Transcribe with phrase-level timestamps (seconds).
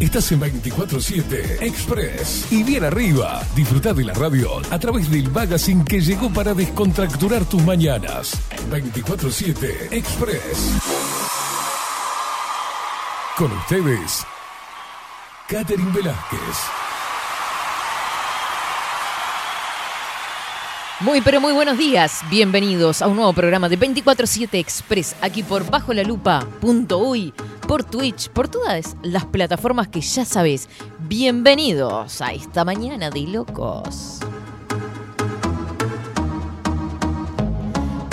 [0.00, 2.52] Estás en 24-7 Express.
[2.52, 7.44] Y bien arriba, disfruta de la radio a través del magazine que llegó para descontracturar
[7.44, 8.38] tus mañanas.
[8.70, 10.78] 24-7 Express.
[13.36, 14.24] Con ustedes,
[15.48, 16.77] Catherine Velázquez.
[21.00, 25.70] Muy pero muy buenos días, bienvenidos a un nuevo programa de 24-7 Express, aquí por
[25.70, 26.02] bajo la
[27.68, 30.68] por Twitch, por todas las plataformas que ya sabes.
[30.98, 34.18] Bienvenidos a esta mañana de locos.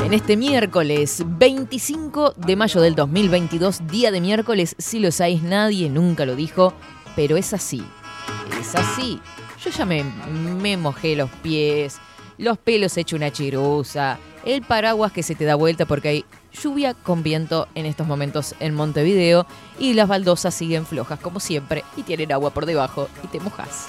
[0.06, 5.90] En este miércoles 25 de mayo del 2022, día de miércoles, si lo sabéis, nadie
[5.90, 6.76] nunca lo dijo,
[7.16, 7.84] pero es así,
[8.62, 9.20] es así.
[9.64, 11.99] Yo ya me, me mojé los pies,
[12.38, 16.94] los pelos hecho una chirusa, el paraguas que se te da vuelta porque hay lluvia
[16.94, 19.46] con viento en estos momentos en Montevideo
[19.80, 23.88] y las baldosas siguen flojas como siempre y tienen agua por debajo y te mojas.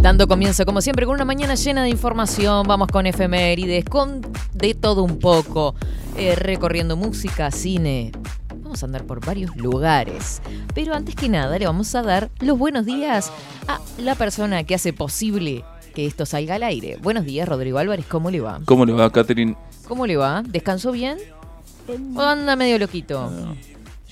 [0.00, 2.66] Dando comienzo, como siempre, con una mañana llena de información.
[2.66, 4.22] Vamos con efemérides, con
[4.54, 5.74] de todo un poco.
[6.16, 8.10] eh, recorriendo música, cine.
[8.62, 10.40] Vamos a andar por varios lugares.
[10.74, 13.30] Pero antes que nada, le vamos a dar los buenos días
[13.68, 16.96] a la persona que hace posible que esto salga al aire.
[17.02, 18.06] Buenos días, Rodrigo Álvarez.
[18.06, 18.60] ¿Cómo le va?
[18.64, 19.56] ¿Cómo le va, Catherine?
[19.86, 20.42] ¿Cómo le va?
[20.46, 21.18] ¿Descansó bien?
[22.16, 23.30] ¿O anda medio loquito?
[23.30, 23.56] No,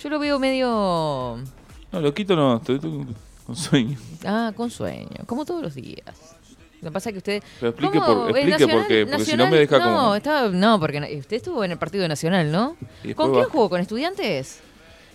[0.01, 1.39] Yo lo veo medio.
[1.93, 3.07] no, loquito no, estoy, estoy
[3.47, 3.97] con sueño.
[4.25, 6.05] Ah, con sueño, como todos los días.
[6.83, 7.43] Lo que pasa es que usted.
[7.61, 9.85] Pero explique, por, Eh, explique Nacional- por qué, porque si no Nacional- me deja no,
[9.85, 10.15] como...
[10.15, 12.77] estaba- no, porque usted estuvo en el partido nacional, ¿no?
[13.15, 13.69] ¿Con quién jugó?
[13.71, 14.61] ¿Con estudiantes?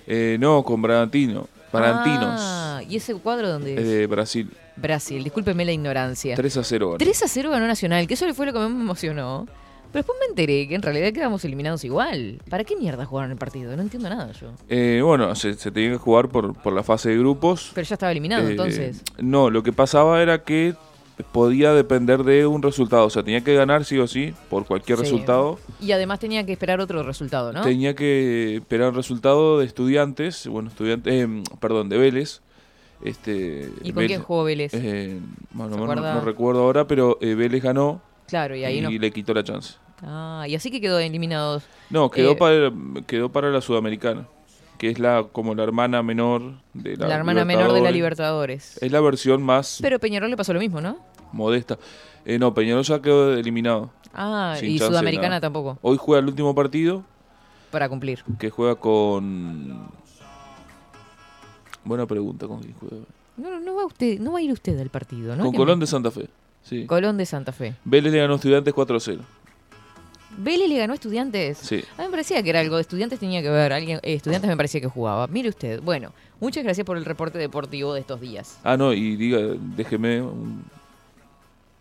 [0.08, 1.48] Eh, no, con Bragantino.
[1.72, 2.40] Barantinos.
[2.44, 3.88] Ah, ¿y ese cuadro dónde Es es?
[3.88, 4.50] de Brasil.
[4.76, 6.36] Brasil, discúlpeme la ignorancia.
[6.36, 6.88] 3 a 0.
[6.88, 6.98] ganó.
[6.98, 9.48] 3 a 0 ganó Nacional, que eso fue lo que más me emocionó.
[9.92, 12.40] Pero después me enteré que en realidad quedamos eliminados igual.
[12.50, 13.76] ¿Para qué mierda jugaron el partido?
[13.76, 14.52] No entiendo nada yo.
[14.70, 17.72] Eh, bueno, se, se tenía que jugar por, por la fase de grupos.
[17.76, 19.04] Pero ya estaba eliminado Eh, entonces.
[19.20, 20.76] No, lo que pasaba era que
[21.32, 23.06] podía depender de un resultado.
[23.06, 25.04] O sea, tenía que ganar sí o sí por cualquier Sí.
[25.04, 25.60] resultado.
[25.80, 27.62] Y además tenía que esperar otro resultado, ¿no?
[27.62, 32.42] Tenía que esperar el resultado de estudiantes, bueno, estudiantes, eh, perdón, de Vélez.
[33.04, 34.74] Este, ¿Y con Vélez- quién jugó Vélez?
[34.74, 35.20] Eh,
[35.52, 38.90] bueno, ¿Se no, no recuerdo ahora, pero eh, Vélez ganó claro, y y, ahí no.
[38.90, 39.76] le quitó la chance.
[40.02, 41.64] Ah, y así que quedó eliminados.
[41.92, 42.72] No, quedó, Eh, para,
[43.06, 44.26] quedó para la Sudamericana,
[44.80, 48.82] que es la como la hermana menor de la La, hermana menor de la Libertadores.
[48.82, 50.98] Es la versión más Pero Peñarol le pasó lo mismo, ¿no?
[51.32, 51.78] modesta.
[52.26, 53.92] Eh, no, Peñarol ya quedó eliminado.
[54.14, 55.42] Ah, y chance Sudamericana nada.
[55.42, 57.04] tampoco, Hoy juega el último partido,
[57.70, 58.24] para cumplir.
[58.40, 59.88] que juega con...
[61.84, 63.04] Buena pregunta, ¿con quién juega?
[63.38, 65.44] No, no, no va usted, no va a ir usted al partido, ¿no?
[65.46, 66.28] Con Colón me- de Santa Fe.
[66.64, 66.86] Sí.
[66.86, 67.76] Colón de Santa Fe.
[67.86, 69.20] Vélez le ganó a Estudiantes 4-0.
[70.38, 71.58] Vélez le ganó a Estudiantes.
[71.58, 71.84] Sí.
[71.98, 73.74] A mí me parecía que era algo de Estudiantes tenía que ver.
[73.74, 75.28] Alguien, eh, estudiantes me parecía que jugaba.
[75.28, 75.82] Mire usted.
[75.82, 78.58] Bueno, muchas gracias por el reporte deportivo de estos días.
[78.64, 79.40] Ah, no, y diga,
[79.76, 80.64] déjeme un-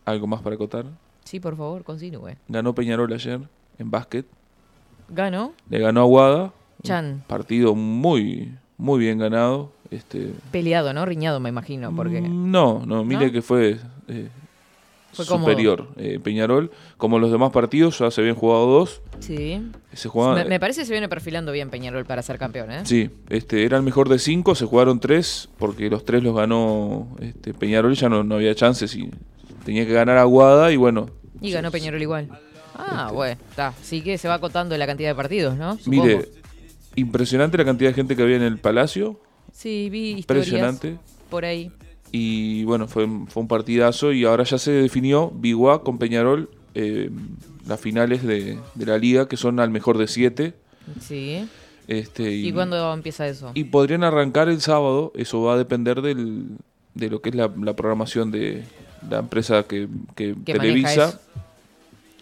[0.05, 0.85] algo más para acotar.
[1.25, 2.35] Sí, por favor, continúe.
[2.49, 3.41] Ganó Peñarol ayer
[3.79, 4.27] en básquet.
[5.09, 6.53] Ganó Le ganó a Guada.
[6.83, 7.23] Chan.
[7.29, 9.71] Partido muy, muy bien ganado.
[9.91, 11.05] Este, Peleado, ¿no?
[11.05, 12.21] Riñado, me imagino, porque...
[12.21, 13.33] mm, No, no, mire ¿No?
[13.33, 14.29] que fue, eh,
[15.13, 15.89] Fue superior.
[15.97, 19.03] Eh, Peñarol, como los demás partidos, ya se habían jugado dos.
[19.19, 19.61] Sí.
[19.93, 22.81] Se jugaban, Me, me parece que se viene perfilando bien Peñarol para ser campeón, ¿eh?
[22.85, 27.09] Sí, este, era el mejor de cinco, se jugaron tres, porque los tres los ganó
[27.21, 29.11] este, Peñarol, ya no, no había chances y
[29.65, 31.11] tenía que ganar Aguada y bueno.
[31.41, 32.29] Y ganó Peñarol igual.
[32.77, 33.15] Ah, Este.
[33.17, 33.75] bueno, está.
[33.83, 35.77] Sí que se va acotando la cantidad de partidos, ¿no?
[35.77, 36.05] Supongo.
[36.05, 36.29] Mire,
[36.95, 39.21] impresionante la cantidad de gente que había en el Palacio,
[39.53, 40.97] Sí, vi historias impresionante.
[41.29, 41.73] por ahí.
[42.13, 47.11] Y bueno, fue, fue un partidazo y ahora ya se definió Biguá con Peñarol eh,
[47.67, 50.55] las finales de, de la liga, que son al mejor de siete.
[51.01, 51.49] Sí.
[51.87, 53.53] Este, ¿Y, cuándo empieza eso?
[53.55, 56.57] Y podrían arrancar el sábado, eso va a depender del,
[56.95, 58.65] de lo que es la, la programación de
[59.09, 61.21] la empresa que, que ¿Qué maneja televisa.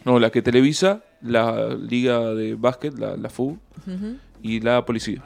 [0.05, 3.59] No, la que televisa, la liga de básquet, la, la FU,
[4.43, 5.23] y la policía.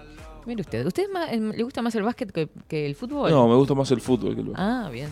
[0.47, 3.31] Mire usted, ¿usted es más- em, le gusta más el básquet que, que el fútbol?
[3.31, 4.65] No, me gusta más el fútbol que el básquet.
[4.65, 5.11] Ah, bien.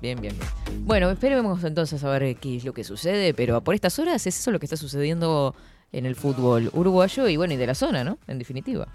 [0.00, 0.86] Bien, bien, bien.
[0.86, 4.38] Bueno, esperemos entonces a ver qué es lo que sucede, pero por estas horas es
[4.38, 5.54] eso lo que está sucediendo
[5.92, 8.16] en el fútbol uruguayo y bueno, y de la zona, ¿no?
[8.26, 8.88] En definitiva.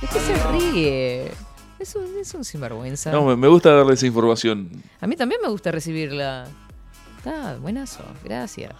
[0.00, 1.32] ¿De qué se ríe?
[1.78, 3.12] Es un, es un sinvergüenza.
[3.12, 4.70] No, me, gusta darle esa información.
[5.00, 6.48] A mí también me gusta recibirla.
[7.18, 8.72] Está buenazo, gracias.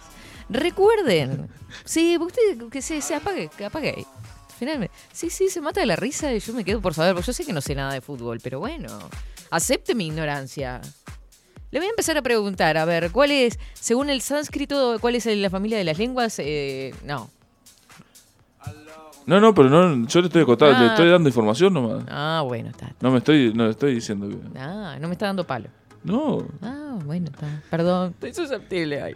[0.49, 1.47] Recuerden,
[1.85, 3.63] sí, usted que se, se apague, que
[4.59, 7.27] Finalmente, sí, sí, se mata de la risa y yo me quedo por saber, porque
[7.27, 8.87] yo sé que no sé nada de fútbol, pero bueno,
[9.49, 10.81] acepte mi ignorancia.
[11.71, 15.25] Le voy a empezar a preguntar, a ver, ¿cuál es, según el sánscrito, cuál es
[15.27, 16.35] la familia de las lenguas?
[16.39, 17.29] Eh, no.
[19.25, 20.81] No, no, pero no, yo le estoy contando, Ah.
[20.81, 22.03] le estoy dando información nomás.
[22.09, 22.93] Ah, bueno, está.
[22.99, 24.35] No me estoy, no le estoy diciendo que.
[24.59, 25.69] Ah, no me está dando palo.
[26.03, 26.47] No.
[26.63, 27.61] Ah, bueno, está.
[27.69, 29.15] Perdón, estoy susceptible ahí.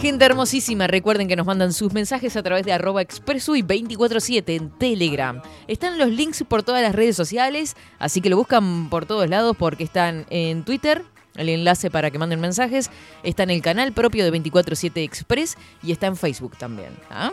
[0.00, 4.70] Gente hermosísima, recuerden que nos mandan sus mensajes a través de arroba expresui 247 en
[4.70, 5.42] Telegram.
[5.68, 9.54] Están los links por todas las redes sociales, así que lo buscan por todos lados
[9.58, 11.04] porque están en Twitter,
[11.36, 12.90] el enlace para que manden mensajes,
[13.22, 16.96] está en el canal propio de 247 Express y está en Facebook también.
[17.10, 17.32] ¿ah?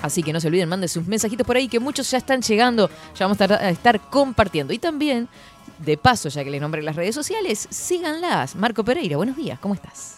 [0.00, 2.88] Así que no se olviden, manden sus mensajitos por ahí, que muchos ya están llegando,
[3.16, 4.72] ya vamos a estar compartiendo.
[4.72, 5.28] Y también,
[5.78, 8.54] de paso, ya que les nombré las redes sociales, síganlas.
[8.54, 10.17] Marco Pereira, buenos días, ¿cómo estás?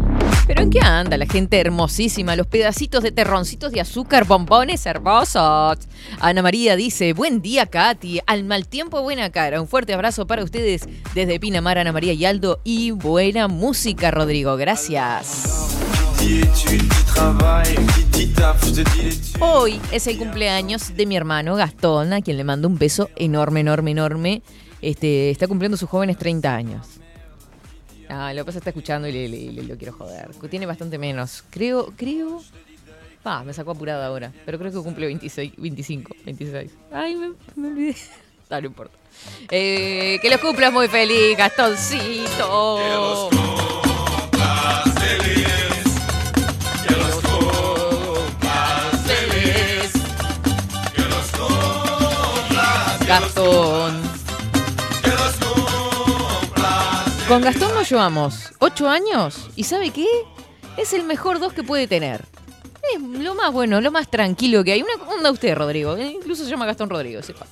[0.53, 2.35] ¿Pero en qué anda la gente hermosísima?
[2.35, 5.77] Los pedacitos de terroncitos de azúcar, bombones hermosos.
[6.19, 9.61] Ana María dice, buen día Katy, al mal tiempo buena cara.
[9.61, 12.59] Un fuerte abrazo para ustedes desde Pinamar, Ana María y Aldo.
[12.65, 14.57] Y buena música, Rodrigo.
[14.57, 15.77] Gracias.
[19.39, 23.61] Hoy es el cumpleaños de mi hermano Gastón, a quien le mando un beso enorme,
[23.61, 24.41] enorme, enorme.
[24.81, 27.00] Este, está cumpliendo sus jóvenes 30 años.
[28.11, 30.29] Ah, que está escuchando y le, le- le- lo quiero joder.
[30.49, 31.43] Tiene bastante menos.
[31.49, 32.41] Creo, creo.
[33.23, 34.33] Ah, me sacó apurada ahora.
[34.45, 36.71] Pero creo que cumple 26, 25, 26.
[36.91, 37.95] Ay, me, me olvidé.
[38.53, 38.97] Ah, no importa.
[39.49, 42.79] Eh, que los cumplas muy feliz, Gastoncito.
[42.81, 45.45] Que los cumplas feliz.
[46.87, 46.95] Que
[51.01, 53.70] los cumplas Gastón.
[57.31, 60.05] Con Gastón nos llevamos 8 años y ¿sabe qué?
[60.75, 62.25] Es el mejor dos que puede tener.
[62.93, 64.81] Es lo más bueno, lo más tranquilo que hay.
[64.81, 65.95] Una onda usted, Rodrigo.
[65.95, 67.47] Eh, Incluso se llama Gastón Rodrigo, sepa.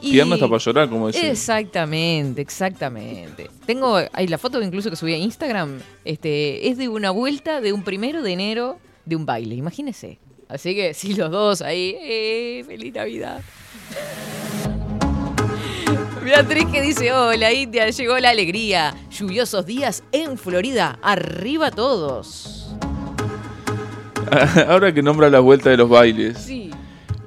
[0.00, 1.28] Y- hasta para llorar, como decía.
[1.28, 3.50] Exactamente, exactamente.
[3.66, 5.80] Tengo ahí la foto incluso que subí a Instagram.
[6.04, 10.20] Este, es de una vuelta de un primero de enero de un baile, imagínese.
[10.48, 13.40] Así que sí, los dos ahí, eh, feliz Navidad.
[16.26, 18.92] Beatriz que dice, hola India, llegó la alegría.
[19.12, 22.74] Lluviosos días en Florida, arriba todos.
[24.66, 26.36] Ahora que nombra la vuelta de los bailes.
[26.38, 26.70] Sí.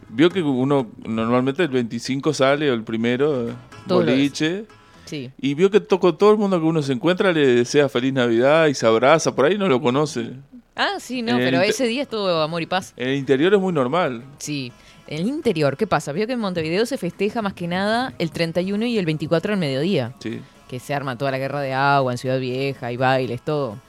[0.10, 3.56] Vio que uno normalmente el 25 sale o el primero,
[3.88, 4.66] Todos boliche.
[5.06, 5.32] Sí.
[5.40, 8.12] Y vio que to- con todo el mundo que uno se encuentra le desea feliz
[8.12, 9.34] Navidad y se abraza.
[9.34, 10.32] Por ahí no lo conoce.
[10.76, 12.94] Ah, sí, no, En pero ese día es todo amor y paz.
[12.98, 14.24] En el interior es muy normal.
[14.40, 14.74] Sí.
[15.12, 16.12] En el interior, ¿qué pasa?
[16.12, 19.60] Vio que en Montevideo se festeja más que nada el 31 y el 24 al
[19.60, 20.14] mediodía.
[20.20, 20.40] Sí.
[20.68, 23.80] Que se arma toda la guerra de agua en Ciudad Vieja y bailes, todo.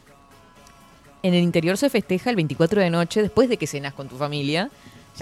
[1.23, 4.17] En el interior se festeja el 24 de noche después de que cenas con tu
[4.17, 4.71] familia.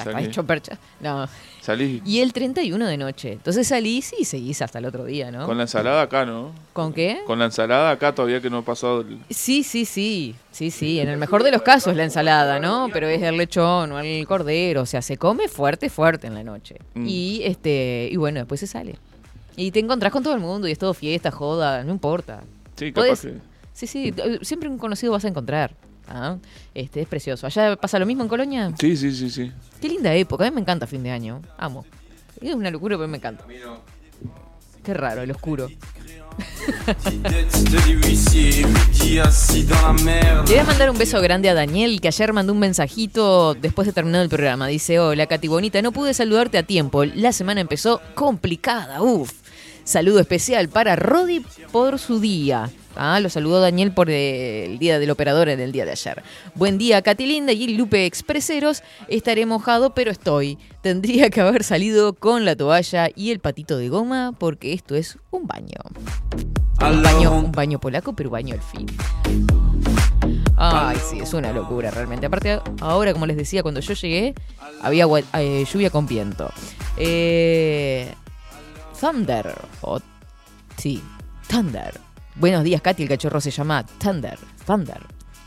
[0.05, 0.79] Ya está hecho percha.
[1.01, 1.29] No.
[1.61, 3.33] Salís Y el 31 de noche.
[3.33, 5.45] Entonces salís y seguís hasta el otro día, ¿no?
[5.47, 6.53] con la ensalada acá, ¿no?
[6.73, 7.21] ¿Con qué?
[7.27, 9.03] Con la ensalada acá todavía que no ha pasado.
[9.03, 11.01] el- Sí, sí, sí, sí, sí.
[11.01, 12.89] En el mejor de los casos la ensalada, ¿no?
[12.93, 16.43] Pero es el lechón o el cordero, o sea, se come fuerte, fuerte en la
[16.45, 16.77] noche.
[16.95, 17.07] Mm.
[17.07, 18.97] Y este, y bueno, después se sale.
[19.57, 22.43] Y te encontrás con todo el mundo y es todo fiesta, joda, no importa.
[22.77, 23.35] Sí, capaz Podés- que.
[23.73, 25.75] Sí, sí, siempre un conocido vas a encontrar.
[26.09, 26.37] ¿Ah?
[26.75, 27.47] Este, es precioso.
[27.47, 28.73] ¿Allá pasa lo mismo en Colonia?
[28.79, 29.53] Sí, sí, sí, sí.
[29.81, 31.43] Qué linda época, a mí me encanta fin de año.
[31.57, 31.85] Amo.
[32.41, 33.45] Es una locura, pero me encanta.
[34.85, 35.69] Qué raro, el oscuro.
[36.89, 37.75] Le
[40.47, 43.93] voy a mandar un beso grande a Daniel, que ayer mandó un mensajito después de
[43.93, 44.67] terminar el programa.
[44.69, 47.05] Dice, hola Katy Bonita, no pude saludarte a tiempo.
[47.05, 49.33] La semana empezó complicada, uff.
[49.85, 52.71] Saludo especial para Rodi por su día.
[52.99, 56.23] Ah, lo saludó Daniel por eh, el día del operador en el día de ayer.
[56.57, 58.83] Buen día, Katy Linda y Lupe Expreseros.
[59.07, 60.59] Estaré mojado, pero estoy.
[60.83, 65.17] Tendría que haber salido con la toalla y el patito de goma porque esto es
[65.31, 65.79] un baño.
[66.81, 68.87] Un baño, un baño polaco, pero baño al fin.
[70.57, 72.27] Ay, sí, es una locura realmente.
[72.27, 74.35] Aparte, ahora, como les decía, cuando yo llegué,
[74.83, 76.51] había eh, lluvia con viento.
[76.97, 78.13] Eh,
[79.01, 80.01] Thunder, o
[80.77, 81.01] sí,
[81.49, 82.08] Thunder.
[82.39, 83.03] Buenos días, Katy.
[83.03, 84.39] El cachorro se llama Thunder.
[84.65, 85.01] Thunder.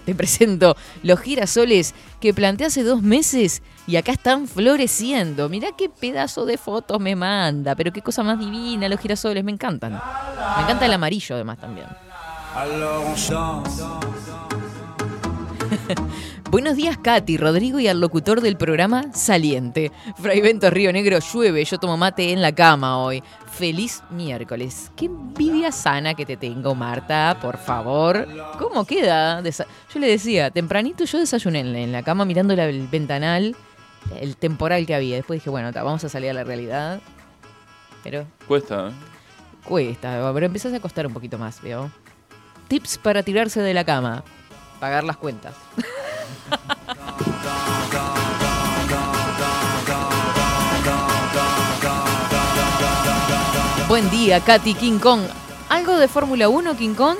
[0.05, 5.47] Te presento los girasoles que planté hace dos meses y acá están floreciendo.
[5.47, 9.51] Mirá qué pedazo de fotos me manda, pero qué cosa más divina los girasoles, me
[9.51, 9.93] encantan.
[9.93, 11.87] Me encanta el amarillo además también.
[16.51, 19.91] Buenos días, Katy, Rodrigo y al locutor del programa Saliente.
[20.17, 23.23] Fray Bento Río Negro llueve, yo tomo mate en la cama hoy.
[23.51, 24.91] Feliz miércoles.
[24.95, 28.27] Qué envidia sana que te tengo, Marta, por favor.
[28.57, 29.41] ¿Cómo queda?
[29.41, 33.55] Yo le decía, tempranito yo desayuné en la cama mirando el ventanal,
[34.19, 35.15] el temporal que había.
[35.15, 37.01] Después dije, bueno, vamos a salir a la realidad.
[38.03, 38.25] Pero.
[38.47, 38.91] Cuesta, ¿eh?
[39.65, 41.91] Cuesta, pero empezás a costar un poquito más, veo.
[42.67, 44.23] Tips para tirarse de la cama.
[44.81, 45.53] Pagar las cuentas.
[53.87, 55.21] Buen día, Katy King Kong.
[55.69, 57.17] ¿Algo de Fórmula 1, King Kong?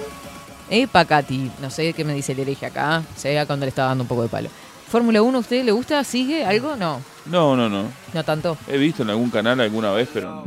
[0.72, 1.52] Epa, Katy.
[1.62, 3.04] No sé qué me dice el hereje acá.
[3.16, 4.50] Sea cuando le está dando un poco de palo.
[4.88, 6.04] ¿Fórmula 1 a usted le gusta?
[6.04, 6.76] ¿Sigue algo?
[6.76, 7.00] No.
[7.28, 7.84] No, no, no.
[8.12, 8.58] No tanto.
[8.68, 10.46] He visto en algún canal alguna vez, pero.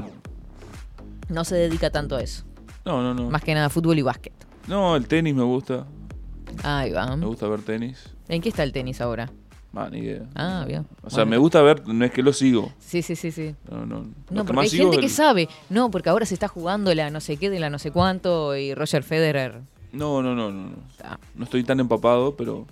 [1.29, 2.43] No se dedica tanto a eso.
[2.85, 3.31] No, no, no.
[3.31, 4.33] Más que nada fútbol y básquet.
[4.67, 5.87] No, el tenis me gusta.
[6.63, 7.17] Ahí va.
[7.17, 8.11] Me gusta ver tenis.
[8.29, 9.31] ¿En qué está el tenis ahora?
[9.77, 10.23] Ah, ni idea.
[10.35, 10.87] Ah, bien.
[11.03, 12.73] O sea, me gusta ver, no es que lo sigo.
[12.79, 13.55] Sí, sí, sí, sí.
[13.69, 14.07] No, no.
[14.31, 15.49] No, porque hay gente que sabe.
[15.69, 18.57] No, porque ahora se está jugando la no sé qué de la no sé cuánto
[18.57, 19.63] y Roger Federer.
[19.93, 20.71] No, no, no, no.
[21.35, 22.67] No estoy tan empapado, pero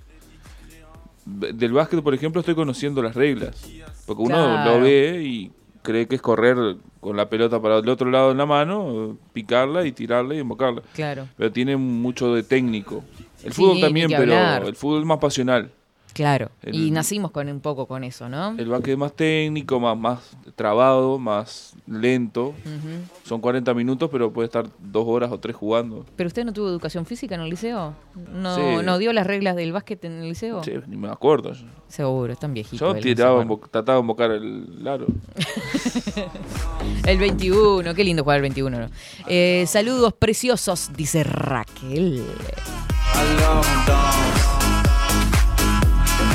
[1.25, 3.69] del básquet, por ejemplo, estoy conociendo las reglas.
[4.07, 6.57] Porque uno lo ve y cree que es correr
[7.01, 10.83] con la pelota para el otro lado en la mano, picarla y tirarla y invocarla.
[10.95, 11.29] Claro.
[11.37, 13.05] Pero tiene mucho de técnico.
[13.45, 15.73] El fútbol también, pero el fútbol es más pasional.
[16.13, 18.55] Claro, y nacimos con un poco con eso, ¿no?
[18.59, 22.55] El básquet es más técnico, más, más trabado, más lento.
[23.25, 26.05] Son 40 minutos, pero puede estar dos horas o tres jugando.
[26.17, 27.95] ¿Pero usted no tuvo educación física en el liceo?
[28.33, 30.63] ¿No, ¿no dio las reglas del básquet en el liceo?
[30.63, 31.53] Sí, ni me acuerdo.
[31.89, 32.95] Seguro, es tan viejito.
[32.95, 35.07] Yo tiraba, trataba de invocar el aro.
[37.07, 38.89] el 21, qué lindo jugar el 21.
[39.27, 42.25] Eh, saludos preciosos, dice Raquel.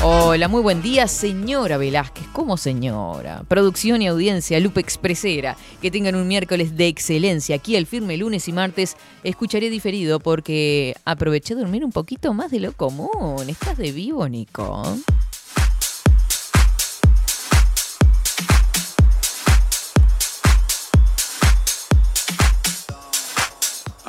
[0.04, 2.28] Hola, muy buen día, señora Velázquez.
[2.32, 3.44] ¿Cómo señora?
[3.48, 5.58] Producción y audiencia, Lupe Expresera.
[5.82, 7.56] Que tengan un miércoles de excelencia.
[7.56, 12.52] Aquí el firme lunes y martes escucharé diferido porque aproveché de dormir un poquito más
[12.52, 13.50] de lo común.
[13.50, 14.84] ¿Estás de vivo, Nico?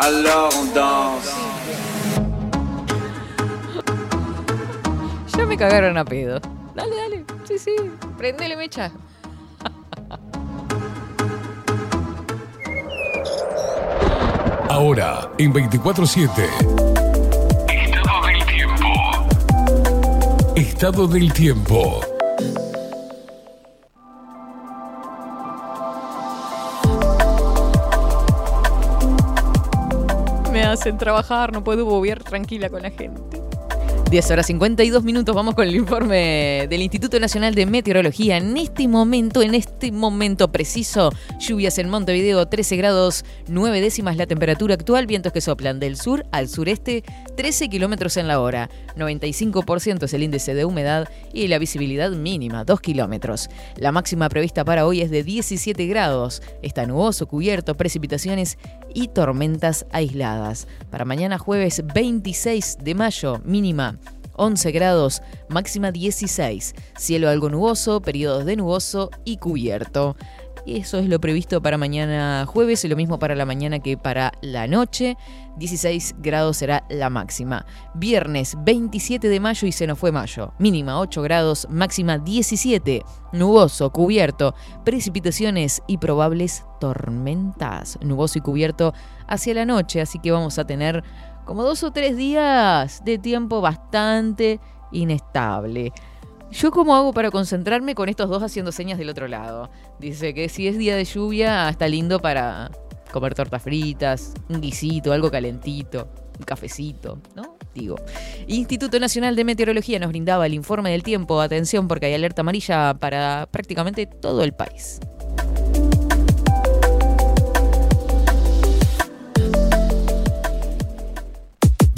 [0.01, 1.58] Alors on
[5.39, 6.41] Ya me cagaron a pedo.
[6.75, 7.25] Dale, dale.
[7.45, 7.77] Sí, sí.
[8.17, 8.91] Prendele mecha.
[14.69, 16.29] Ahora, en 24-7.
[17.69, 18.85] Estado del tiempo.
[20.57, 22.01] Estado del tiempo.
[30.51, 33.48] Me hacen trabajar, no puedo bobear tranquila con la gente.
[34.11, 38.39] 10 horas 52 minutos, vamos con el informe del Instituto Nacional de Meteorología.
[38.39, 44.27] En este momento, en este momento preciso, lluvias en Montevideo, 13 grados 9 décimas la
[44.27, 47.05] temperatura actual, vientos que soplan del sur al sureste,
[47.37, 52.65] 13 kilómetros en la hora, 95% es el índice de humedad y la visibilidad mínima,
[52.65, 53.51] 2 kilómetros.
[53.77, 58.57] La máxima prevista para hoy es de 17 grados, está nuboso, cubierto, precipitaciones
[58.95, 60.67] y tormentas aisladas.
[60.91, 63.98] Para mañana jueves 26 de mayo, mínima
[64.39, 66.75] 11 grados, máxima 16.
[66.97, 70.17] Cielo algo nuboso, periodos de nuboso y cubierto.
[70.67, 74.33] Eso es lo previsto para mañana jueves y lo mismo para la mañana que para
[74.43, 75.17] la noche.
[75.57, 77.65] 16 grados será la máxima.
[77.95, 80.53] Viernes 27 de mayo y se nos fue mayo.
[80.59, 83.03] Mínima 8 grados, máxima 17.
[83.33, 84.55] Nuboso, cubierto,
[84.85, 87.99] precipitaciones y probables tormentas.
[88.03, 88.93] Nuboso y cubierto
[89.27, 91.03] hacia la noche, así que vamos a tener
[91.49, 94.61] como dos o tres días de tiempo bastante
[94.93, 95.95] inestable.
[96.51, 99.71] ¿Yo cómo hago para concentrarme con estos dos haciendo señas del otro lado?
[99.99, 102.71] Dice que si es día de lluvia está lindo para
[103.11, 107.57] comer tortas fritas, un guisito, algo calentito, un cafecito, ¿no?
[107.75, 107.97] Digo.
[108.47, 111.41] Instituto Nacional de Meteorología nos brindaba el informe del tiempo.
[111.41, 115.01] Atención porque hay alerta amarilla para prácticamente todo el país.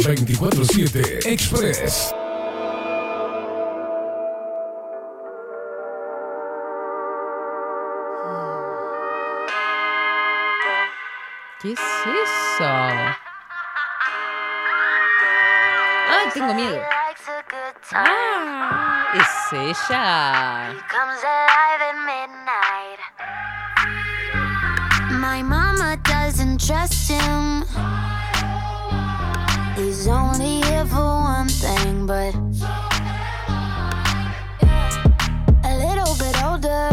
[0.02, 2.14] 24-7 Express.
[11.60, 12.64] ¿Qué es eso?
[16.08, 16.80] ¡Ay, tengo miedo!
[17.92, 19.06] ¡Ah!
[19.14, 20.74] ¡Es ella!
[20.88, 23.00] comes alive at midnight.
[25.20, 27.89] My mama doesn't trust him.
[30.00, 32.34] He's only here for one thing, but
[35.62, 36.88] a little bit older.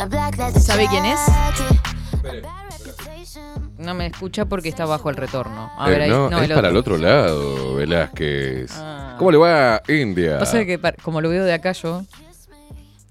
[0.00, 1.20] A black that's ¿Sabe quién es?
[1.26, 1.78] jacket,
[2.14, 3.74] a bad reputation.
[3.76, 5.70] No me escucha porque está bajo el retorno.
[5.76, 6.08] A Eh, ver, ahí.
[6.08, 8.70] no, no, es para el otro lado, Velázquez.
[8.78, 9.16] Ah.
[9.18, 10.38] ¿Cómo le va, India?
[10.38, 12.04] Pasa que como lo veo de acá yo.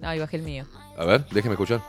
[0.02, 0.66] Ay, bajé el mío.
[0.98, 1.82] A ver, déjeme escuchar.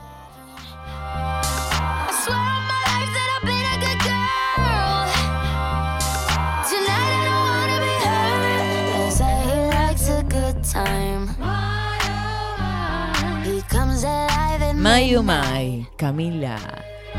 [14.99, 15.87] Oh.
[15.95, 16.59] Camila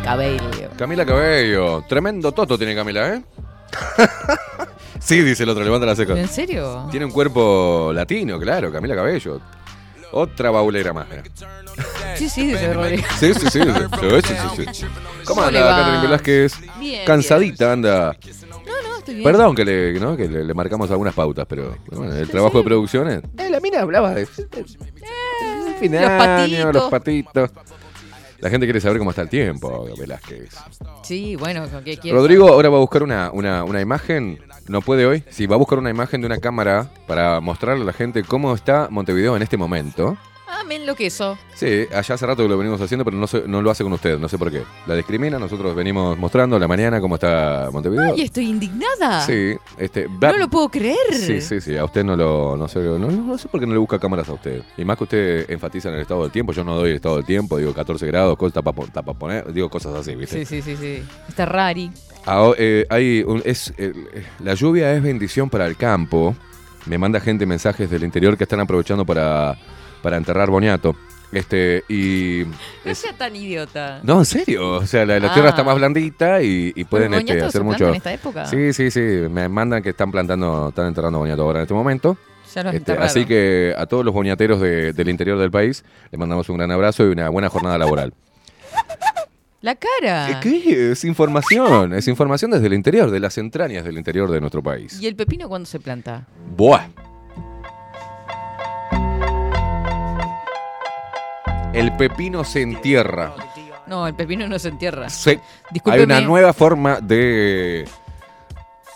[0.04, 0.70] Cabello.
[0.76, 1.84] Camila Cabello.
[1.88, 3.22] Tremendo toto tiene Camila, ¿eh?
[4.98, 6.18] sí, dice el otro, levanta la ceja.
[6.18, 6.86] ¿En serio?
[6.90, 9.40] Tiene un cuerpo latino, claro, Camila Cabello.
[10.12, 11.06] Otra baulera más.
[11.08, 11.22] mira.
[12.16, 13.02] Sí, sí, dice Rodrigo.
[13.18, 13.48] Sí, sí, sí.
[13.50, 14.86] sí, sí, sí, sí, sí.
[15.24, 15.76] ¿Cómo ¿Cómo le anda?
[15.76, 16.52] Catherine Velázquez?
[16.78, 18.16] Bien, Cansadita anda.
[18.48, 19.24] No, no, estoy bien.
[19.24, 20.16] Perdón que le, ¿no?
[20.16, 23.22] que le, le marcamos algunas pautas, pero bueno, el trabajo de producción es...
[23.38, 24.26] Eh, la mina hablaba de...
[25.80, 26.74] fin de los año, patitos.
[26.74, 27.50] los patitos.
[28.38, 30.54] La gente quiere saber cómo está el tiempo, Velázquez.
[31.02, 32.18] Sí, bueno, ¿qué quieres?
[32.18, 35.58] Rodrigo ahora va a buscar una, una, una imagen, no puede hoy, sí, va a
[35.58, 39.42] buscar una imagen de una cámara para mostrarle a la gente cómo está Montevideo en
[39.42, 40.16] este momento.
[40.70, 41.36] Me enloquezo.
[41.52, 43.92] Sí, allá hace rato que lo venimos haciendo, pero no, sé- no lo hace con
[43.92, 44.62] usted, no sé por qué.
[44.86, 48.12] La discrimina, nosotros venimos mostrando a la mañana cómo está Montevideo.
[48.14, 49.22] Ay, estoy indignada.
[49.26, 50.06] Sí, este...
[50.08, 50.96] No lo puedo creer.
[51.12, 53.72] Sí, sí, sí, a usted no lo, no sé, no, no sé por qué no
[53.72, 54.62] le busca cámaras a usted.
[54.76, 57.16] Y más que usted enfatiza en el estado del tiempo, yo no doy el estado
[57.16, 58.72] del tiempo, digo 14 grados, cosas para
[59.18, 60.46] poner, digo cosas así, ¿viste?
[60.46, 61.02] Sí, sí, sí, sí.
[61.28, 61.90] Está rari.
[62.26, 63.92] Ah, eh, hay un- es, eh,
[64.38, 66.36] la lluvia es bendición para el campo.
[66.86, 69.58] Me manda gente mensajes del interior que están aprovechando para,
[70.02, 70.94] para enterrar boniato.
[71.32, 72.42] Este, y.
[72.84, 74.00] No es- sea tan idiota.
[74.02, 74.72] no, en serio.
[74.78, 75.34] O sea, la, la Ah.
[75.34, 77.88] tierra está más blandita y, y pueden ¿Los este, hacer mucho.
[77.88, 78.46] en esta época?
[78.46, 79.00] Sí, sí, sí.
[79.00, 82.16] Me mandan que están plantando, están enterrando boniato ahora en este momento.
[82.52, 86.18] Ya los Este, así que a todos los boñateros de- del interior del país les
[86.18, 88.12] mandamos un gran abrazo y una buena jornada laboral.
[89.62, 90.40] La cara.
[90.40, 90.90] ¿Qué?
[90.92, 91.92] Es información.
[91.94, 95.00] Es información desde el interior, de las entrañas del interior de nuestro país.
[95.00, 96.26] ¿Y el pepino cuándo se planta?
[96.56, 96.86] Buah.
[101.72, 103.32] El pepino se entierra.
[103.86, 105.08] No, el pepino no se entierra.
[105.08, 105.40] Se-
[105.84, 107.88] hay una nueva forma de...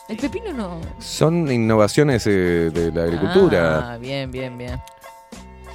[0.08, 0.80] El pepino no.
[0.98, 3.92] Son innovaciones eh, de la agricultura.
[3.94, 4.78] Ah, bien, bien, bien.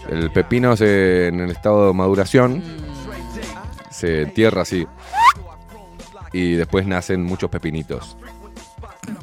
[0.10, 4.88] El pepino se- en el estado de maduración Mm, se entierra así.
[6.32, 8.16] Y después nacen muchos pepinitos.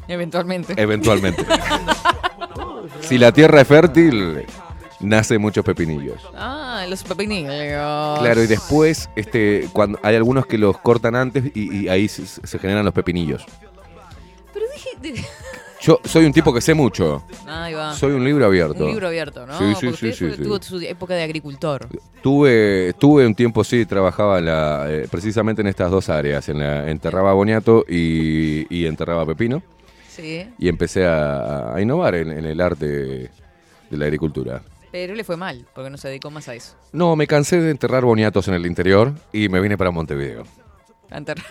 [0.09, 0.73] eventualmente.
[0.81, 1.45] Eventualmente.
[3.01, 4.45] si la tierra es fértil,
[4.99, 6.21] nace muchos pepinillos.
[6.35, 7.53] Ah, los pepinillos.
[7.53, 12.25] Claro, y después este, cuando hay algunos que los cortan antes y, y ahí se,
[12.25, 13.45] se generan los pepinillos.
[14.53, 14.65] Pero
[15.01, 15.25] dije.
[15.79, 17.23] Yo soy un tipo que sé mucho.
[17.45, 17.93] Ahí va.
[17.93, 18.83] Soy un libro abierto.
[18.83, 19.57] Un libro abierto, ¿no?
[19.57, 21.87] Sí, sí, sí, sí, tuvo su época de agricultor.
[22.21, 26.49] Tuve, tuve un tiempo, sí, trabajaba en la, eh, precisamente en estas dos áreas.
[26.49, 29.61] En la, enterraba boniato y, y enterraba pepino.
[30.09, 30.47] Sí.
[30.57, 34.61] Y empecé a, a innovar en, en el arte de la agricultura.
[34.91, 36.75] Pero le fue mal, porque no se dedicó más a eso.
[36.93, 40.43] No, me cansé de enterrar boniatos en el interior y me vine para Montevideo.
[41.11, 41.45] A enterrar.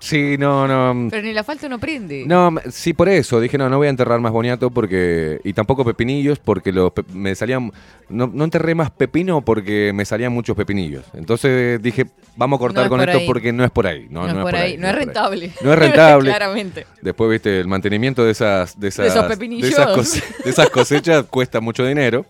[0.00, 1.08] Sí, no, no.
[1.10, 2.24] Pero ni la falta no prende.
[2.26, 3.40] No, sí, por eso.
[3.40, 5.40] Dije, no, no voy a enterrar más boniato porque.
[5.44, 7.70] Y tampoco pepinillos porque los pe- me salían.
[8.08, 11.04] No, no enterré más pepino porque me salían muchos pepinillos.
[11.14, 13.26] Entonces dije, vamos a cortar No con esto ahí.
[13.26, 14.08] porque no es por ahí.
[14.10, 15.52] No, No, es por ahí, no es rentable.
[15.62, 16.30] No es rentable.
[16.30, 16.84] Claramente.
[17.00, 18.80] Después, viste, el mantenimiento de esas.
[18.80, 19.70] De, esas, esos de pepinillos.
[19.70, 22.26] esas, cose- de esas cosechas cuesta mucho dinero.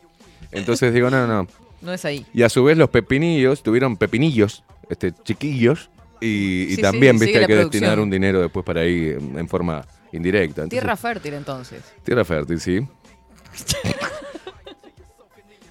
[0.52, 1.46] Entonces digo, no, no.
[1.80, 2.24] No es ahí.
[2.32, 7.18] Y a su vez los pepinillos tuvieron pepinillos, este, chiquillos, y, y Sí, sí, también,
[7.18, 7.80] sigue viste, hay que producción.
[7.80, 10.62] destinar un dinero después para ahí en, en forma indirecta.
[10.62, 11.82] Entonces, Tierra fértil, entonces.
[12.04, 12.80] tierra fértil, sí.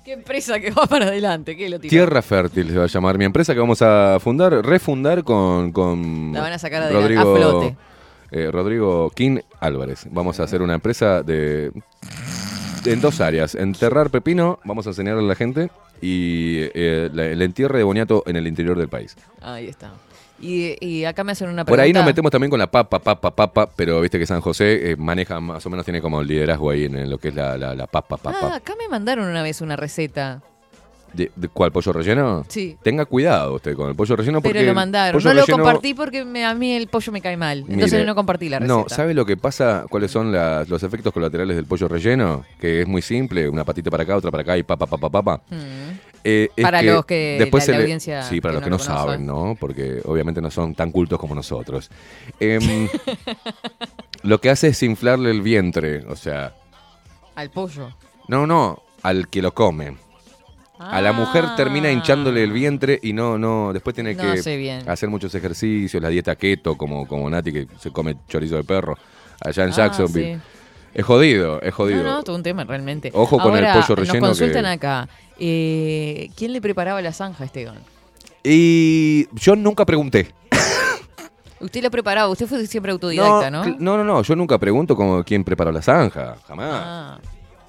[0.04, 1.56] ¿Qué empresa que va para adelante?
[1.56, 1.90] ¿Qué lo tiró?
[1.92, 6.32] Tierra fértil se va a llamar mi empresa que vamos a fundar, refundar con, con
[6.34, 7.76] La van a sacar adelante, Rodrigo, a flote.
[8.32, 10.08] eh, Rodrigo King Álvarez.
[10.10, 11.72] Vamos a hacer una empresa de
[12.86, 13.56] en dos áreas.
[13.56, 15.70] Enterrar pepino, vamos a enseñarle a la gente,
[16.02, 19.16] y eh, la- el entierre de boniato en el interior del país.
[19.42, 19.92] Ahí está.
[20.40, 21.72] Y, y acá me hacen una pregunta.
[21.72, 24.92] Por ahí nos metemos también con la papa, papa, papa, pero viste que San José
[24.92, 27.36] eh, maneja más o menos, tiene como el liderazgo ahí en, en lo que es
[27.36, 28.40] la, la, la papa, papa.
[28.42, 30.42] Ah, acá me mandaron una vez una receta.
[31.14, 32.46] ¿De, de cuál pollo relleno?
[32.48, 32.78] Sí.
[32.82, 35.22] Tenga cuidado usted con el pollo relleno porque Pero lo mandaron.
[35.22, 37.60] No lo relleno- compartí porque me- a mí el pollo me cae mal.
[37.68, 38.74] Entonces Mire, no compartí la receta.
[38.82, 39.86] No, ¿sabe lo que pasa?
[39.90, 42.46] ¿Cuáles son las- los efectos colaterales del pollo relleno?
[42.60, 44.98] Que es muy simple, una patita para acá, otra para acá y pa, pa, pa,
[44.98, 45.38] pa, pa, pa.
[45.50, 46.00] Mm.
[46.24, 49.58] Eh, Para los que- después la- audiencia Sí, para que los que no saben, ¿no?
[49.60, 51.90] Porque obviamente no son tan cultos como nosotros.
[52.40, 52.62] Em,
[54.24, 56.54] lo que hace es inflarle el vientre, o sea,
[57.36, 57.90] Al pollo.
[58.28, 59.98] no, no, al que lo come.
[60.90, 65.10] A la mujer termina hinchándole el vientre y no, no, después tiene No que hacer
[65.10, 68.98] muchos ejercicios, la dieta keto, como, como Nati que se come chorizo de perro
[69.44, 70.36] allá en Ah, Jacksonville.
[70.36, 70.42] sí.
[70.94, 72.04] Es jodido, es jodido.
[72.04, 73.12] No, no, todo un tema realmente.
[73.14, 75.08] Ojo con el pollo relleno Nos consultan que- acá.
[75.40, 77.78] eh, ¿Quién le preparaba la zanja a Esteban?
[78.44, 80.34] Y yo nunca pregunté.
[81.62, 83.64] Usted lo preparaba, usted fue siempre autodidacta, ¿no?
[83.64, 86.70] cl- no, no, no, yo nunca pregunto como quién preparó la zanja, jamás.
[86.74, 87.20] Ah,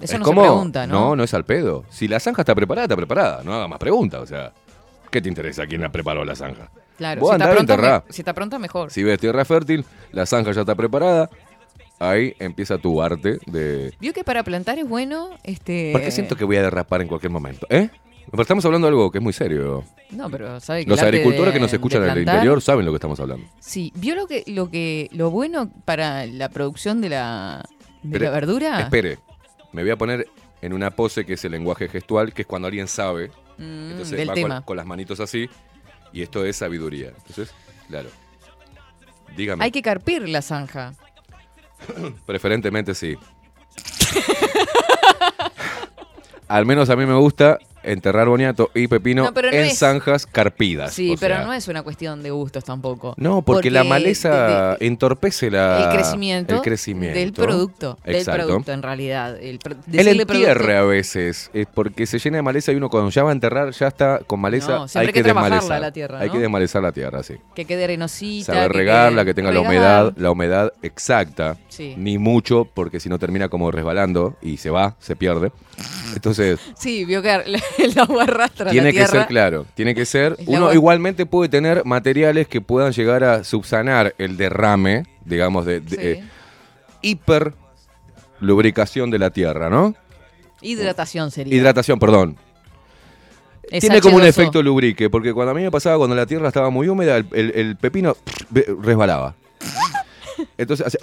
[0.03, 1.01] eso Es no como- se pregunta, ¿no?
[1.11, 1.85] No, no es al pedo.
[1.91, 3.43] Si la zanja está preparada, está preparada.
[3.45, 4.53] No haga más preguntas, o sea.
[5.11, 6.71] ¿Qué te interesa quién la preparó la zanja?
[6.97, 8.91] Claro, Vos si está, pronta, me- si está pronta, mejor.
[8.91, 11.29] Si ves tierra fértil, la zanja ya está preparada.
[11.99, 13.93] Ahí empieza tu arte de.
[14.01, 15.91] Vio que para plantar es bueno, este...
[15.93, 17.67] ¿Por qué siento que voy a derrapar en cualquier momento?
[17.71, 17.91] ¿Eh?
[18.31, 19.85] Pero estamos hablando de algo que es muy serio.
[20.11, 22.93] No, pero sabe que Los agricultores de- que nos escuchan en el interior saben lo
[22.93, 23.47] que estamos hablando.
[23.61, 27.62] Sí, vio lo que, lo que, lo bueno para la producción de la,
[28.03, 28.81] de Pero- la verdura.
[28.81, 29.19] Espere,
[29.73, 30.29] me voy a poner
[30.61, 33.31] en una pose que es el lenguaje gestual, que es cuando alguien sabe.
[33.59, 34.55] Mm, Entonces del va tema.
[34.57, 35.49] con, con las manitos así.
[36.13, 37.09] Y esto es sabiduría.
[37.09, 37.55] Entonces,
[37.89, 38.11] claro.
[39.37, 39.65] Dígame.
[39.65, 40.93] Hay que carpir la zanja.
[42.27, 43.17] Preferentemente sí.
[46.49, 50.92] Al menos a mí me gusta enterrar boniato y pepino No, en es- zanjas carpidas.
[50.92, 51.45] Sí, pero sea.
[51.45, 53.14] no es una cuestión de gustos tampoco.
[53.16, 58.31] No, porque, la maleza de- de- entorpece la, el crecimiento, el crecimiento del producto, Exacto.
[58.33, 59.37] del producto en realidad.
[59.40, 59.59] El,
[59.92, 63.23] El entierre producto- a veces, es porque se llena de maleza y uno cuando ya
[63.23, 64.73] va a enterrar ya está con maleza.
[64.73, 65.81] No, siempre hay que que desmalezar.
[65.81, 67.35] la tierra, Hay que desmalezar la tierra, sí.
[67.55, 68.53] que quede arenosita.
[68.55, 71.57] Saber que regarla, que tenga la humedad, la humedad exacta.
[71.68, 71.95] Sí.
[71.97, 75.53] Ni mucho, porque si no termina como resbalando y se va, se pierde.
[76.14, 77.31] Entonces, Sí, vio que
[77.79, 80.37] el agua arrastra tiene la que ser claro, tiene que ser.
[80.39, 85.81] Es Uno igualmente puede tener materiales que puedan llegar a subsanar el derrame, digamos, de,
[85.81, 85.97] de, Sí.
[86.01, 86.25] eh,
[87.03, 87.55] hiper
[88.41, 89.95] lubricación de la tierra, ¿no?
[90.61, 91.55] Hidratación sería.
[91.55, 92.37] Hidratación, perdón.
[93.71, 94.27] Es Tiene como un H2O.
[94.29, 97.27] efecto lubrique, porque cuando a mí me pasaba cuando la tierra estaba muy húmeda, el,
[97.33, 98.17] el- el pepino
[98.83, 99.35] resbalaba.
[100.59, 100.99] Entonces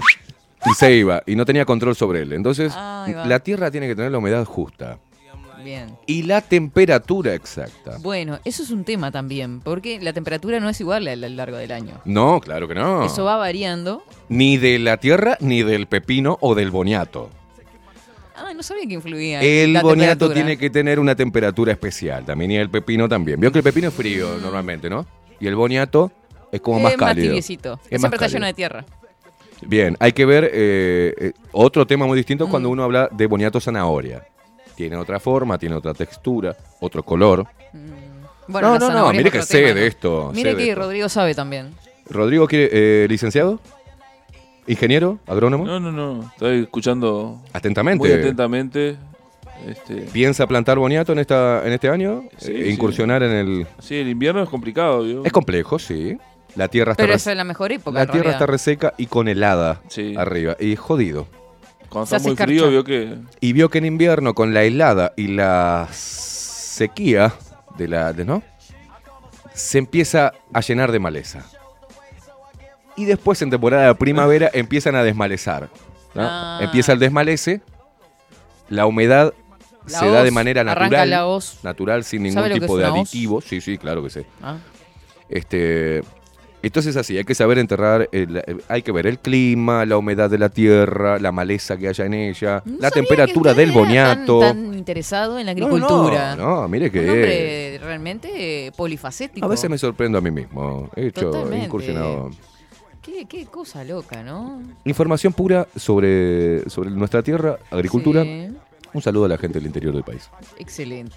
[0.65, 2.33] y se iba, y no tenía control sobre él.
[2.33, 3.07] Entonces, va.
[3.07, 4.99] la tierra tiene que tener la humedad justa
[5.63, 5.97] Bien.
[6.05, 7.97] y la temperatura exacta.
[8.01, 11.57] Bueno, eso es un tema también, porque la temperatura no es igual a lo largo
[11.57, 11.99] del año.
[12.05, 13.03] No, claro que no.
[13.05, 14.03] Eso va variando.
[14.29, 17.29] Ni de la tierra, ni del pepino o del boniato.
[18.35, 19.41] Ah, no sabía que influía.
[19.41, 23.39] El la boniato tiene que tener una temperatura especial también, y el pepino también.
[23.39, 25.05] Vio que el pepino es frío normalmente, ¿no?
[25.41, 26.11] Y el boniato
[26.51, 27.27] es como más Es más cálido.
[27.27, 27.73] tibiecito.
[27.73, 28.35] Es Siempre más está cálido.
[28.37, 28.85] lleno de tierra.
[29.61, 32.49] Bien, hay que ver eh, eh, otro tema muy distinto Mm.
[32.49, 34.25] cuando uno habla de boniato zanahoria.
[34.79, 37.45] Tiene otra forma, tiene otra textura, otro color.
[38.47, 40.31] Bueno, no, no, no, mire que sé tema, de esto.
[40.33, 40.81] Mire que esto.
[40.81, 41.71] Rodrigo sabe también.
[42.09, 43.59] Rodrigo, quiere, eh, licenciado,
[44.67, 46.23] ingeniero, agrónomo, No, no, no.
[46.31, 47.99] Estoy escuchando atentamente.
[48.07, 48.95] muy atentamente.
[49.67, 52.23] Este, ¿Piensa plantar boniato en esta en este año?
[52.37, 52.69] Sí, Eh, sí.
[52.71, 53.67] incursionar en el.
[53.79, 55.25] sí, el invierno es complicado, ¿vio?
[55.25, 56.17] Es complejo, sí.
[56.55, 57.97] La tierra está Pero res- esa es la mejor época.
[57.99, 60.15] la en tierra está reseca y con helada Sí.
[60.17, 61.27] arriba y jodido.
[61.89, 62.45] Cuando está muy escarcha.
[62.45, 67.33] frío, vio que Y vio que en invierno con la helada y la sequía
[67.77, 68.43] de la de no
[69.53, 71.43] se empieza a llenar de maleza.
[72.95, 75.69] Y después en temporada de primavera empiezan a desmalezar.
[76.13, 76.21] ¿no?
[76.23, 76.59] Ah.
[76.61, 77.61] Empieza el desmalece,
[78.69, 79.33] la humedad
[79.85, 81.59] La se da de manera natural, la hoz.
[81.63, 82.91] natural sin ningún ¿Sabe lo que tipo de hoz?
[82.93, 83.41] aditivo.
[83.41, 84.21] Sí, sí, claro que sí.
[84.41, 84.57] Ah.
[85.27, 86.03] Este,
[86.67, 90.29] entonces así, hay que saber enterrar, el- el- hay que ver el clima, la humedad
[90.29, 94.39] de la tierra, la maleza que haya en ella, No la temperatura del boniato.
[94.39, 96.35] Tan, tan interesado en la No, agricultura.
[96.35, 99.45] No, no, mire que Un hombre realmente eh, polifacético.
[99.45, 100.89] a veces me sorprendo a mí mismo.
[100.95, 101.65] He hecho, Totalmente.
[101.65, 102.29] incursionado.
[103.01, 104.61] Qué, qué cosa loca, ¿no?
[104.85, 108.23] Información pura sobre, sobre nuestra tierra, agricultura.
[108.23, 108.49] Sí,
[108.93, 110.29] Un saludo a la gente del interior del país.
[110.57, 111.15] excelente.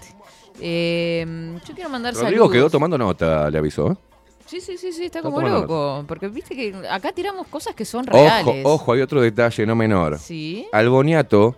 [0.61, 1.25] Eh,
[1.67, 2.51] yo quiero mandar Rodrigo saludos.
[2.51, 3.97] quedó tomando nota, le avisó.
[4.53, 6.03] Sí, sí, sí, sí, está Está como loco.
[6.07, 8.61] Porque viste que acá tiramos cosas que son Ojo, reales.
[8.63, 10.19] ojo, hay otro detalle no menor.
[10.19, 10.67] Sí.
[10.71, 11.55] Al boniato,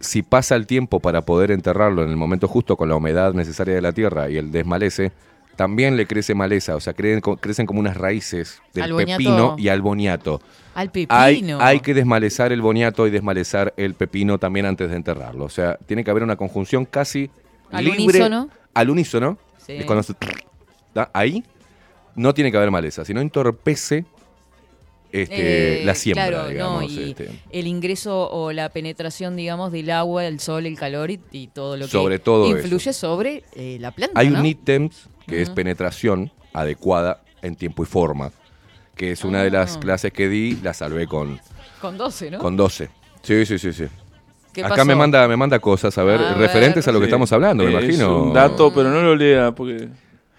[0.00, 3.74] si pasa el tiempo para poder enterrarlo en el momento justo con la humedad necesaria
[3.76, 5.12] de la tierra y el desmalece,
[5.54, 9.54] también le crece maleza, o sea, creen co- crecen como unas raíces del Al pepino
[9.58, 10.40] y al boniato.
[10.74, 11.58] Al Hay, pepino.
[11.60, 15.44] hay que desmalezar el boniato y desmalezar el pepino también antes de enterrarlo.
[15.44, 17.30] O sea, tiene que haber una conjunción casi
[17.70, 18.48] Al libre unísono.
[18.74, 19.72] al unísono, Sí.
[19.74, 20.14] es cuando se-
[21.12, 21.44] ahí
[22.16, 24.04] no tiene que haber maleza, sino entorpece
[25.10, 27.30] este, Eh, la siembra, claro, no, y este.
[27.50, 31.78] el ingreso o la penetración, digamos, del agua, el sol, el calor y, y todo
[31.78, 34.20] lo que todo influye sobre eh, la planta.
[34.20, 34.40] Hay ¿no?
[34.40, 34.90] un ítem
[35.26, 38.32] que es penetración adecuada en tiempo y forma,
[38.96, 39.80] que es una de las Ah.
[39.80, 41.40] clases que di, la salvé con,
[41.80, 42.38] Con 12, ¿no?
[42.38, 42.90] con 12.
[43.22, 43.84] Sí, sí, sí, sí.
[44.52, 44.84] ¿Qué Acá pasó?
[44.86, 46.90] me manda, me manda cosas, a ver, A referentes ver.
[46.90, 47.08] a lo que Sí.
[47.10, 48.24] estamos hablando, me Es imagino.
[48.24, 49.88] un dato, pero no lo lea, porque.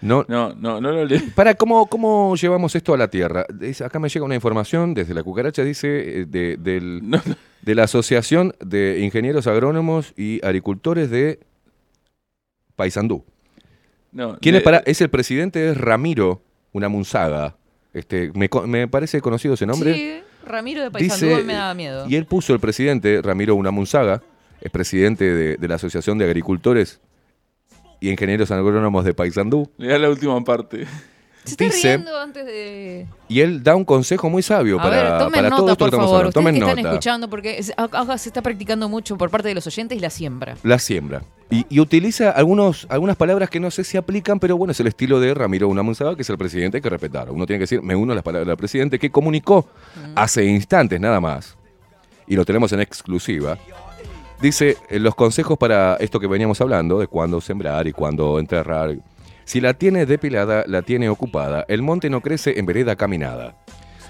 [0.01, 1.21] No, No, no, no lo lea.
[1.35, 3.45] Para, ¿cómo, ¿cómo llevamos esto a la Tierra?
[3.61, 7.35] Es- acá me llega una información desde la cucaracha, dice, eh, de, del- No, no.
[7.61, 11.39] de la Asociación de Ingenieros Agrónomos y Agricultores de
[12.75, 13.23] Paysandú.
[14.11, 14.77] no, ¿Quién de- es para?
[14.85, 17.55] Es el presidente, es Ramiro Unamunzaga.
[17.93, 19.93] Este, me, me parece conocido ese nombre.
[19.95, 22.07] Sí, Ramiro de Paysandú Dice, me daba miedo.
[22.07, 24.21] Y él puso el presidente, Ramiro Unamunzaga,
[24.61, 26.99] es presidente de, de la Asociación de Agricultores
[27.99, 29.69] y Ingenieros Agrónomos de Paysandú.
[29.77, 30.85] Lea la última parte.
[31.45, 33.07] Se está dice- riendo antes de...
[33.29, 35.77] Y él da un consejo muy sabio A para, ver, tomen para nota, todo esto
[35.77, 36.17] por que estamos favor.
[36.17, 36.33] hablando.
[36.33, 36.89] Tomen que están nota.
[36.89, 40.55] escuchando, porque es- acá se está practicando mucho por parte de los oyentes la siembra.
[40.63, 41.23] La siembra.
[41.49, 44.87] Y, y utiliza algunos, algunas palabras que no sé si aplican, pero bueno, es el
[44.87, 47.31] estilo de Ramiro Unamunzaga, que es el presidente, hay que respetar.
[47.31, 49.67] Uno tiene que decir, me uno a las palabras del presidente, que comunicó
[50.15, 51.57] hace instantes nada más,
[52.27, 53.57] y lo tenemos en exclusiva.
[54.41, 58.95] Dice eh, los consejos para esto que veníamos hablando, de cuándo sembrar y cuándo enterrar.
[59.43, 61.65] Si la tiene depilada, la tiene ocupada.
[61.67, 63.55] El monte no crece en vereda caminada.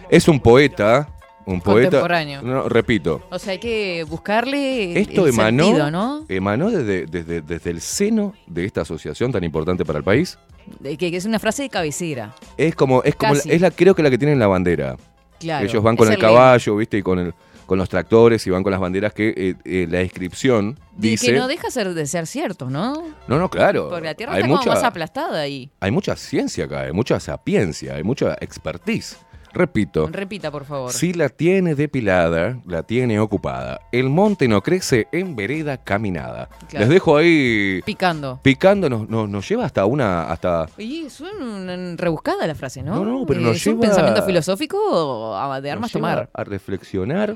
[0.10, 1.08] Es un poeta,
[1.46, 1.89] un poeta.
[1.89, 2.42] Contemporáneo.
[2.44, 6.26] No, repito, O sea, hay que buscarle el- esto el emanó, sentido, ¿no?
[6.28, 10.38] emanó desde, desde, desde el seno de esta asociación tan importante para el país.
[10.84, 12.36] Que, que es una frase de cabecera.
[12.58, 14.96] Es como, es como, la- es la, creo que la que tienen la bandera.
[15.39, 15.65] Claro.
[15.65, 16.34] Ellos van con es el, lema.
[16.34, 17.34] caballo, viste, y con el,
[17.70, 21.28] con los tractores y van con las banderas que eh, eh, la inscripción Y dice.
[21.28, 22.96] que no deja ser, de ser cierto, ¿no?
[23.28, 23.88] no, no, claro.
[23.90, 25.70] Porque la tierra hay está mucha, como más aplastada ahí.
[25.80, 29.18] hay mucha ciencia acá, hay mucha sapiencia, hay mucha expertise.
[29.52, 30.94] Repito, Repita, por favor.
[30.94, 33.80] si la tiene depilada, la tiene ocupada.
[33.92, 36.50] El monte no crece en vereda caminada.
[36.70, 36.86] Claro.
[36.86, 38.40] Les dejo ahí Picando.
[38.44, 43.04] picando, nos, nos, nos lleva hasta una, hasta Oye, suena rebuscada la frase, ¿no?
[43.04, 46.30] No, no, pero Eh, nos ¿Es un lleva- pensamiento filosófico de armas tomar?
[46.32, 47.36] a reflexionar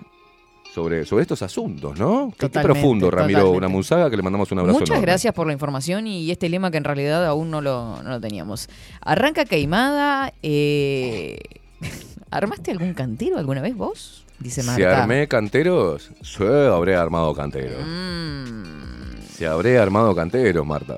[0.74, 2.34] sobre, sobre estos asuntos, ¿no?
[2.38, 3.52] Qué- Qué profundo, Ramiro.
[3.52, 5.06] Unamunzaga, que le mandamos un abrazo Muchas enorme.
[5.06, 8.20] gracias por la información y este lema que en realidad aún no lo, no lo
[8.20, 8.70] teníamos.
[9.02, 10.34] Arranca Queimada.
[10.42, 11.38] eh,
[12.32, 14.26] ¿Armaste algún cantero alguna vez vos?
[14.40, 15.04] Dice Si Marta.
[15.04, 17.86] armé canteros, sí, habré armado canteros.
[17.86, 20.98] Mm, Si habré armado canteros, Marta.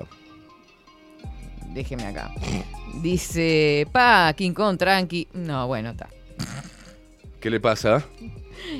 [1.74, 2.32] déjeme acá.
[3.02, 5.28] Dice, pa, King Kong, tranqui.
[5.34, 6.08] No, bueno, está.
[7.40, 8.02] ¿Qué le pasa?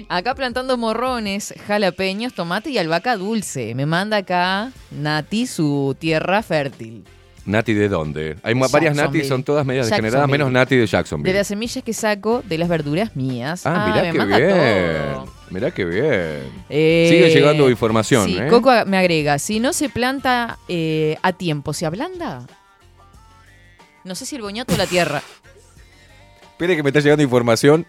[0.09, 3.75] Acá plantando morrones, jalapeños, tomate y albahaca dulce.
[3.75, 7.05] Me manda acá Nati su tierra fértil.
[7.45, 8.37] ¿Nati de dónde?
[8.43, 11.33] Hay varias Nati, son todas medias degeneradas, menos Nati de De Jacksonville.
[11.33, 13.65] las semillas que saco de las verduras mías.
[13.65, 14.51] Ah, mirá me qué manda bien.
[14.51, 15.33] todo.
[15.51, 16.53] Mirá qué bien.
[16.69, 18.49] Eh, Sigue llegando información, sí, ¿eh?
[18.49, 22.45] Coco me agrega, si no se planta eh, a tiempo, ¿se ablanda?
[24.03, 25.23] No sé si el boñato o la tierra.
[26.51, 27.87] Espere que me está llegando información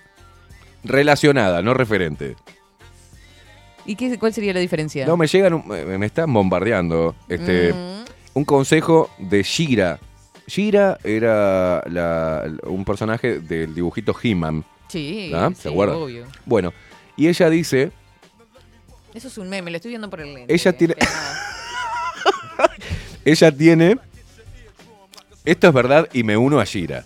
[0.87, 2.35] relacionada, no referente.
[3.85, 5.05] ¿Y qué, cuál sería la diferencia?
[5.05, 7.15] No, me llegan, un- me me están bombardeando.
[7.29, 9.99] Este, Mm, un consejo de Shira.
[10.47, 14.63] Shira era la- un personaje del dibujito He-Man.
[14.89, 15.49] sí, ¿Ah?
[15.55, 15.97] sí, ¿Se acuerdan?
[15.97, 16.25] obvio.
[16.45, 16.73] Bueno,
[17.15, 17.91] y ella dice,
[19.13, 20.53] Eso es un meme, lo estoy viendo por el lente.
[20.53, 21.41] Ella tiene- pero nada.
[23.25, 23.97] ella tiene,
[25.45, 27.05] esto es verdad y me uno a Shira.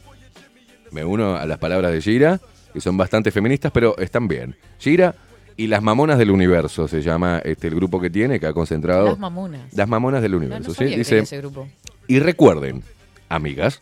[0.91, 2.41] Me uno a las palabras de Shira,
[2.71, 4.55] que son bastante feministas, pero están bien.
[4.79, 5.15] Shira
[5.57, 9.05] y las mamonas del universo se llama este, el grupo que tiene, que ha concentrado...
[9.05, 9.73] Las mamonas.
[9.73, 10.85] Las mamonas del universo, no ¿sí?
[10.85, 11.67] Dice, tenía ese grupo.
[12.07, 12.83] Y recuerden,
[13.29, 13.81] amigas,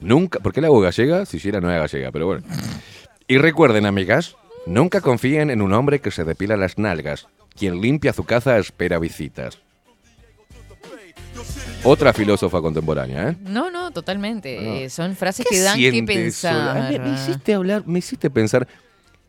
[0.00, 0.40] nunca.
[0.40, 1.26] ¿Por qué la hago gallega?
[1.26, 2.42] Si Gira no es gallega, pero bueno.
[3.28, 7.28] Y recuerden, amigas, nunca confíen en un hombre que se depila las nalgas.
[7.56, 9.63] Quien limpia su casa espera visitas.
[11.84, 13.36] Otra filósofa contemporánea, ¿eh?
[13.42, 14.58] No, no, totalmente.
[14.60, 14.72] No.
[14.74, 16.98] Eh, son frases ¿Qué que dan que pensar.
[17.00, 18.66] me hiciste hablar, me hiciste pensar.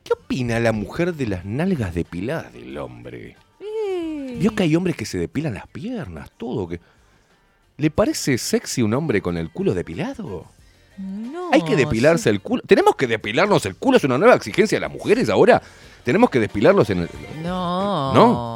[0.03, 3.35] ¿Qué opina la mujer de las nalgas depiladas del hombre?
[4.37, 6.67] Vio que hay hombres que se depilan las piernas, todo.
[6.67, 6.79] que
[7.77, 10.45] ¿Le parece sexy un hombre con el culo depilado?
[10.97, 12.61] No, Hay que depilarse el culo.
[12.65, 13.97] ¿Tenemos que depilarnos el culo?
[13.97, 15.61] ¿Es una nueva exigencia de las mujeres ahora?
[16.03, 17.09] ¿Tenemos que depilarlos en el...
[17.43, 18.13] No.
[18.13, 18.54] ¿No?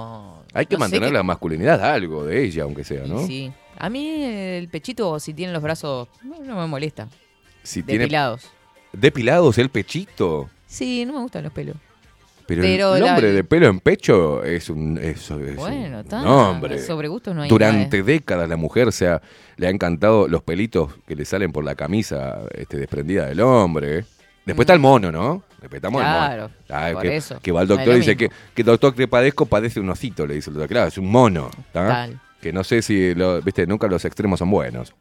[0.53, 3.25] Hay que No mantener la masculinidad, algo de ella, aunque sea, ¿no?
[3.25, 3.51] Sí.
[3.77, 7.07] A mí el pechito, si tiene los brazos, no, no me molesta.
[7.63, 8.49] Si tiene Depilados.
[8.93, 10.49] depilados el pechito.
[10.65, 11.75] Sí, no me gustan los pelos.
[12.47, 16.03] Pero, Pero el la- hombre de pelo en pecho es un, es, es Bueno, un
[16.03, 16.23] está.
[16.27, 16.79] hombre.
[16.79, 18.07] Sobre gustos no hay Durante nada.
[18.12, 19.21] décadas la mujer se ha-
[19.57, 24.03] le ha encantado los pelitos que le salen por la camisa este, desprendida del hombre.
[24.47, 25.43] Después está el mono, ¿no?
[25.62, 26.02] Respetamos.
[26.02, 26.93] Claro, el mono.
[26.93, 27.39] Por que, eso.
[27.41, 30.36] que va es doctor y dice que, que doctor que padezco padece un osito, le
[30.36, 30.69] dice el doctor.
[30.69, 31.50] Claro, es un mono.
[32.41, 34.93] Que no sé si, lo- viste, nunca los extremos son buenos.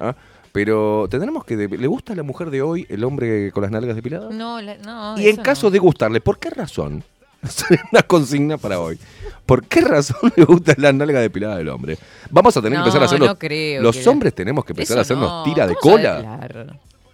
[0.00, 0.14] ¿ah?
[0.50, 1.56] Pero tendremos que...
[1.56, 4.34] ¿Le gusta a la mujer de hoy el hombre con las nalgas depiladas?
[4.34, 5.18] No, la- no.
[5.18, 5.70] Y en caso no.
[5.70, 7.04] de gustarle, ¿por qué razón?
[7.92, 8.98] Una consigna para hoy.
[9.46, 11.96] ¿Por qué razón le gusta la nalga depilada del hombre?
[12.30, 13.26] Vamos a tener No, que empezar a hacerlo.
[13.26, 15.42] no creo los hombres tenemos que empezar a hacernos no.
[15.44, 16.66] tira de ¿Cómo sabe cola.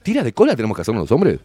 [0.02, 1.40] ¿Tira de cola tenemos que hacernos los hombres?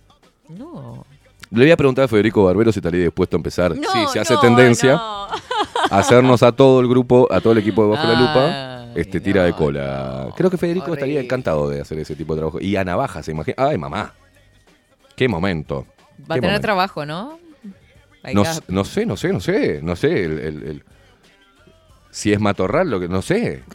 [0.49, 1.05] No.
[1.53, 4.19] Le voy a preguntar a Federico Barbero si estaría dispuesto a empezar, No, si se
[4.19, 5.27] hace no, tendencia, no.
[5.27, 9.19] a hacernos a todo el grupo, a todo el equipo de Bajo la Lupa, este
[9.19, 10.29] tira de cola.
[10.35, 12.59] Creo que Federico estaría encantado de hacer ese tipo de trabajo.
[12.59, 13.55] Y a navaja, se imagina.
[13.59, 14.13] Ay, mamá.
[15.15, 15.85] Qué momento.
[16.21, 16.61] Va a tener momento.
[16.61, 17.37] trabajo, ¿no?
[18.33, 20.23] No, no sé, no sé, no sé, no sé.
[20.25, 20.83] el- el- el-
[22.09, 23.63] si es matorral, lo que no sé.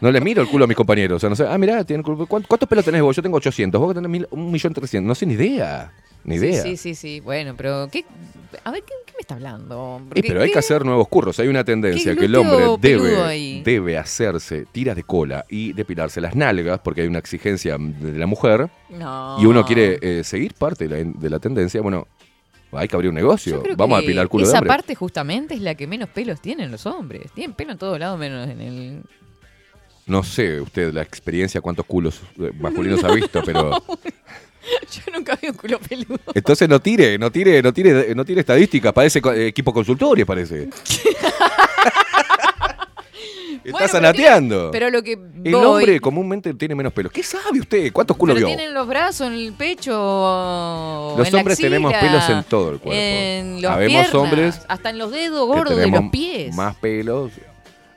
[0.00, 1.16] No le miro el culo a mis compañeros.
[1.16, 1.44] O sea, no sé.
[1.48, 3.16] Ah, mirá, tiene el culo- ¿cuánto- ¿cuántos pelos tenés vos?
[3.16, 3.80] Yo tengo 800.
[3.80, 5.08] Vos tenés mil- un millón trescientos.
[5.08, 5.92] No sé ni idea.
[6.24, 6.62] Ni idea.
[6.62, 7.20] Sí, sí, sí, sí.
[7.20, 8.04] Bueno, pero ¿qué?
[8.64, 10.00] A ver, ¿qué, qué me está hablando?
[10.14, 11.38] Eh, pero hay ¿qué- que hacer nuevos curros.
[11.40, 16.34] Hay una tendencia que el hombre debe, debe hacerse tiras de cola y depilarse las
[16.34, 19.36] nalgas, porque hay una exigencia de la mujer, No.
[19.40, 21.80] y uno quiere eh, seguir parte de la, de la tendencia.
[21.82, 22.06] Bueno,
[22.72, 23.62] hay que abrir un negocio.
[23.76, 24.68] Vamos a depilar culo de Esa hombre.
[24.68, 27.30] parte justamente es la que menos pelos tienen los hombres.
[27.32, 29.02] Tienen pelo en todos lados menos en el...
[30.06, 33.70] No sé usted la experiencia, cuántos culos eh, masculinos ha visto, pero
[34.90, 36.20] Yo nunca vi un culo peludo.
[36.34, 38.92] entonces no tire, no tire, no tire, no tire estadísticas.
[38.92, 40.68] Parece equipo consultorio, parece.
[43.64, 47.10] Está Bueno, pero lo que el hombre comúnmente tiene menos pelos.
[47.10, 47.92] ¿Qué sabe usted?
[47.92, 48.56] ¿Cuántos culos Pero vio?
[48.56, 52.78] tienen los brazos, en el pecho, Los en la hombres tenemos pelos en todo el
[52.78, 52.92] cuerpo.
[52.92, 56.54] En las Habemos piernas, hombres hasta en los dedos gordos de los pies.
[56.54, 57.32] Más pelos,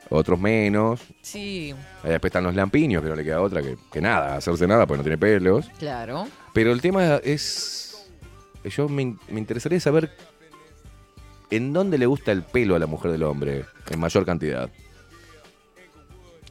[0.10, 1.02] otros menos.
[1.22, 4.68] Sí, Ahí después están los lampiños, que no le queda otra que, que nada, hacerse
[4.68, 5.70] nada porque no tiene pelos.
[5.80, 6.28] claro.
[6.54, 8.10] Pero el tema es.
[8.64, 10.12] Yo me, me interesaría saber
[11.52, 14.70] en dónde le gusta el pelo a la mujer del hombre en mayor cantidad.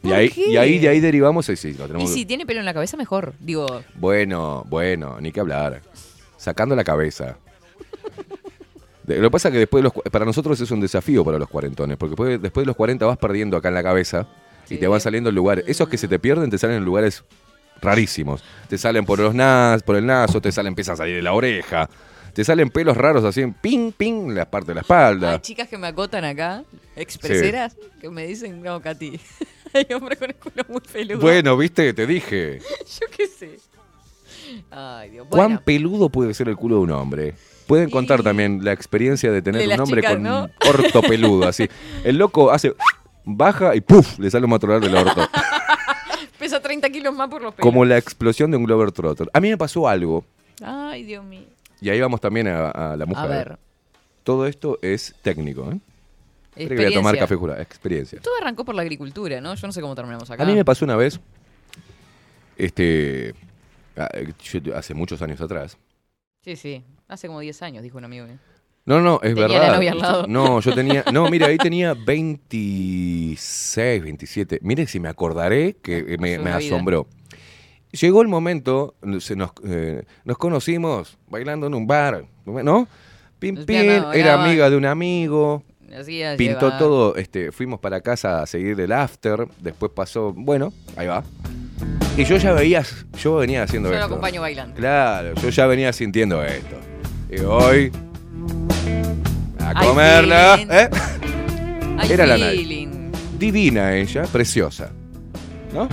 [0.03, 0.49] Y ¿Por ahí, qué?
[0.51, 2.97] y ahí de ahí derivamos, sí, sí, lo Y si tiene pelo en la cabeza,
[2.97, 3.35] mejor.
[3.41, 3.67] Digo,
[3.97, 5.83] Bueno, bueno, ni que hablar.
[6.37, 7.39] Sacando la cabeza.
[9.07, 11.49] Lo que pasa es que después de los, para nosotros es un desafío para los
[11.49, 14.27] cuarentones, porque después, después de los 40 vas perdiendo acá en la cabeza
[14.67, 14.77] y Sí.
[14.79, 15.65] te van saliendo lugares.
[15.69, 17.23] Esos que se te pierden te salen en lugares
[17.81, 18.43] rarísimos.
[18.69, 21.33] Te salen por los nas, por el naso, te salen, empiezan a salir de la
[21.35, 21.89] oreja.
[22.33, 25.33] Te salen pelos raros así, en ping, ping, la parte de la espalda.
[25.33, 26.65] hay chicas que me acotan acá,
[26.95, 29.19] expreseras, que me dicen, no, Katy,
[29.73, 31.21] hay hombre con el culo muy peludo.
[31.21, 32.59] Bueno, viste, te dije.
[33.01, 33.59] Yo qué sé.
[34.71, 35.27] Ay, Dios.
[35.31, 37.35] ¿Cuán Bueno, peludo puede ser el culo de un hombre?
[37.67, 40.45] Pueden contar también la experiencia de tener De un hombre chicas, con ¿no?
[40.45, 41.69] un orto peludo, así.
[42.05, 42.75] El loco hace,
[43.25, 44.19] baja y ¡puf!
[44.19, 45.29] le sale un matorral del orto.
[46.39, 47.63] pesa 30 kilos más por los pelos.
[47.65, 49.29] Como la explosión de un Glover Trotter.
[49.33, 50.25] A mí me pasó algo,
[50.63, 51.47] Ay, Dios mío.
[51.81, 53.25] y ahí vamos también a, a la mujer.
[53.25, 53.59] A ver.
[54.23, 55.79] Todo esto es técnico, ¿eh?
[56.57, 57.21] Que voy a tomar experiencia.
[57.21, 57.61] café jurado.
[57.61, 58.21] Experiencia.
[58.21, 59.55] Todo arrancó por la agricultura, ¿no?
[59.55, 60.43] Yo no sé cómo terminamos acá.
[60.43, 61.21] A mí me pasó una vez,
[62.57, 63.35] este,
[64.75, 65.77] hace muchos años atrás.
[66.47, 66.85] Sí, sí.
[67.09, 68.39] Hace como 10 años, dijo un amigo mío.
[68.85, 69.75] No, no, es Tenía la verdad.
[69.75, 70.27] novia al lado.
[70.29, 71.03] No, yo tenía.
[71.13, 74.61] No, mira, ahí tenía 26, 27.
[74.63, 77.09] Mire si me acordaré que eh, me, asombró.
[77.91, 82.87] Llegó el momento, se nos, eh, nos conocimos bailando en un bar, ¿no?
[83.41, 85.65] Pim, pim, era amiga de un amigo,
[85.97, 90.73] Así pintó lleva- todo, este, fuimos para casa a seguir el after, después pasó, bueno,
[90.97, 91.25] ahí va.
[92.17, 92.83] Y yo ya veía,
[93.23, 94.07] yo venía haciendo Yo lo esto.
[94.15, 94.75] acompaño bailando.
[94.77, 96.77] Claro, yo ya venía sintiendo esto.
[97.31, 97.93] Y hoy.
[99.61, 100.57] A comerla.
[100.71, 100.89] ¿eh?
[101.99, 103.11] Ay, Era la feeling.
[103.39, 104.91] Divina ella, preciosa.
[105.75, 105.89] ¿No?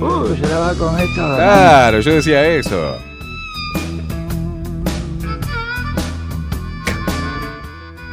[0.00, 1.14] Uh, se la va con esto.
[1.14, 2.96] Claro, yo decía eso.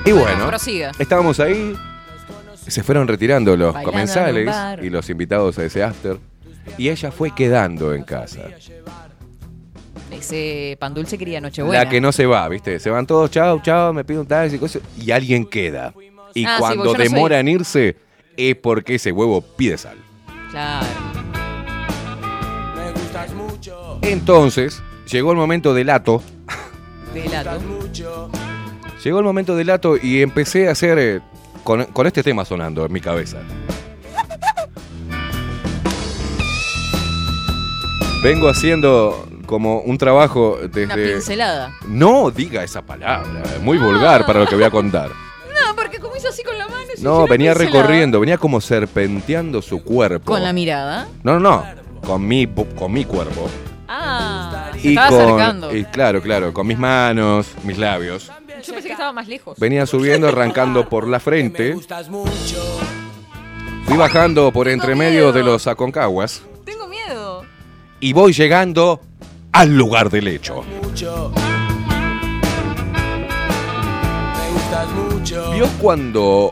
[0.06, 0.92] Y bueno, prosiga.
[1.00, 1.76] estábamos ahí.
[2.68, 4.84] Se fueron retirando los Bailando en comensales un bar.
[4.84, 6.18] y los invitados a ese after.
[6.78, 8.42] Y ella fue quedando en casa.
[10.12, 11.84] Ese pan dulce quería Nochebuena.
[11.84, 12.80] La que no se va, ¿viste?
[12.80, 15.94] Se van todos, chao, chao, me pido un taxi, cosas, y alguien queda.
[16.34, 17.98] Y Ah, sí, cuando porque yo no soy- demora en irse,
[18.38, 19.98] es porque ese huevo pide sal.
[20.52, 20.86] Claro.
[24.02, 26.22] Entonces, llegó el momento del ato.
[27.14, 27.60] Delato.
[29.04, 31.22] Llegó el momento del ato y empecé a hacer eh,
[31.64, 33.38] con, con este tema sonando en mi cabeza.
[38.24, 41.14] Vengo haciendo como un trabajo Una desde...
[41.14, 41.74] pincelada.
[41.88, 45.10] No diga esa palabra, es muy vulgar para lo que voy a contar.
[45.52, 46.88] No, porque como hizo así con la mano.
[47.02, 47.82] No, venía pincelada.
[47.82, 50.32] recorriendo, venía como serpenteando su cuerpo.
[50.32, 51.08] Con la mirada.
[51.24, 51.66] No, no, no,
[52.08, 53.48] con mi, con mi cuerpo.
[53.94, 55.76] Ah, se Y estaba con, acercando.
[55.76, 58.28] y claro, claro, con mis manos, mis labios.
[58.66, 59.60] Yo pensé que estaba más lejos.
[59.60, 61.76] Venía subiendo, arrancando por la frente.
[63.86, 66.42] Fui bajando por entre medio de los aconcaguas.
[66.64, 67.44] Tengo miedo.
[68.00, 69.02] Y voy llegando
[69.52, 70.64] al lugar del hecho.
[75.54, 76.52] ¿Vio cuando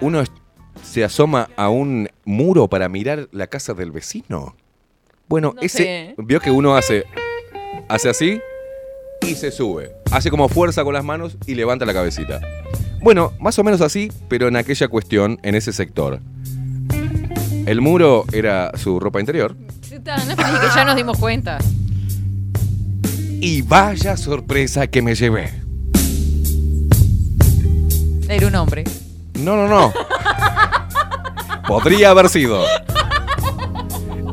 [0.00, 0.22] uno
[0.82, 4.56] se asoma a un muro para mirar la casa del vecino?
[5.28, 5.78] Bueno, No ese.
[5.78, 6.14] sé.
[6.18, 7.04] Vio que uno hace.
[7.88, 8.40] Hace así
[9.26, 9.92] y se sube.
[10.10, 12.40] Hace como fuerza con las manos y levanta la cabecita.
[13.00, 16.20] Bueno, más o menos así, pero en aquella cuestión, en ese sector.
[17.66, 19.54] El muro era su ropa interior.
[19.82, 21.58] Sí, está, No es que ya nos dimos cuenta.
[23.40, 25.50] Y vaya sorpresa que me llevé.
[28.28, 28.84] Era un hombre.
[29.38, 29.92] No, no, no.
[31.68, 32.62] Podría haber sido.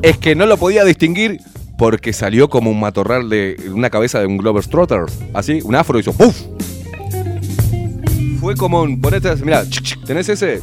[0.05, 1.41] Es que no lo podía distinguir
[1.79, 4.99] porque salió como un matorral de una cabeza de un Glover Trotter.
[5.33, 6.43] Así, un afro hizo ¡puf!
[8.39, 9.01] Fue como un.
[9.01, 9.35] Ponete.
[9.37, 9.63] Mira,
[10.05, 10.61] ¿tenés ese?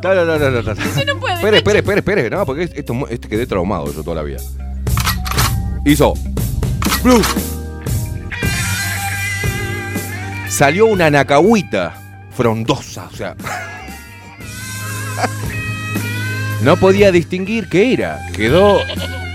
[0.00, 0.62] Ta, la, la, la.
[0.62, 0.62] no.
[0.62, 2.30] Espere, espere, espere, espere.
[2.30, 4.38] No, porque esto, este quedé traumado yo toda la vida.
[5.84, 6.14] Hizo.
[7.02, 7.20] ¡Blue!
[10.48, 11.92] Salió una nacahuita
[12.30, 13.34] frondosa, o sea.
[16.62, 18.18] No podía distinguir qué era.
[18.34, 18.80] Quedó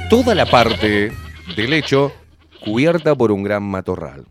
[0.09, 1.11] toda la parte
[1.55, 2.11] del lecho
[2.63, 4.25] cubierta por un gran matorral.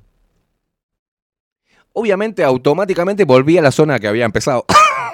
[1.95, 4.65] Obviamente, automáticamente volví a la zona que había empezado.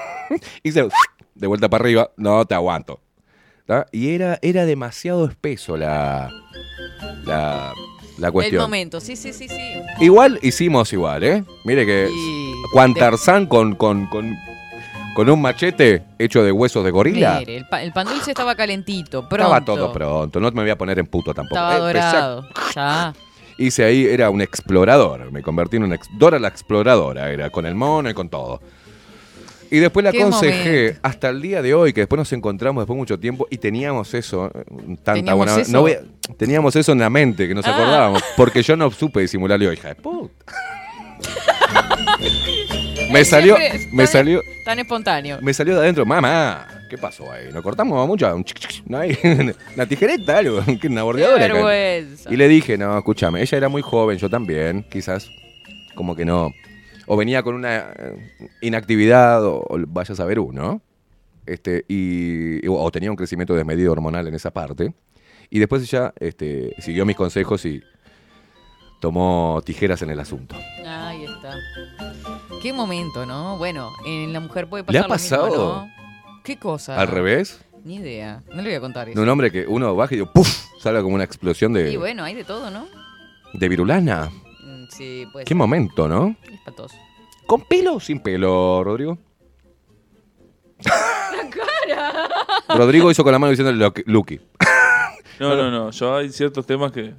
[0.62, 0.88] Hice
[1.34, 2.10] de vuelta para arriba.
[2.16, 3.00] No te aguanto.
[3.66, 3.86] ¿tá?
[3.92, 6.30] Y era, era demasiado espeso la,
[7.24, 7.72] la,
[8.18, 8.62] la El cuestión.
[8.62, 9.56] momento, sí, sí, sí, sí.
[10.00, 11.44] Igual hicimos igual, ¿eh?
[11.64, 14.36] Mire que Y- Juan de- Tarzán con, con, con,
[15.14, 17.38] con un machete hecho de huesos de gorila.
[17.40, 19.36] Mire, el, pa- el pan dulce estaba calentito, pronto.
[19.54, 21.56] Estaba todo pronto, no me voy a poner en puto tampoco.
[21.56, 22.48] Estaba Eh, empecé dorado.
[22.74, 23.12] Ya.
[23.58, 25.32] Hice ahí, era un explorador.
[25.32, 28.60] Me convertí en una ex- Dora la exploradora, era con el mono y con todo.
[29.70, 31.00] Y después Qué aconsejé momento.
[31.02, 34.14] hasta el día de hoy, que después nos encontramos después de mucho tiempo y teníamos
[34.14, 34.64] eso, eh,
[35.02, 35.72] tanta ¿Teníamos buena eso?
[35.72, 36.00] no voy a-
[36.38, 37.74] teníamos eso en la mente, que nos Ah.
[37.74, 40.32] acordábamos, porque yo no supe disimularle hija de puta.
[43.12, 43.56] me salió,
[43.92, 45.38] me tan- salió, Tan espontáneo.
[45.40, 47.48] me salió de adentro, mamá, ¿qué pasó ahí?
[47.52, 48.34] ¿Nos cortamos mucho?
[48.34, 49.16] Un chic, chic, ¿No hay?
[49.74, 50.38] ¿Una tijereta?
[50.38, 51.44] Algo, ¿Qué, una Qué bordeadora.
[51.44, 51.54] acá?
[51.54, 52.32] vergüenza.
[52.32, 55.30] Y le dije, no, escúchame, ella era muy joven, yo también, quizás,
[55.94, 56.52] como que no.
[57.06, 58.16] O venía con una eh,
[58.60, 60.82] inactividad, o, o vaya a saber uno.
[61.46, 64.92] Este, y, o, o tenía un crecimiento desmedido hormonal en esa parte.
[65.48, 67.82] Y después ella este, siguió mis consejos y
[69.00, 70.54] tomó tijeras en el asunto.
[70.86, 71.54] Ahí está.
[72.62, 73.56] Qué momento, ¿no?
[73.58, 75.86] Bueno, en la mujer puede ¿Le pasar ha lo mismo, pasado?
[75.86, 75.90] ¿no?
[76.42, 77.00] ¿Qué cosa?
[77.00, 78.42] Al revés, Ni idea.
[78.48, 79.20] No le voy a contar de eso.
[79.22, 80.48] un hombre que uno baja y digo, ¡puf!
[80.80, 82.86] Sale como una explosión Y de, bueno, hay de todo, ¿no?
[83.52, 84.30] de virulana.
[84.64, 85.44] Mm, Sí, pues.
[85.44, 86.34] Qué momento, ¿no?
[86.52, 86.96] Espantoso.
[87.46, 89.18] ¿Con pelo o sin pelo, Rodrigo?
[92.68, 94.40] Rodrigo hizo con la mano diciéndole "Lucky- Lucky.
[95.40, 95.90] No, no, no.
[95.90, 97.14] Yo hay ciertos temas que.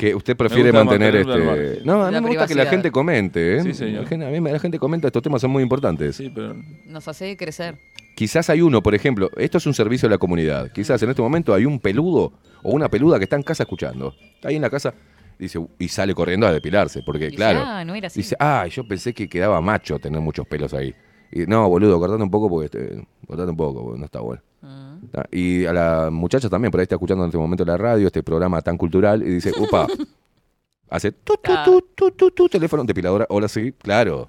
[0.00, 1.82] Que usted prefiere mantener este.
[1.84, 3.62] No, a mí La me gusta que la gente comente, ¿eh?
[3.62, 4.04] Sí, señor.
[4.04, 6.16] La gente- a mí la gente comenta, estos temas son muy importantes.
[6.16, 6.56] Sí, pero.
[6.86, 7.76] Nos hace crecer.
[8.16, 10.72] Quizás hay uno, por ejemplo, esto es un servicio a la comunidad.
[10.72, 12.32] Quizás en este momento hay un peludo
[12.62, 14.14] o una peluda que está en casa escuchando.
[14.36, 14.94] Está ahí en la casa
[15.38, 17.60] dice, y sale corriendo a depilarse, porque claro.
[17.62, 18.20] Ah, no era así.
[18.20, 20.94] Dice, ah, yo pensé que quedaba macho tener muchos pelos ahí.
[21.32, 24.42] Y no, boludo, cortate un poco porque este, cortate un poco, porque no está bueno.
[24.62, 24.94] Mm.
[25.14, 28.06] Ah, Y a la muchacha también, por ahí está escuchando en este momento la radio,
[28.06, 29.86] este programa tan cultural, y dice, upa,
[30.90, 34.28] hace tu, tu, tu, tu, tu, tu, teléfono, depiladora, hola, sí, claro.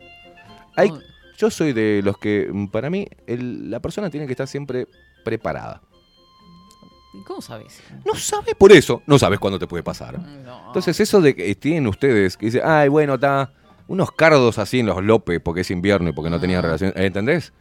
[0.76, 0.92] Hay,
[1.38, 4.88] yo soy de los que, mm, para mí, el- la persona tiene que estar siempre
[5.26, 5.82] preparada.
[7.14, 7.82] ¿y ¿Cómo sabes?
[8.06, 10.18] No sabes por eso, no sabes cuándo te puede pasar.
[10.18, 10.68] No.
[10.68, 13.52] Entonces, eso de que tienen ustedes, que dicen, ay, bueno, está
[13.88, 16.62] unos cardos así en los lopes porque es invierno y porque no tenían Ah.
[16.62, 17.52] relación, ¿entendés?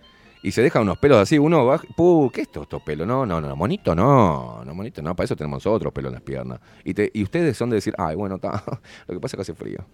[0.42, 2.30] Y se dejan unos pelos así, uno va, ¡puh!
[2.32, 3.06] ¿Qué es esto, estos pelos?
[3.06, 6.22] No, no, no, monito no, no, monito no, para eso tenemos otros pelos en las
[6.22, 6.60] piernas.
[6.82, 8.62] Y, te, y ustedes son de decir, ay, bueno, está,
[9.06, 9.84] lo que pasa es que hace frío.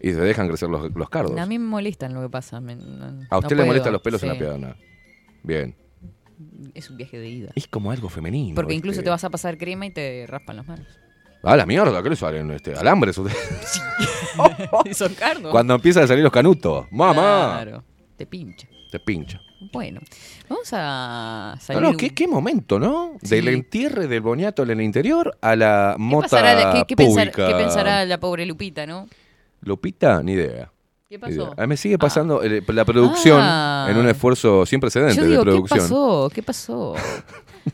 [0.00, 1.38] Y se dejan crecer los, los cardos.
[1.38, 2.60] A mí me molestan lo que pasa.
[2.60, 4.34] me- no- A usted no le molestan los pelos en Sí.
[4.34, 4.76] la pierna.
[5.42, 5.76] Bien.
[6.74, 7.50] Es un viaje de ida.
[7.54, 8.54] Es como algo femenino.
[8.56, 10.86] Porque incluso te vas a pasar crema y te raspan las manos.
[11.44, 12.50] Ah, la mierda, ¿qué le salen?
[12.52, 13.20] Este, alambres.
[14.86, 15.50] y son cardos.
[15.52, 16.86] Cuando empiezan a salir los canutos.
[16.90, 17.60] ¡Mamá!
[17.62, 17.84] Claro.
[18.16, 18.66] Te pincha.
[18.92, 19.40] Te pincha.
[19.72, 20.00] Bueno,
[20.50, 21.82] vamos a No, salir.
[21.82, 23.12] no, ¿qué, qué momento, ¿no?
[23.22, 27.30] Del entierre del boniato en el interior a la ¿Qué, mota pasará qué- qué pensar-
[27.32, 27.46] pública.
[27.48, 29.08] qué pensará la pobre Lupita, no?
[29.62, 30.70] Lupita, ni idea.
[31.12, 31.54] ¿Qué pasó?
[31.58, 33.86] mí me sigue pasando eh, la producción Ah.
[33.90, 35.78] en un esfuerzo sin precedentes Yo digo, de ¿qué producción.
[35.80, 36.30] pasó?
[36.34, 36.94] ¿Qué pasó?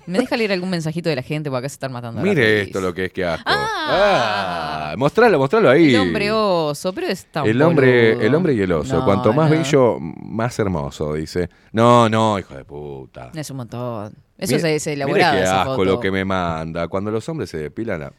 [0.06, 1.48] ¿Me deja leer algún mensajito de la gente?
[1.48, 2.20] Porque acá se están matando.
[2.20, 3.44] a la Mire esto lo que es que asco.
[3.46, 4.90] Ah.
[4.90, 5.94] Ah, mostralo, mostralo ahí.
[5.94, 8.26] El hombre oso, pero es tan El hombre, boludo.
[8.26, 8.98] el hombre y el oso.
[8.98, 9.56] No, Cuanto más no.
[9.56, 11.48] bello, más hermoso, dice.
[11.70, 13.30] No, no, hijo de puta.
[13.34, 14.14] Es un montón.
[14.36, 15.36] Eso Mire- es, es mire elaborado.
[15.36, 15.84] qué esa asco foto.
[15.84, 16.88] lo que me manda.
[16.88, 18.10] Cuando los hombres se depilan.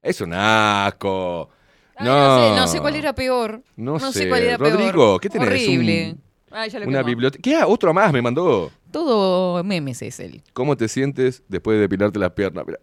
[0.00, 1.50] Es un asco.
[1.98, 2.38] Ay, no.
[2.38, 2.54] no.
[2.54, 3.62] sé, no sé cuál era peor.
[3.76, 4.12] No sé.
[4.12, 4.28] sé.
[4.28, 4.72] cuál era peor.
[4.72, 5.48] Rodrigo, ¿qué tenés?
[5.48, 6.10] Horrible.
[6.12, 7.06] Un- Ay, ya lo Una quemó.
[7.08, 7.42] biblioteca.
[7.42, 7.56] ¿Qué?
[7.56, 8.70] Ah, Otro más me mandó.
[8.90, 10.42] Todo memes es él.
[10.54, 12.64] ¿Cómo te sientes después de depilarte las piernas?
[12.66, 12.78] Mira.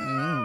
[0.00, 0.42] Mm.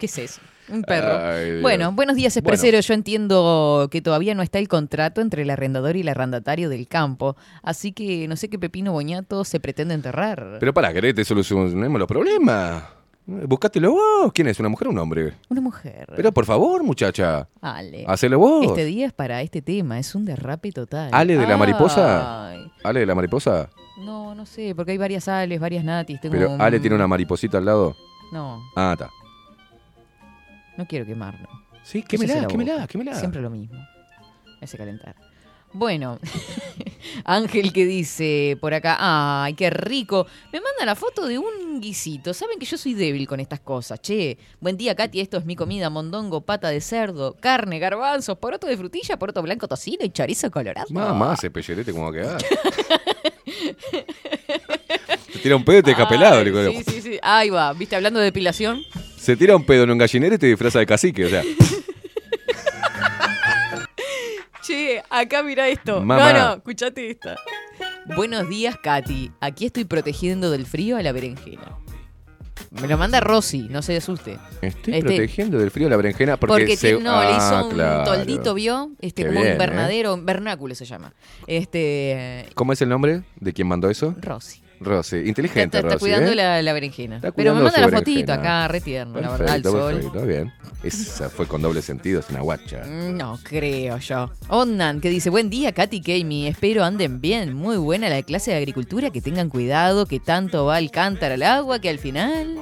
[0.00, 0.40] ¿Qué es eso?
[0.68, 1.16] Un perro.
[1.22, 1.60] Ay.
[1.60, 2.48] Bueno, buenos días, Bueno.
[2.54, 2.80] expresero.
[2.80, 6.88] Yo entiendo que todavía no está el contrato entre el arrendador y el arrendatario del
[6.88, 10.56] campo, así que no sé qué pepino boñato se pretende enterrar.
[10.58, 12.84] Pero para, querés, te solucionemos los problemas.
[13.26, 14.32] Buscátelo vos.
[14.32, 14.60] ¿Quién es?
[14.60, 15.34] ¿Una mujer o un hombre?
[15.48, 16.06] Una mujer.
[16.14, 17.48] Pero por favor, muchacha.
[17.60, 18.04] Ale.
[18.06, 18.66] Hacelo vos.
[18.66, 21.10] Este día es para este tema, es un derrape total.
[21.12, 22.50] ¿Ale de la mariposa?
[22.84, 23.68] ¿Ale de la mariposa?
[24.04, 26.20] no, no sé, porque hay varias Ales, varias Natis.
[26.20, 27.96] Tengo Pero un- Ale tiene una mariposita al lado.
[28.32, 29.08] No, Ah, está.
[30.76, 31.48] no quiero quemarlo.
[31.82, 33.14] Sí, quémela, la quémela, quémela.
[33.14, 33.74] Siempre lo mismo.
[34.60, 35.16] Me hace calentar.
[35.76, 36.18] Bueno,
[37.24, 40.26] Ángel que dice por acá, ay, qué rico.
[40.50, 42.32] Me manda la foto de un guisito.
[42.32, 44.00] Saben que yo soy débil con estas cosas.
[44.00, 45.20] Che, buen día, Katy.
[45.20, 49.68] Esto es mi comida: mondongo, pata de cerdo, carne, garbanzos, poroto de frutilla, poroto blanco,
[49.68, 50.86] tocino y chorizo colorado.
[50.88, 52.42] Mamá, ese pellerete como va a quedar.
[55.30, 56.42] Se tira un pedo y te deja pelado.
[56.42, 56.72] Le.
[56.72, 57.18] Sí, sí, sí.
[57.22, 57.74] Ahí va.
[57.74, 57.96] ¿Viste?
[57.96, 58.82] Hablando de depilación.
[59.18, 61.26] Se tira un pedo en un gallinero y te disfraza de cacique.
[61.26, 61.42] O sea,
[64.66, 66.00] Che, acá mira esto.
[66.02, 66.32] Mamá.
[66.32, 67.36] No, no, escuchate esta.
[68.16, 69.30] Buenos días, Katy.
[69.40, 71.76] Aquí estoy protegiendo del frío a la berenjena.
[72.70, 74.38] Me lo manda Rosy, no se asuste.
[74.60, 76.92] estoy Este- protegiendo del frío la berenjena porque, Porque, se...
[76.98, 78.04] no, le Ah, hizo un claro.
[78.04, 78.90] toldito, ¿vio?
[79.00, 79.64] Este, Qué como bien, un ¿eh?
[79.64, 81.12] invernadero, un vernáculo se llama.
[81.46, 82.46] Este.
[82.54, 84.14] ¿Cómo es el nombre de quien mandó eso?
[84.20, 84.62] Rosy.
[84.80, 85.16] Rosy.
[85.26, 85.98] Inteligente, está- está Rosy.
[86.00, 86.34] cuidando ¿eh?
[86.34, 87.16] la, la berenjena.
[87.16, 89.94] Está Pero me manda la fotito acá, re tierno, la verdad, al sol.
[89.94, 90.52] perfecto, bien.
[90.82, 92.84] Esa fue con doble sentido, es una guacha.
[92.86, 94.30] No creo yo.
[94.48, 96.46] Ondan, que dice, buen día, Katy Kami.
[96.46, 97.54] Espero anden bien.
[97.54, 99.10] Muy buena la clase de agricultura.
[99.10, 102.58] Que tengan cuidado, que tanto va el cántaro al agua, que al final...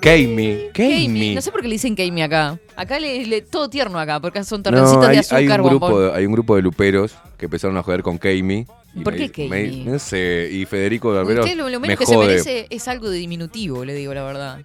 [0.00, 1.34] Kami, Kami.
[1.34, 2.58] No sé por qué le dicen Kami acá.
[2.76, 5.68] Acá le, le- todo tierno acá, porque son No, torrencitos hay, de azúcar, hay un
[5.68, 6.10] grupo, bombón.
[6.14, 8.66] hay un grupo de luperos que empezaron a joder con Kami.
[8.96, 9.84] Y ¿Por me- qué me-?
[9.84, 12.26] No sé, y Federico Barbero Usted lo, lo me menos que se jode.
[12.28, 14.60] merece es algo de diminutivo, le digo la verdad.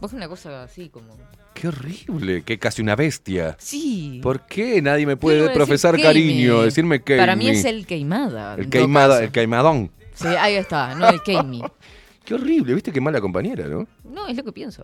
[0.00, 1.16] Vos una cosa así como...
[1.54, 3.56] Qué horrible, que casi una bestia.
[3.58, 4.20] Sí.
[4.22, 6.02] ¿Por qué nadie me puede decir profesar Kami.
[6.02, 6.60] cariño?
[6.62, 7.18] Decirme Kami.
[7.18, 8.56] Para mí es el queimada.
[8.56, 9.90] El queimada, el queimadón.
[10.12, 11.62] Sí, ahí está, no el Kami.
[12.26, 13.86] Qué horrible, viste qué mala compañera, ¿no?
[14.04, 14.82] No, es lo que pienso.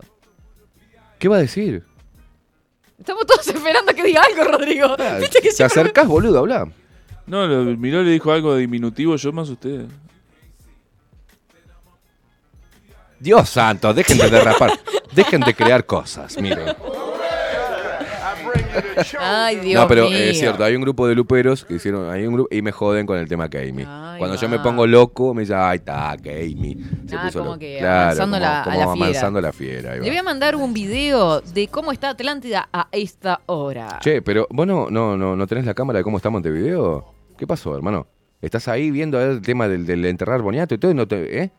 [1.18, 1.82] ¿Qué va a decir?
[2.98, 4.94] Estamos todos esperando que diga algo, Rodrigo.
[4.98, 6.68] Ah, Viste que Te acercás, boludo, habla.
[7.26, 9.86] No, lo, miró le dijo algo diminutivo, yo me asusté.
[13.20, 14.72] Dios santo, dejen de derrapar.
[15.14, 16.74] dejen de crear cosas, miren.
[19.20, 20.16] Ay, Dios no, pero mío.
[20.18, 23.06] es cierto, hay un grupo de luperos que hicieron, hay un grupo y me joden
[23.06, 23.84] con el tema Kami.
[23.86, 24.56] Ay, Cuando yo va.
[24.56, 26.76] me pongo loco, me dicen, ay, está, Kami.
[27.06, 27.58] Se Ah, puso como loco.
[27.60, 28.92] que Claro, amansando como- la- a como la fiera.
[29.06, 29.92] amansando la fiera.
[29.92, 30.04] ahí va.
[30.04, 33.98] Le voy a mandar un video de cómo está Atlántida a esta hora.
[34.00, 37.04] Che, pero vos no, no, no, no tenés la cámara de cómo está Montevideo.
[37.38, 38.06] ¿Qué pasó, hermano?
[38.40, 41.42] ¿Estás ahí viendo el tema del, del enterrar boniato y todo y no te.
[41.44, 41.52] ¿Eh?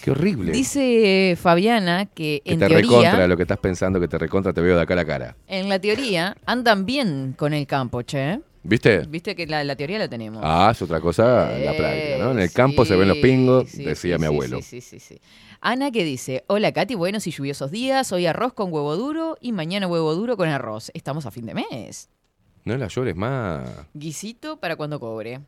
[0.00, 0.52] Qué horrible.
[0.52, 4.52] Dice Fabiana que, que en te teoría, recontra lo que estás pensando, que te recontra,
[4.52, 5.36] te veo de acá a la cara.
[5.46, 8.40] en la teoría, andan bien con el campo, che.
[8.64, 9.00] ¿Viste?
[9.08, 10.40] Viste que la, la teoría la tenemos.
[10.44, 12.30] Ah, es otra cosa en la Eh, práctica, ¿no?
[12.30, 14.58] En el campo se ven los pingos, sí, decía sí, mi abuelo.
[14.62, 15.20] Sí, sí, sí, sí.
[15.60, 19.50] Ana que dice, hola Katy, buenos y lluviosos días, hoy arroz con huevo duro y
[19.52, 20.90] mañana huevo duro con arroz.
[20.94, 22.08] Estamos a fin de mes.
[22.64, 23.68] No la llores más.
[23.94, 25.40] Guisito para cuando cobre.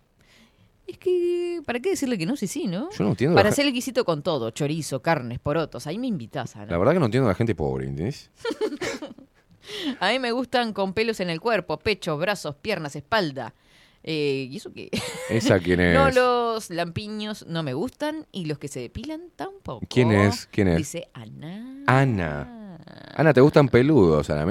[0.86, 2.36] Es que, ¿para qué decirle que no?
[2.36, 2.90] Sí, sí, ¿no?
[2.90, 3.34] Yo no entiendo.
[3.34, 5.86] Para la, hacer el guisito con todo, chorizo, carnes, porotos.
[5.86, 6.66] Ahí me invitas, Ana.
[6.66, 8.30] la verdad que no entiendo a la gente pobre, ¿entendés?
[10.00, 13.54] A mí me gustan con pelos en el cuerpo, pecho, brazos, piernas, espalda.
[14.02, 14.90] Eh, ¿Y eso qué?
[15.30, 15.94] ¿Esa quién es?
[15.94, 19.86] No, los lampiños no me gustan y los que se depilan tampoco.
[19.88, 20.46] ¿Quién es?
[20.50, 20.76] ¿Quién es?
[20.76, 21.84] Dice Ana.
[21.86, 22.78] Ana.
[23.16, 24.28] Ana, ¿te gustan peludos?
[24.28, 24.44] Ana,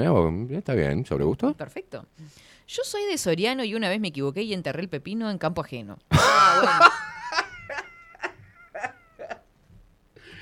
[0.50, 1.54] está bien, ¿sobre gusto?
[1.54, 2.06] Perfecto.
[2.66, 5.62] Yo soy de Soriano y una vez me equivoqué y enterré el pepino en campo
[5.62, 5.98] ajeno.
[6.10, 6.90] Ah,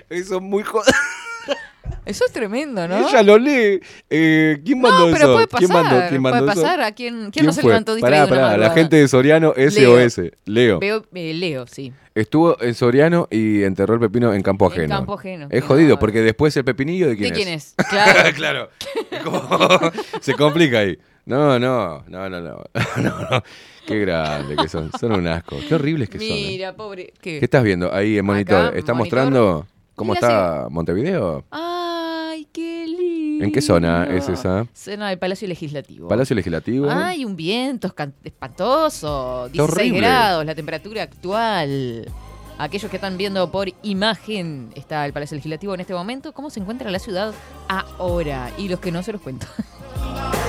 [0.09, 0.95] Eso es muy joder.
[2.05, 3.09] Eso es tremendo, ¿no?
[3.09, 3.81] Ella lo lee.
[4.11, 5.33] Eh, ¿Quién mandó no, pero eso?
[5.35, 5.59] puede pasar.
[5.69, 6.63] ¿Quién mandó, quién mandó puede eso?
[6.63, 6.81] pasar.
[6.81, 7.71] ¿A quién, quién, no se fue?
[7.71, 10.21] levantó Pará, distraído una pará, la gente de Soriano, SOS.
[10.45, 10.81] Leo.
[10.81, 11.93] Veo, eh, Leo, sí.
[12.15, 14.97] Estuvo en Soriano y enterró el pepino en campo En ajeno.
[14.97, 15.47] campo ajeno.
[15.51, 17.45] Es jodido, porque después el pepinillo de quién ¿De es.
[17.45, 17.75] quién es?
[17.89, 18.31] Claro.
[18.35, 19.91] claro.
[20.21, 20.99] Se complica ahí.
[21.25, 22.65] No, no, no, no, no.
[22.97, 23.43] no, no.
[23.87, 24.91] Qué grande que son.
[24.99, 25.57] Son un asco.
[25.69, 26.27] Qué horribles que son.
[26.27, 26.45] ¿eh?
[26.49, 27.13] Mira, pobre.
[27.21, 27.39] ¿Qué?
[27.39, 28.67] ¿Qué estás viendo ahí en monitor?
[28.67, 29.19] Acá, ¿Está monitor.
[29.19, 31.45] mostrando cómo está Montevideo?
[31.51, 33.45] Ay, qué lindo.
[33.45, 34.67] ¿En qué zona es esa?
[34.75, 36.09] Zona del Palacio Legislativo.
[36.09, 36.89] Palacio Legislativo.
[36.91, 37.93] Ay, un viento
[38.25, 39.49] espantoso.
[39.53, 39.99] 16 horrible.
[40.01, 42.11] grados, la temperatura actual.
[42.59, 46.33] Aquellos que están viendo por imagen, está el Palacio Legislativo en este momento.
[46.33, 47.33] ¿Cómo se encuentra la ciudad
[47.69, 48.51] ahora?
[48.59, 49.47] Y los que no se los cuento.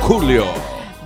[0.00, 0.44] Julio.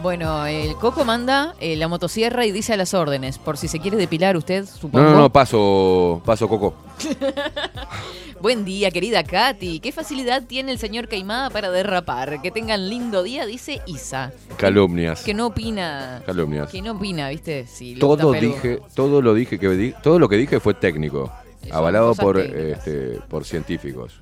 [0.02, 3.78] Bueno, el Coco manda eh, la motosierra y dice a las órdenes, por si se
[3.80, 5.04] quiere depilar usted, supongo.
[5.04, 6.74] No, no, no, paso, paso, Coco.
[8.40, 9.80] Buen día, querida Katy.
[9.80, 12.40] ¿Qué facilidad tiene el señor Caimada para derrapar?
[12.42, 14.32] Que tengan lindo día, dice Isa.
[14.56, 15.22] Calumnias.
[15.22, 16.22] Que no opina.
[16.24, 16.70] Calumnias.
[16.70, 17.66] Que no opina, ¿viste?
[17.66, 21.32] Sí, Todo dije, todo lo dije que todo lo que dije fue técnico,
[21.72, 24.20] avalado por este, por científicos.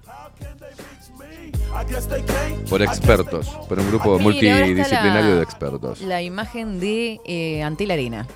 [2.70, 4.22] Por expertos, por un grupo Mira, está
[4.66, 6.00] multidisciplinario la- de expertos.
[6.00, 8.26] La imagen de eh, Ante la Arena.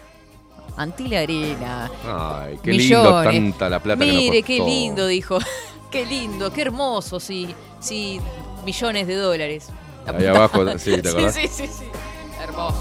[0.76, 1.90] Ante la Arena.
[2.06, 3.32] Ay, qué lindo Millones.
[3.34, 4.70] tanta la plata que Mire, nos qué costó.
[4.72, 5.38] lindo, dijo.
[5.90, 7.54] qué lindo, qué hermoso, sí.
[7.80, 8.20] Sí,
[8.64, 9.68] millones de dólares.
[10.06, 11.34] Ahí abajo, sí, ¿te acordás?
[11.34, 11.84] sí, sí, sí.
[12.42, 12.76] Hermoso.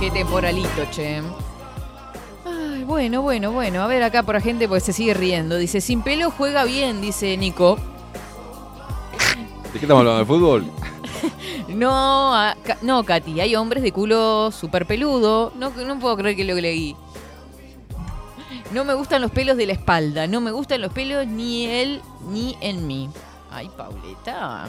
[0.00, 1.20] Qué temporalito, che.
[2.90, 3.82] Bueno, bueno, bueno.
[3.82, 5.56] A ver acá por la gente porque se sigue riendo.
[5.56, 7.76] Dice, sin pelo juega bien, dice Nico.
[9.72, 10.18] ¿De qué estamos hablando?
[10.18, 10.64] ¿De fútbol?
[11.68, 15.52] No, a- no, Katy, hay hombres de culo súper peludo.
[15.54, 16.96] No, no puedo creer que lo leí.
[18.72, 20.26] No me gustan los pelos de la espalda.
[20.26, 23.08] No me gustan los pelos ni él ni en mí.
[23.52, 24.68] Ay, Pauleta.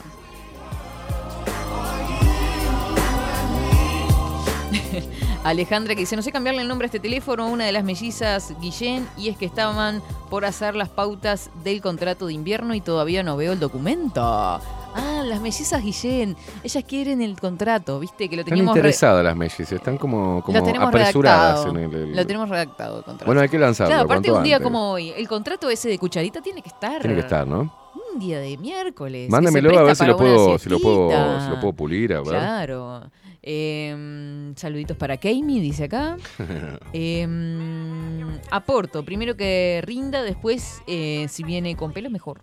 [5.44, 7.84] Alejandra que dice, no sé cambiarle el nombre a este teléfono a una de las
[7.84, 12.82] mellizas Guillén y es que estaban por hacer las pautas del contrato de invierno y
[12.82, 14.22] todavía no veo el documento.
[14.24, 16.36] Ah, las mellizas Guillén.
[16.64, 18.76] Ellas quieren el contrato, viste, que lo Están teníamos...
[18.76, 21.70] re- interesadas las mellizas, están como, como apresuradas redactado.
[21.70, 23.26] en el, el- Lo tenemos redactado el contrato.
[23.26, 23.90] Bueno, hay que lanzarlo.
[23.94, 24.66] claro, aparte un día antes.
[24.66, 27.00] como hoy, el contrato ese de cucharita tiene que estar.
[27.02, 27.74] Tiene que estar, ¿no?
[28.14, 29.30] Un día de miércoles.
[29.30, 31.10] Mándamelo a ver si lo, puedo, si, lo puedo,
[31.42, 32.30] si lo puedo pulir, a ver.
[32.30, 33.04] Claro.
[33.44, 36.18] Eh, saluditos para Keimi, dice acá.
[36.94, 37.26] Eh,
[38.50, 42.42] aporto, primero que rinda, después eh, si viene con pelo mejor.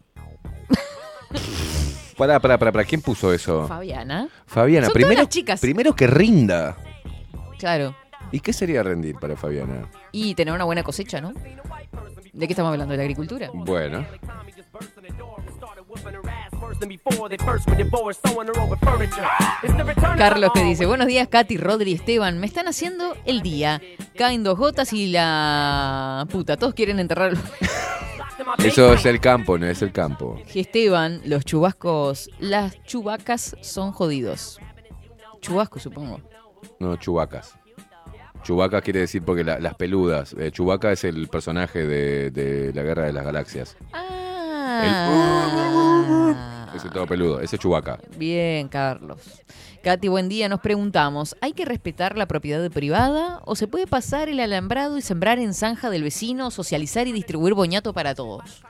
[2.16, 3.68] Pará, pará, pará, pará, ¿quién puso eso?
[3.68, 4.28] Fabiana.
[4.46, 5.60] Fabiana, Son primero, todas las chicas.
[5.60, 6.76] primero que rinda.
[7.58, 7.94] Claro.
[8.32, 9.88] ¿Y qué sería rendir para Fabiana?
[10.10, 11.32] Y tener una buena cosecha, ¿no?
[12.32, 12.90] ¿De qué estamos hablando?
[12.92, 13.50] ¿De la agricultura?
[13.54, 14.04] Bueno,
[20.16, 23.80] Carlos que dice, buenos días Katy, Rodri, Esteban, me están haciendo el día.
[24.16, 27.32] Caen dos gotas y la puta, todos quieren enterrar.
[28.64, 30.40] eso es el campo, no es el campo.
[30.54, 34.60] Esteban, los chubascos, las chubacas son jodidos.
[35.40, 36.20] Chubasco, supongo.
[36.80, 37.54] No, chubacas.
[38.44, 40.34] Chubaca quiere decir porque la- las peludas.
[40.38, 43.76] Eh, Chubaca es el personaje de, de la Guerra de las Galaxias.
[43.92, 44.04] Ah.
[46.74, 47.98] Ese todo peludo, ese es Chubaca.
[48.16, 49.20] Bien, Carlos.
[49.82, 50.48] Katy, buen día.
[50.48, 55.02] Nos preguntamos, ¿hay que respetar la propiedad privada o se puede pasar el alambrado y
[55.02, 58.62] sembrar en zanja del vecino, socializar y distribuir boñato para todos?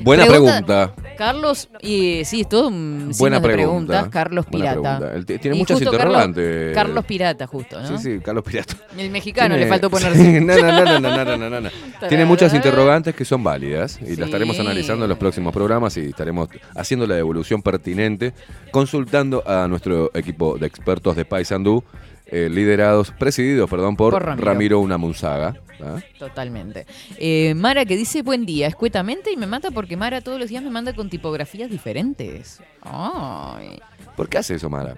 [0.00, 0.92] Buena pregunta.
[1.16, 4.02] Carlos, y sí, es todo un Buena preguntas.
[4.02, 4.10] Pregunta.
[4.10, 5.24] Carlos Pirata.
[5.24, 6.74] Tiene muchas interrogantes.
[6.74, 7.98] Carlos, Pirata, justo, ¿no?
[7.98, 8.76] Sí, sí, Carlos Pirata.
[8.96, 10.40] El mexicano Tiene, le faltó ponerse.
[10.40, 11.70] no, no, no, no,
[12.08, 14.16] Tiene muchas interrogantes que son válidas y sí.
[14.16, 18.32] las estaremos analizando en los próximos programas y estaremos haciendo la devolución pertinente,
[18.70, 21.84] consultando a nuestro equipo de expertos de Paisandú
[22.32, 24.44] eh, liderados, presididos, perdón, por, Por Ramiro.
[24.46, 25.54] Ramiro Unamunzaga.
[25.82, 26.00] ¿ah?
[26.18, 26.86] Totalmente.
[27.18, 30.62] Eh, Mara que dice buen día, escuetamente y me mata porque Mara todos los días
[30.62, 32.60] me manda con tipografías diferentes.
[32.80, 33.78] Ay,
[34.16, 34.96] ¿Por qué hace eso, Mara?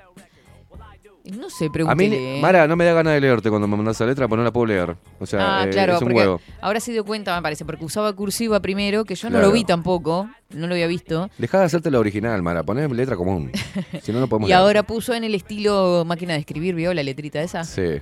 [1.25, 2.39] No sé, A mí, pregúntele.
[2.41, 4.53] Mara, no me da ganas de leerte cuando me mandas esa letra, porque no la
[4.53, 4.97] puedo leer.
[5.19, 6.41] O sea, Ah, eh, claro, es un huevo.
[6.61, 9.65] ahora se dio cuenta, me parece, porque usaba cursiva primero, que yo no lo vi
[9.65, 11.31] tampoco, no lo había visto.
[11.39, 12.63] Dejá de hacerte la original, Mara.
[12.63, 13.51] Poné letra común.
[14.03, 14.61] si no, no podemos Y leer.
[14.61, 17.65] ahora puso en el estilo máquina de escribir, ¿vio la letrita esa?
[17.65, 18.01] Sí.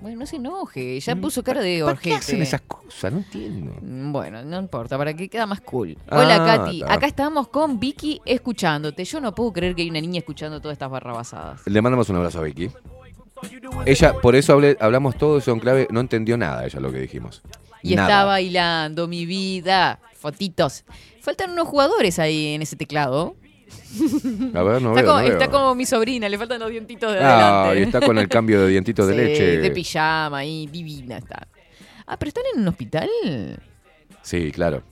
[0.00, 2.16] Bueno, no se enoje, ya puso cara de ¿Por qué orjete.
[2.16, 3.12] hacen esas cosas?
[3.12, 3.74] No entiendo.
[3.80, 5.96] Mm, Bueno, no importa, para que queda más cool.
[6.10, 6.80] Hola, Ah, Katy.
[6.82, 6.92] está.
[6.92, 9.04] Acá estamos con Vicky escuchándote.
[9.04, 11.62] Yo no puedo creer que hay una niña escuchando todas estas barrabasadas.
[11.66, 12.70] Le mandamos un abrazo a Vicky.
[13.86, 16.98] Ella, por eso hablé- hablamos todo eso en clave, no entendió nada ella lo que
[16.98, 17.42] dijimos.
[17.82, 18.08] Y Nada.
[18.08, 20.00] está bailando, mi vida.
[20.14, 20.84] Fotitos.
[21.20, 23.36] Faltan unos jugadores ahí en ese teclado.
[24.54, 25.32] A ver, no está, veo, como, no veo.
[25.32, 27.80] está como mi sobrina, le faltan los dientitos de Ah, adelante.
[27.80, 29.58] y está con el cambio de dientitos de Sí, leche.
[29.58, 31.46] De pijama ahí, divina está.
[32.06, 33.08] Ah, pero están en un hospital.
[34.22, 34.82] Sí, claro.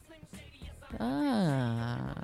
[0.98, 2.14] Ah.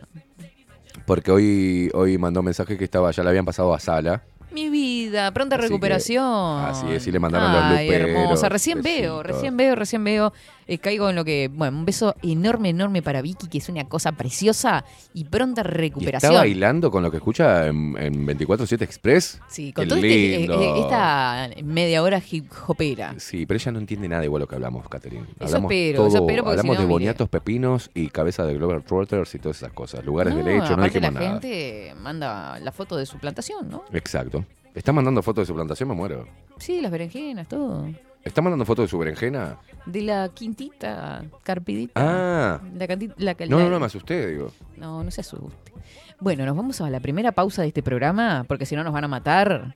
[1.06, 4.22] Porque hoy, hoy mandó mensaje que estaba, ya le habían pasado a sala.
[4.50, 6.24] Mi vida, pronta Así que- recuperación.
[6.64, 8.48] así es, y le mandaron los Ay, luperos, hermosa.
[8.48, 10.32] Recién veo, recién veo, recién veo.
[10.68, 11.48] Eh, caigo en lo que.
[11.52, 14.84] Bueno, un beso enorme, enorme para Vicky, que es una cosa preciosa.
[15.14, 16.30] Y pronta ¿Y recuperación.
[16.32, 19.40] está bailando con lo que escucha en, en 24-7 Express?
[19.48, 20.60] Sí, con Qué todo este, eh, lindo.
[20.60, 23.14] eh, esta media hora hip hopera.
[23.18, 25.24] Sí, pero ella no entiende nada igual lo que hablamos, Catherine.
[25.40, 28.52] Eso Hablamos espero, eso espero, porque hablamos si no, de boniatos, pepinos y cabeza de
[28.54, 30.04] Glover Trotters y todas esas cosas.
[30.04, 31.30] Lugares de leche, no dijimos la nada.
[31.40, 33.84] gente manda la foto de su plantación, ¿no?
[33.92, 34.44] Exacto.
[34.74, 35.88] ¿Está mandando fotos de su plantación?
[35.88, 36.28] Me muero.
[36.58, 37.86] Sí, las berenjenas, todo.
[38.24, 39.56] ¿Está mandando fotos de su berenjena?
[39.86, 41.92] De la quintita, carpidita.
[41.96, 42.60] Ah.
[42.76, 44.52] La canti- la- No, la- no, no, me asusté, digo.
[44.76, 45.72] No, no se asuste.
[46.20, 49.04] Bueno, nos vamos a la primera pausa de este programa, porque si no nos van
[49.04, 49.74] a matar.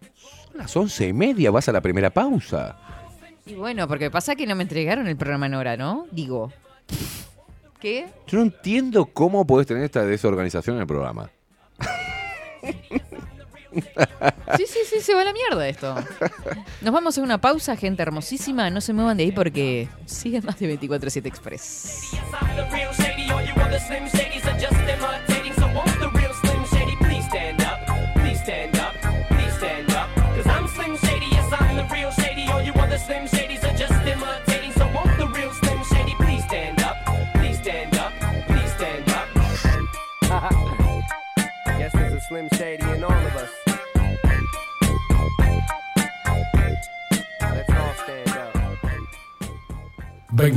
[0.48, 2.76] Son las once y media, vas a la primera pausa.
[3.46, 6.06] Y bueno, porque pasa que no me entregaron el programa en hora, ¿no?
[6.10, 6.52] Digo.
[7.80, 8.06] ¿Qué?
[8.26, 11.30] Yo no entiendo cómo podés tener esta desorganización en el programa.
[14.56, 15.94] Sí, sí, sí, se va a la mierda esto.
[16.82, 18.68] Nos vamos a una pausa, gente hermosísima.
[18.68, 22.10] No se muevan de ahí porque sigue más de 24-7 Express.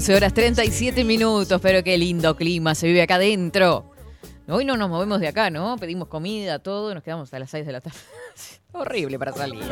[0.00, 3.92] 11 horas 37 minutos, pero qué lindo clima se vive acá adentro.
[4.48, 5.76] Hoy no nos movemos de acá, ¿no?
[5.76, 7.98] Pedimos comida, todo, nos quedamos hasta las 6 de la tarde.
[8.72, 9.62] Horrible para salir.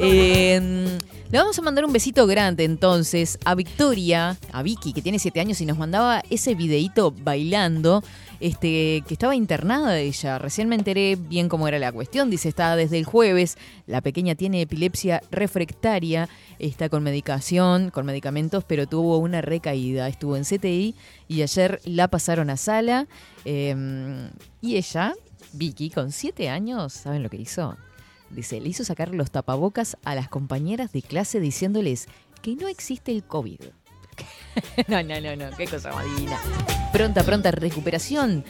[0.00, 0.98] Eh,
[1.30, 5.38] le vamos a mandar un besito grande entonces a Victoria, a Vicky, que tiene 7
[5.38, 8.02] años y nos mandaba ese videíto bailando,
[8.40, 10.38] este, que estaba internada ella.
[10.38, 12.30] Recién me enteré bien cómo era la cuestión.
[12.30, 13.56] Dice, está desde el jueves,
[13.86, 16.28] la pequeña tiene epilepsia refractaria,
[16.58, 20.08] está con medicación, con medicamentos, pero tuvo una recaída.
[20.08, 20.94] Estuvo en CTI
[21.28, 23.06] y ayer la pasaron a sala.
[23.44, 24.30] eh,
[24.60, 25.14] y ella,
[25.52, 27.76] Vicky, con 7 años, ¿saben lo que hizo?
[28.30, 32.08] Dice, le hizo sacar los tapabocas a las compañeras de clase diciéndoles
[32.42, 33.60] que no existe el COVID.
[34.88, 36.38] no, no, no, no, qué cosa más divina.
[36.92, 38.44] Pronta, pronta recuperación.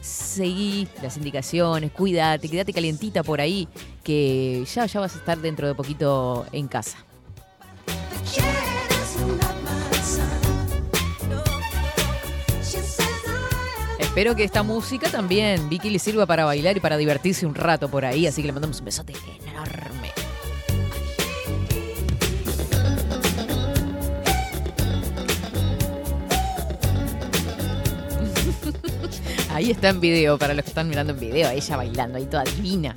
[0.00, 3.68] seguí las indicaciones, cuídate, quédate calientita por ahí,
[4.02, 6.98] que ya, ya vas a estar dentro de poquito en casa.
[13.98, 17.88] Espero que esta música también, Vicky, le sirva para bailar y para divertirse un rato
[17.88, 19.14] por ahí, así que le mandamos un besote
[19.46, 20.01] enorme.
[29.52, 32.44] Ahí está en video, para los que están mirando en video, ella bailando ahí toda
[32.44, 32.94] divina.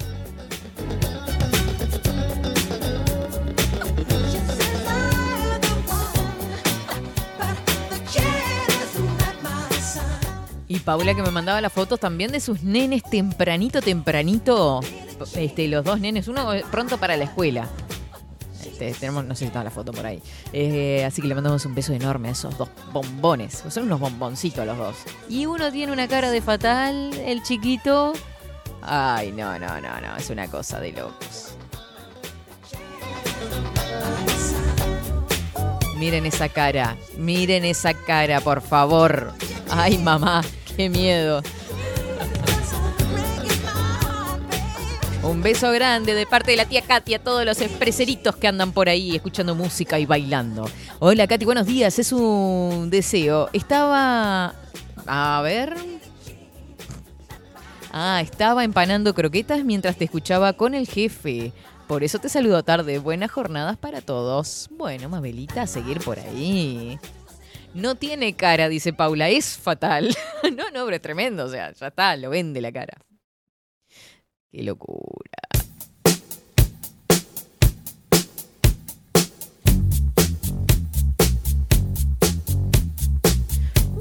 [10.68, 14.80] Y Paula que me mandaba las fotos también de sus nenes tempranito, tempranito.
[15.36, 17.70] Este, los dos nenes, uno pronto para la escuela.
[18.76, 20.22] Este, tenemos, no sé si está la foto por ahí.
[20.52, 23.64] Eh, así que le mandamos un beso enorme a esos dos bombones.
[23.70, 24.96] Son unos bomboncitos los dos.
[25.30, 28.12] Y uno tiene una cara de fatal, el chiquito.
[28.82, 30.18] Ay, no, no, no, no.
[30.18, 31.56] Es una cosa de locos.
[35.98, 36.98] Miren esa cara.
[37.18, 39.32] Miren esa cara, por favor.
[39.70, 40.42] Ay, mamá,
[40.76, 41.42] qué miedo.
[45.26, 48.72] Un beso grande de parte de la tía Katy a todos los expreseritos que andan
[48.72, 50.70] por ahí escuchando música y bailando.
[51.00, 51.98] Hola Katy, buenos días.
[51.98, 53.50] Es un deseo.
[53.52, 54.54] Estaba...
[55.08, 55.76] A ver...
[57.92, 61.54] Ah, estaba empanando croquetas mientras te escuchaba con el jefe.
[61.88, 63.00] Por eso te saludo tarde.
[63.00, 64.68] Buenas jornadas para todos.
[64.70, 67.00] Bueno, Mabelita, a seguir por ahí.
[67.74, 69.30] No tiene cara, dice Paula.
[69.30, 70.16] Es fatal.
[70.56, 71.46] no, no, pero es tremendo.
[71.46, 72.96] O sea, ya está, lo vende la cara.
[74.56, 75.42] Qué locura.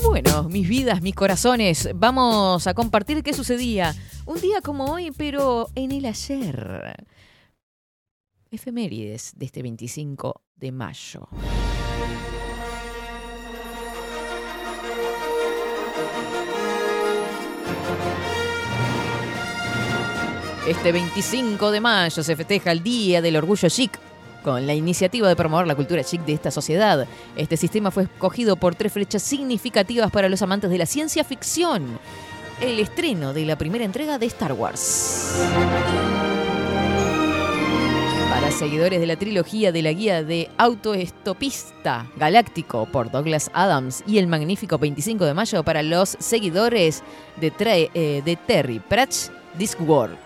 [0.05, 3.97] Bueno, mis vidas, mis corazones, vamos a compartir qué sucedía
[4.27, 7.05] un día como hoy, pero en el ayer.
[8.53, 11.29] Efemérides de este 25 de mayo.
[20.67, 23.99] Este 25 de mayo se festeja el Día del Orgullo Chic.
[24.43, 27.07] Con la iniciativa de promover la cultura chic de esta sociedad,
[27.37, 31.99] este sistema fue escogido por tres flechas significativas para los amantes de la ciencia ficción.
[32.63, 35.35] El estreno de la primera entrega de Star Wars.
[38.31, 44.17] Para seguidores de la trilogía de la guía de autoestopista galáctico por Douglas Adams y
[44.17, 47.03] el magnífico 25 de mayo para los seguidores
[47.37, 47.53] de,
[47.95, 50.24] eh, Terry Pratchett Discworld.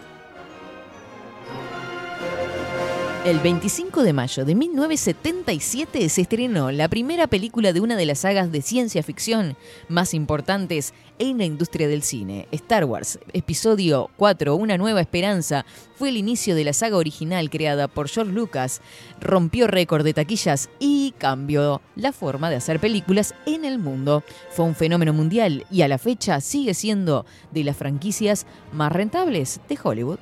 [3.25, 8.21] El 25 de mayo de 1977 se estrenó la primera película de una de las
[8.21, 9.57] sagas de ciencia ficción
[9.89, 12.47] más importantes en la industria del cine.
[12.53, 15.67] Star Wars, episodio 4, Una nueva esperanza,
[15.97, 18.81] fue el inicio de la saga original creada por George Lucas,
[19.21, 24.23] rompió récord de taquillas y cambió la forma de hacer películas en el mundo.
[24.51, 29.61] Fue un fenómeno mundial y a la fecha sigue siendo de las franquicias más rentables
[29.69, 30.19] de Hollywood.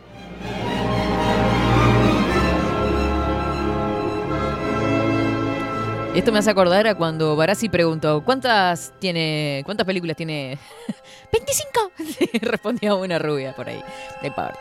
[6.16, 10.58] Esto me hace acordar a cuando Barassi preguntó, ¿cuántas tiene, cuántas películas tiene?
[11.30, 12.40] ¡25!
[12.40, 13.82] Respondía una rubia por ahí,
[14.22, 14.58] de parte.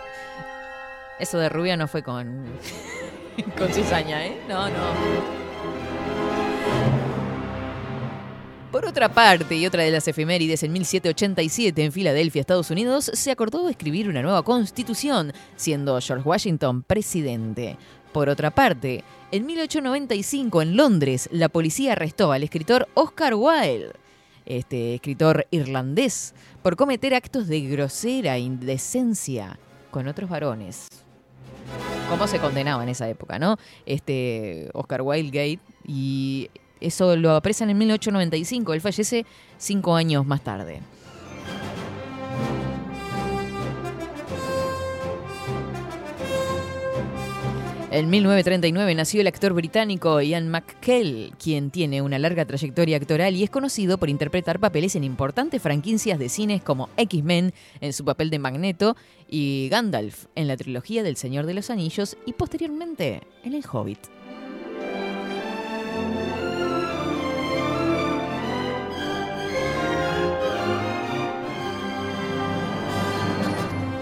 [1.18, 2.43] Eso de rubia no fue con,
[3.58, 4.38] con cizaña, ¿eh?
[4.49, 4.76] No, no.
[8.70, 13.32] Por otra parte, y otra de las efemérides, en 1787 en Filadelfia, Estados Unidos, se
[13.32, 17.78] acordó escribir una nueva constitución, siendo George Washington presidente.
[18.16, 23.91] Por otra parte, en 1895 en Londres, la policía arrestó al escritor Oscar Wilde,
[24.45, 29.59] este escritor irlandés, por cometer actos de grosera indecencia
[29.91, 30.88] con otros varones.
[32.09, 33.57] ¿Cómo se condenaba en esa época, no?
[33.86, 36.49] Este Oscar Wilde y
[36.80, 38.74] eso lo apresan en 1895.
[38.74, 39.26] Él fallece
[39.57, 40.80] cinco años más tarde.
[47.96, 53.43] En 1939 nació el actor británico Ian McKell, quien tiene una larga trayectoria actoral y
[53.43, 58.30] es conocido por interpretar papeles en importantes franquicias de cines como X-Men en su papel
[58.32, 58.98] de Magneto
[59.30, 64.00] y Gandalf en la trilogía del Señor de los Anillos y posteriormente en El Hobbit.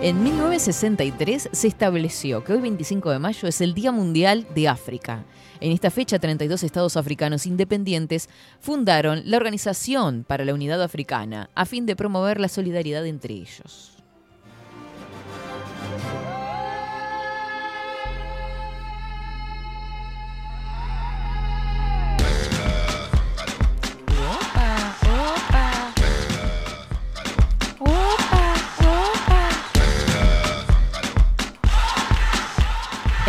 [0.04, 5.24] En 1963 se estableció que hoy 25 de mayo es el Día Mundial de África.
[5.62, 8.28] En esta fecha, 32 estados africanos independientes
[8.60, 13.96] fundaron la Organización para la Unidad Africana a fin de promover la solidaridad entre ellos.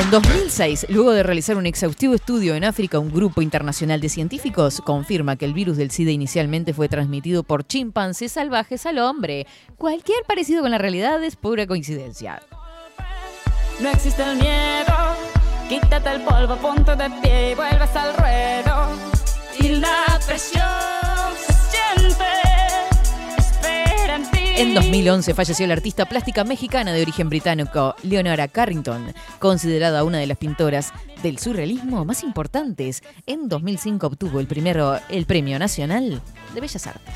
[0.04, 4.82] En 2006, luego de realizar un exhaustivo estudio en África, un grupo internacional de científicos
[4.82, 9.46] confirma que el virus del SIDA inicialmente fue transmitido por chimpancés salvajes al hombre.
[9.78, 12.42] Cualquier parecido con la realidad es pura coincidencia.
[13.80, 14.94] No existe el miedo,
[15.70, 18.90] quítate el polvo, ponte de pie y vuelves al ruedo.
[19.58, 21.53] Y la presión
[24.56, 24.62] en ti.
[24.62, 30.26] En 2011 falleció la artista plástica mexicana de origen británico, Leonora Carrington, considerada una de
[30.26, 30.92] las pintoras
[31.22, 33.02] del surrealismo más importantes.
[33.26, 36.20] En 2005 obtuvo el, primero, el Premio Nacional
[36.54, 37.14] de Bellas Artes.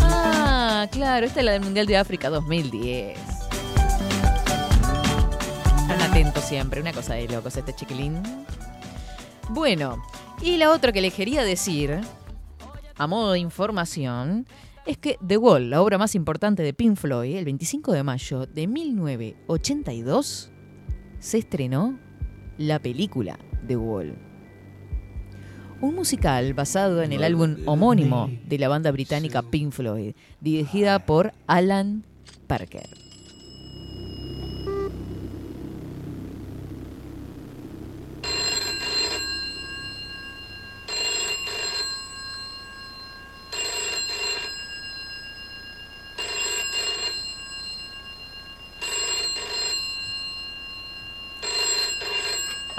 [0.00, 3.18] Ah, claro, esta es la del Mundial de África 2010.
[5.80, 8.22] Están atentos siempre, una cosa de locos este chiquilín.
[9.50, 10.04] Bueno,
[10.42, 11.98] y la otra que le quería decir,
[12.96, 14.46] a modo de información,
[14.86, 18.46] es que The Wall, la obra más importante de Pink Floyd, el 25 de mayo
[18.46, 20.50] de 1982,
[21.18, 21.98] se estrenó
[22.58, 24.18] la película The Wall.
[25.80, 31.32] Un musical basado en el álbum homónimo de la banda británica Pink Floyd, dirigida por
[31.46, 32.04] Alan
[32.46, 33.07] Parker.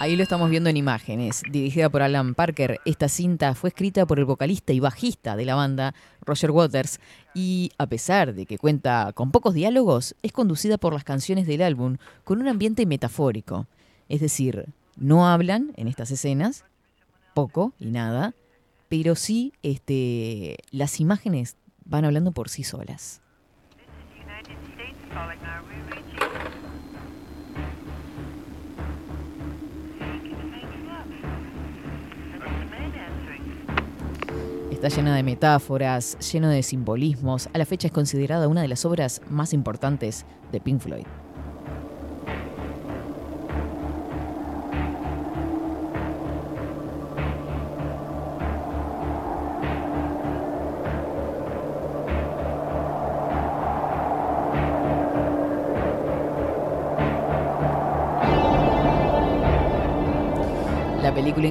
[0.09, 1.43] Ahí lo estamos viendo en imágenes.
[1.51, 5.53] Dirigida por Alan Parker, esta cinta fue escrita por el vocalista y bajista de la
[5.53, 6.99] banda, Roger Waters,
[7.35, 11.61] y a pesar de que cuenta con pocos diálogos, es conducida por las canciones del
[11.61, 13.67] álbum con un ambiente metafórico.
[14.07, 16.65] Es decir, no hablan en estas escenas,
[17.35, 18.33] poco y nada,
[18.87, 21.55] pero sí este, las imágenes
[21.85, 23.21] van hablando por sí solas.
[34.81, 37.49] Está llena de metáforas, lleno de simbolismos.
[37.53, 41.05] A la fecha es considerada una de las obras más importantes de Pink Floyd.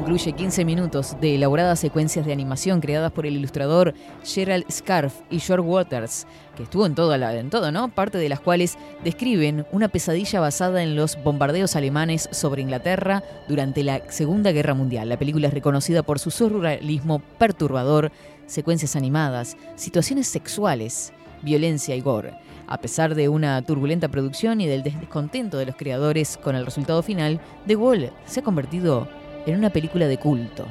[0.08, 3.92] Incluye 15 minutos de elaboradas secuencias de animación creadas por el ilustrador
[4.24, 7.88] Gerald Scarf y George Waters, que estuvo en todo, la- en todo, ¿no?
[7.90, 13.84] Parte de las cuales describen una pesadilla basada en los bombardeos alemanes sobre Inglaterra durante
[13.84, 15.10] la Segunda Guerra Mundial.
[15.10, 18.10] La película es reconocida por su surrealismo perturbador,
[18.46, 22.32] secuencias animadas, situaciones sexuales, violencia y gore.
[22.66, 27.02] A pesar de una turbulenta producción y del descontento de los creadores con el resultado
[27.02, 29.06] final, The Wall se ha convertido
[29.48, 30.66] en una película de culto.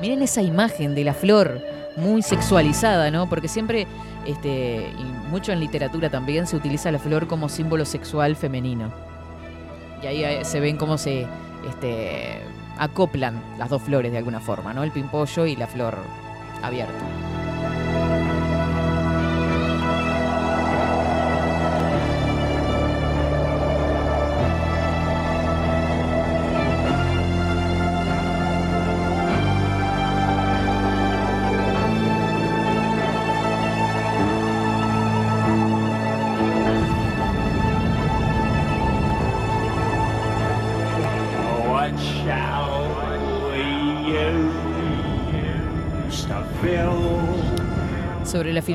[0.00, 1.60] Miren esa imagen de la flor
[1.96, 3.28] muy sexualizada, ¿no?
[3.28, 3.86] Porque siempre,
[4.26, 8.92] este, y mucho en literatura también, se utiliza la flor como símbolo sexual femenino.
[10.02, 11.26] Y ahí eh, se ven cómo se
[11.68, 12.40] este,
[12.78, 14.82] acoplan las dos flores de alguna forma, ¿no?
[14.82, 15.96] El pimpollo y la flor
[16.62, 17.04] abierta.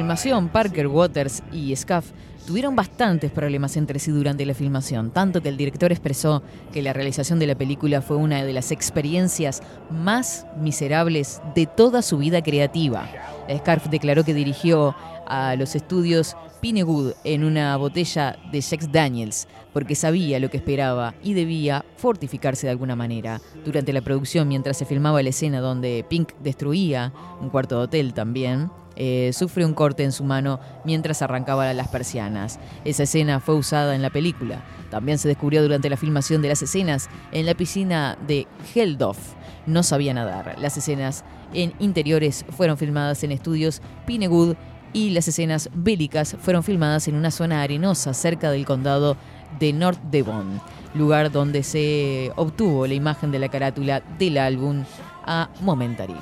[0.07, 2.11] Filmación, Parker, Waters y Scaff
[2.45, 6.93] tuvieron bastantes problemas entre sí durante la filmación, tanto que el director expresó que la
[6.93, 9.61] realización de la película fue una de las experiencias
[9.91, 13.05] más miserables de toda su vida creativa.
[13.53, 19.93] Scarf declaró que dirigió a los estudios Pinewood en una botella de Jack Daniels porque
[19.95, 23.41] sabía lo que esperaba y debía fortificarse de alguna manera.
[23.65, 27.11] Durante la producción, mientras se filmaba la escena donde Pink destruía
[27.41, 31.87] un cuarto de hotel también, eh, sufre un corte en su mano mientras arrancaba las
[31.87, 32.59] persianas.
[32.83, 34.63] Esa escena fue usada en la película.
[34.89, 39.19] También se descubrió durante la filmación de las escenas en la piscina de Heldorf.
[39.67, 40.55] No sabía nadar.
[40.59, 44.55] Las escenas en interiores fueron filmadas en estudios Pinewood
[44.93, 49.15] y las escenas bélicas fueron filmadas en una zona arenosa cerca del condado
[49.59, 50.59] de North Devon,
[50.95, 54.83] lugar donde se obtuvo la imagen de la carátula del álbum
[55.23, 56.15] a Momentary.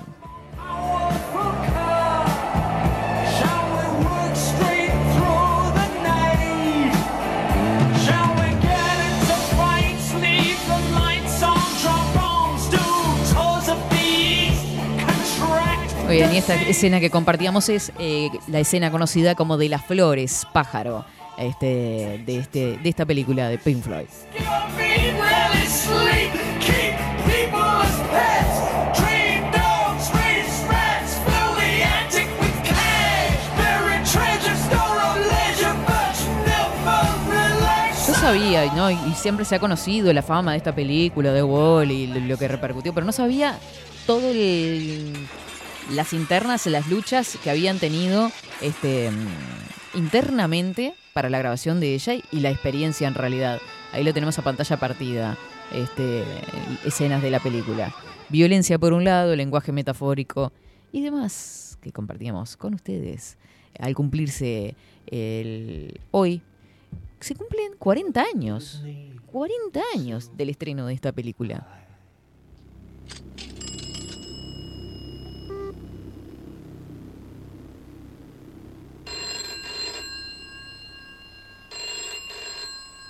[16.15, 20.47] Oigan, y esta escena que compartíamos es eh, la escena conocida como de las flores
[20.53, 21.03] pájaro
[21.37, 24.05] este, de, este, de esta película de Pink Floyd.
[38.21, 38.89] Sabía, ¿no?
[38.89, 42.47] Y siempre se ha conocido la fama de esta película de Wall y lo que
[42.47, 43.59] repercutió, pero no sabía
[44.07, 45.27] todo el
[45.91, 48.31] las internas, las luchas que habían tenido
[48.61, 53.59] este, mm, internamente para la grabación de ella y la experiencia en realidad.
[53.93, 55.37] Ahí lo tenemos a pantalla partida,
[55.73, 56.23] este,
[56.85, 57.93] escenas de la película.
[58.29, 60.51] Violencia por un lado, lenguaje metafórico
[60.91, 63.37] y demás que compartíamos con ustedes.
[63.79, 64.75] Al cumplirse
[65.07, 66.41] el hoy,
[67.19, 68.83] se cumplen 40 años.
[69.31, 71.84] 40 años del estreno de esta película.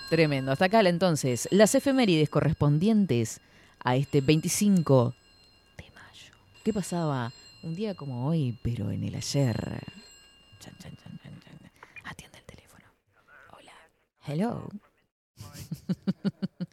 [0.10, 0.52] Tremendo.
[0.52, 3.41] Hasta acá entonces las efemérides correspondientes
[3.84, 5.15] a este 25
[5.77, 6.36] de mayo.
[6.64, 7.34] ¿Qué pasaba
[7.64, 9.84] un día como hoy, pero en el ayer?
[12.03, 12.86] Atiende el teléfono.
[13.52, 13.73] Hola.
[14.27, 14.69] Hello.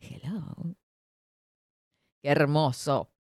[0.00, 0.76] Hello.
[2.22, 3.13] Qué hermoso.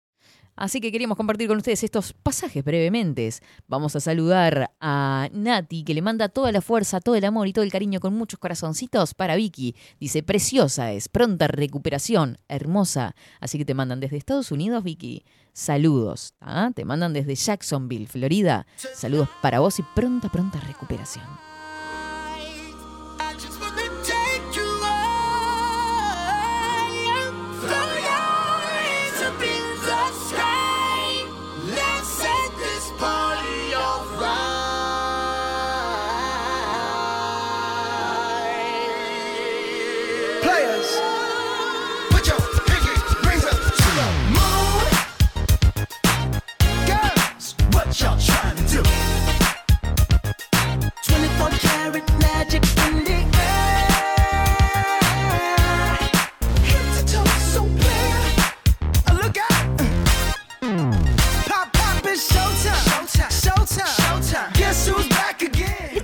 [0.56, 3.28] Así que queríamos compartir con ustedes estos pasajes brevemente.
[3.68, 7.52] Vamos a saludar a Nati, que le manda toda la fuerza, todo el amor y
[7.52, 9.74] todo el cariño con muchos corazoncitos para Vicky.
[10.00, 13.14] Dice, preciosa es, pronta recuperación, hermosa.
[13.40, 15.24] Así que te mandan desde Estados Unidos, Vicky.
[15.52, 16.34] Saludos.
[16.40, 16.70] ¿ah?
[16.74, 18.66] Te mandan desde Jacksonville, Florida.
[18.94, 21.51] Saludos para vos y pronta, pronta recuperación.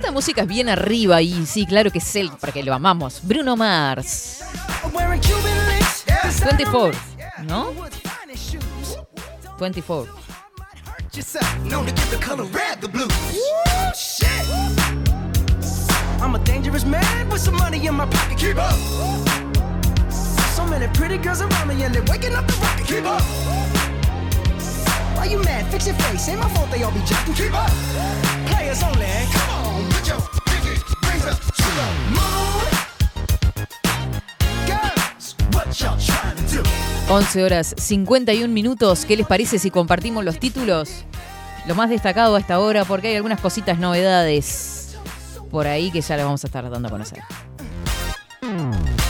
[0.09, 3.19] Esta música es bien arriba y sí, claro que es él, porque lo amamos.
[3.21, 4.39] Bruno Mars.
[4.91, 6.43] Wearing Cuban links.
[6.43, 6.99] 24,
[7.43, 7.71] ¿no?
[9.59, 10.11] 24.
[11.13, 11.63] yourself.
[11.63, 13.13] Known to give the color red the blues.
[13.33, 14.47] Woo, shit.
[16.19, 18.39] I'm a dangerous man with some money in my pocket.
[18.39, 18.73] Keep up.
[20.55, 22.87] So many pretty girls around me and they're waking up the rocket.
[22.87, 23.88] Keep up.
[25.19, 25.65] Why you mad?
[25.69, 26.29] Fix your face.
[26.29, 27.33] Ain't my fault they all be jacking.
[27.33, 27.69] Keep up.
[28.47, 29.05] Players only.
[29.33, 32.63] Come on, put your pinky rings up to the moon.
[34.65, 36.63] Girls, what y'all trying to do?
[37.09, 39.03] 11 horas 51 minutos.
[39.03, 41.03] ¿Qué les parece si compartimos los títulos?
[41.67, 44.95] Lo más destacado a esta hora, porque hay algunas cositas novedades
[45.51, 47.23] por ahí que ya les vamos a estar dando a conocer.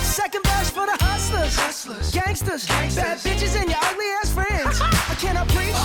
[0.01, 4.81] Second verse for the hustlers, hustlers, gangsters, bad bitches and your ugly ass friends.
[4.81, 5.75] I cannot preach,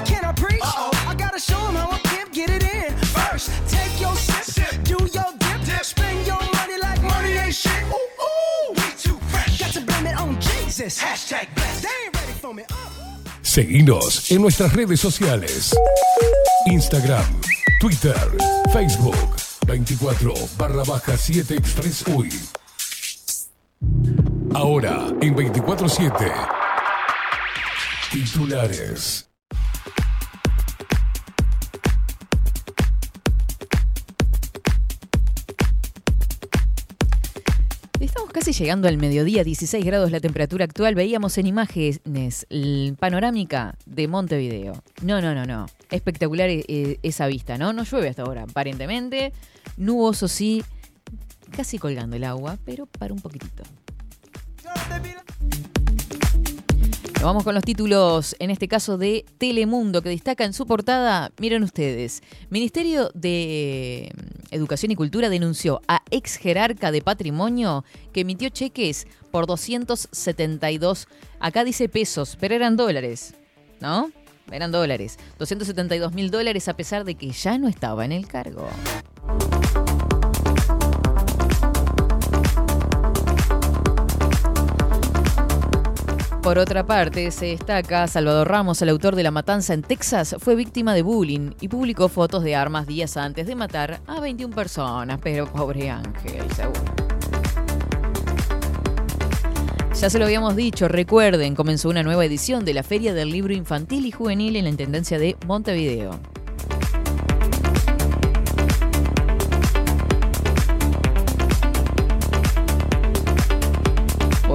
[0.00, 0.62] I cannot preach.
[0.62, 2.90] I gotta show 'em how a pimp get it in.
[3.16, 7.82] First, take your sip, do your dip, spend your money like money ain't shit.
[7.98, 9.58] Ooh, ooh, we too fresh.
[9.60, 10.98] Got to blame it on Jesus.
[10.98, 11.82] Hashtag blessed.
[11.82, 12.64] They ain't ready for me.
[13.42, 15.74] Seguinos en nuestras redes sociales.
[16.66, 17.40] Instagram,
[17.80, 18.18] Twitter,
[18.72, 19.36] Facebook.
[19.66, 22.30] 24 barra baja 7 Express UI.
[24.54, 26.63] Ahora, en 24-7.
[28.14, 29.28] Titulares.
[37.98, 40.94] Estamos casi llegando al mediodía, 16 grados la temperatura actual.
[40.94, 42.46] Veíamos en imágenes
[43.00, 44.80] panorámica de Montevideo.
[45.02, 45.66] No, no, no, no.
[45.90, 47.72] Espectacular eh, eh, esa vista, ¿no?
[47.72, 49.32] No llueve hasta ahora, aparentemente.
[49.76, 50.62] Nuboso sí,
[51.50, 53.64] casi colgando el agua, pero para un poquitito.
[57.24, 61.62] Vamos con los títulos, en este caso de Telemundo, que destaca en su portada, miren
[61.62, 67.82] ustedes, Ministerio de mm, Educación y Cultura denunció a ex jerarca de patrimonio
[68.12, 71.08] que emitió cheques por 272,
[71.40, 73.34] acá dice pesos, pero eran dólares,
[73.80, 74.10] ¿no?
[74.52, 75.18] Eran dólares.
[75.38, 78.68] 272 mil dólares a pesar de que ya no estaba en el cargo.
[86.44, 90.54] Por otra parte, se destaca Salvador Ramos, el autor de la matanza en Texas, fue
[90.54, 95.18] víctima de bullying y publicó fotos de armas días antes de matar a 21 personas.
[95.22, 96.84] Pero pobre Ángel, seguro.
[99.98, 103.54] Ya se lo habíamos dicho, recuerden, comenzó una nueva edición de la Feria del Libro
[103.54, 106.20] Infantil y Juvenil en la Intendencia de Montevideo.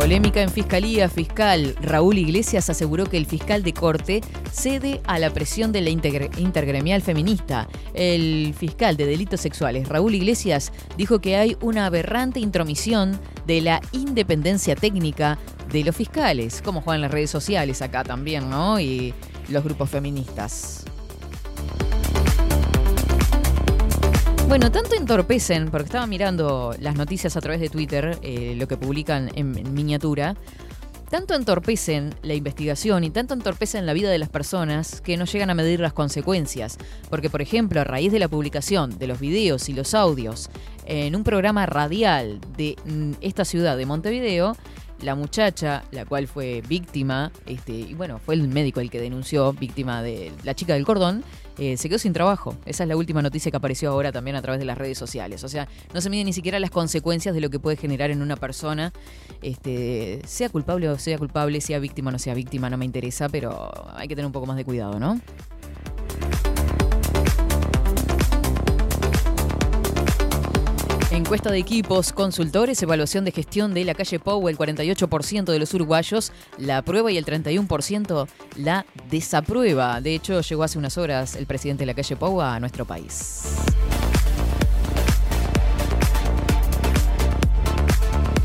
[0.10, 1.76] Polémica en Fiscalía Fiscal.
[1.84, 4.22] Raúl Iglesias aseguró que el fiscal de corte
[4.52, 7.68] cede a la presión de la intergremial feminista.
[7.94, 13.82] El fiscal de delitos sexuales, Raúl Iglesias, dijo que hay una aberrante intromisión de la
[13.92, 15.38] independencia técnica
[15.72, 18.80] de los fiscales, como juegan las redes sociales acá también, ¿no?
[18.80, 19.14] Y
[19.48, 20.86] los grupos feministas.
[24.50, 28.78] Bueno, tanto entorpecen, porque estaba mirando las noticias a través de Twitter, eh, lo que
[28.78, 30.36] publican en, en miniatura,
[31.12, 35.52] tanto entorpecen la investigación y tanto entorpecen la vida de las personas que no llegan
[35.52, 36.80] a medir las consecuencias.
[37.12, 40.50] Porque, por ejemplo, a raíz de la publicación de los videos y los audios
[40.88, 44.58] en un programa radial de mm, esta ciudad de Montevideo,
[45.04, 49.54] la muchacha, la cual fue víctima, este, y bueno, fue el médico el que denunció,
[49.54, 51.24] víctima de la chica del cordón,
[51.60, 52.56] eh, se quedó sin trabajo.
[52.66, 55.44] Esa es la última noticia que apareció ahora también a través de las redes sociales.
[55.44, 58.22] O sea, no se miden ni siquiera las consecuencias de lo que puede generar en
[58.22, 58.94] una persona,
[59.42, 63.28] este, sea culpable o sea culpable, sea víctima o no sea víctima, no me interesa,
[63.30, 65.20] pero hay que tener un poco más de cuidado, ¿no?
[71.12, 75.74] Encuesta de equipos, consultores, evaluación de gestión de la calle Pou, el 48% de los
[75.74, 78.28] uruguayos la aprueba y el 31%
[78.58, 80.02] la desaprueba.
[80.02, 83.42] De hecho, llegó hace unas horas el presidente de la calle Pou a nuestro país.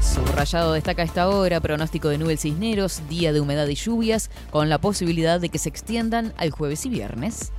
[0.00, 4.78] Subrayado destaca esta hora, pronóstico de nubes cisneros, día de humedad y lluvias, con la
[4.78, 7.52] posibilidad de que se extiendan al jueves y viernes.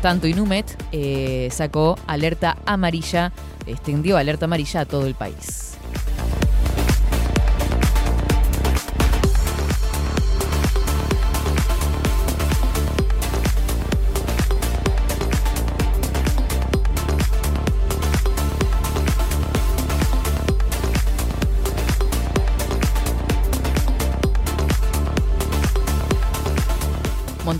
[0.00, 3.32] Tanto, Inumet eh, sacó alerta amarilla,
[3.66, 5.69] extendió alerta amarilla a todo el país.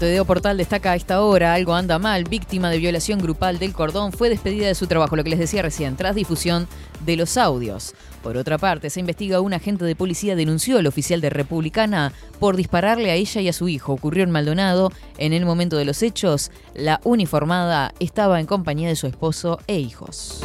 [0.00, 4.12] Montevideo Portal destaca a esta hora, algo anda mal, víctima de violación grupal del cordón
[4.12, 6.66] fue despedida de su trabajo, lo que les decía recién, tras difusión
[7.04, 7.94] de los audios.
[8.22, 12.56] Por otra parte, se investiga un agente de policía denunció al oficial de Republicana por
[12.56, 13.92] dispararle a ella y a su hijo.
[13.92, 14.90] Ocurrió en Maldonado.
[15.18, 19.80] En el momento de los hechos, la uniformada estaba en compañía de su esposo e
[19.80, 20.40] hijos.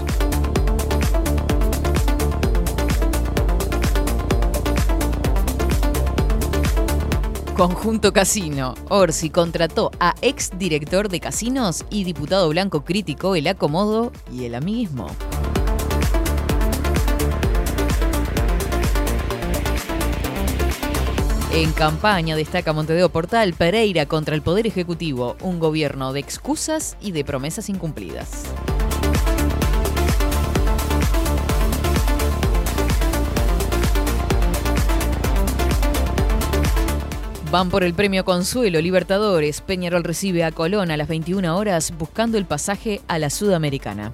[7.55, 8.75] Conjunto Casino.
[8.89, 14.55] Orsi contrató a ex director de casinos y diputado blanco criticó el acomodo y el
[14.55, 15.07] amiguismo.
[21.53, 27.13] En campaña destaca Montevideo Portal Pereira contra el Poder Ejecutivo, un gobierno de excusas y
[27.13, 28.43] de promesas incumplidas.
[37.55, 39.61] Van por el premio Consuelo Libertadores.
[39.61, 44.11] Peñarol recibe a Colón a las 21 horas buscando el pasaje a la Sudamericana.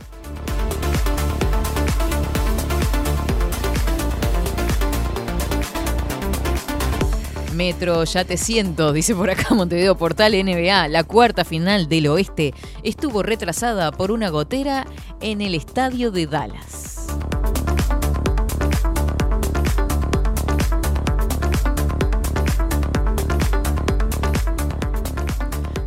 [7.56, 10.88] Metro, ya te siento, dice por acá Montevideo Portal NBA.
[10.90, 12.54] La cuarta final del oeste
[12.84, 14.86] estuvo retrasada por una gotera
[15.20, 17.08] en el estadio de Dallas.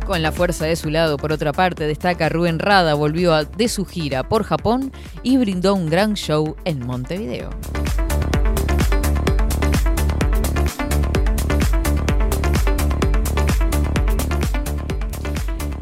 [0.05, 3.85] Con la fuerza de su lado, por otra parte, destaca Rubén Rada, volvió de su
[3.85, 4.91] gira por Japón
[5.23, 7.49] y brindó un gran show en Montevideo.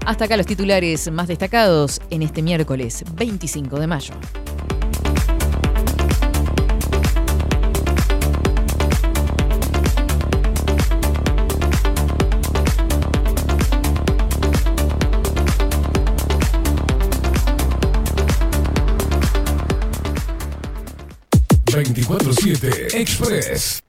[0.05, 4.13] Hasta acá los titulares más destacados en este miércoles 25 de mayo.
[21.83, 23.81] ...24-7 Express.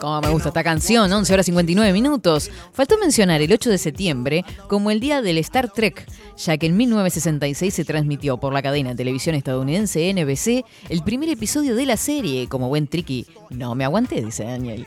[0.00, 2.50] Como me gusta esta canción, 11 horas 59 minutos.
[2.72, 6.06] Faltó mencionar el 8 de septiembre como el día del Star Trek,
[6.36, 11.28] ya que en 1966 se transmitió por la cadena de televisión estadounidense NBC el primer
[11.28, 12.48] episodio de la serie.
[12.48, 14.86] Como buen tricky, no me aguanté, dice Daniel.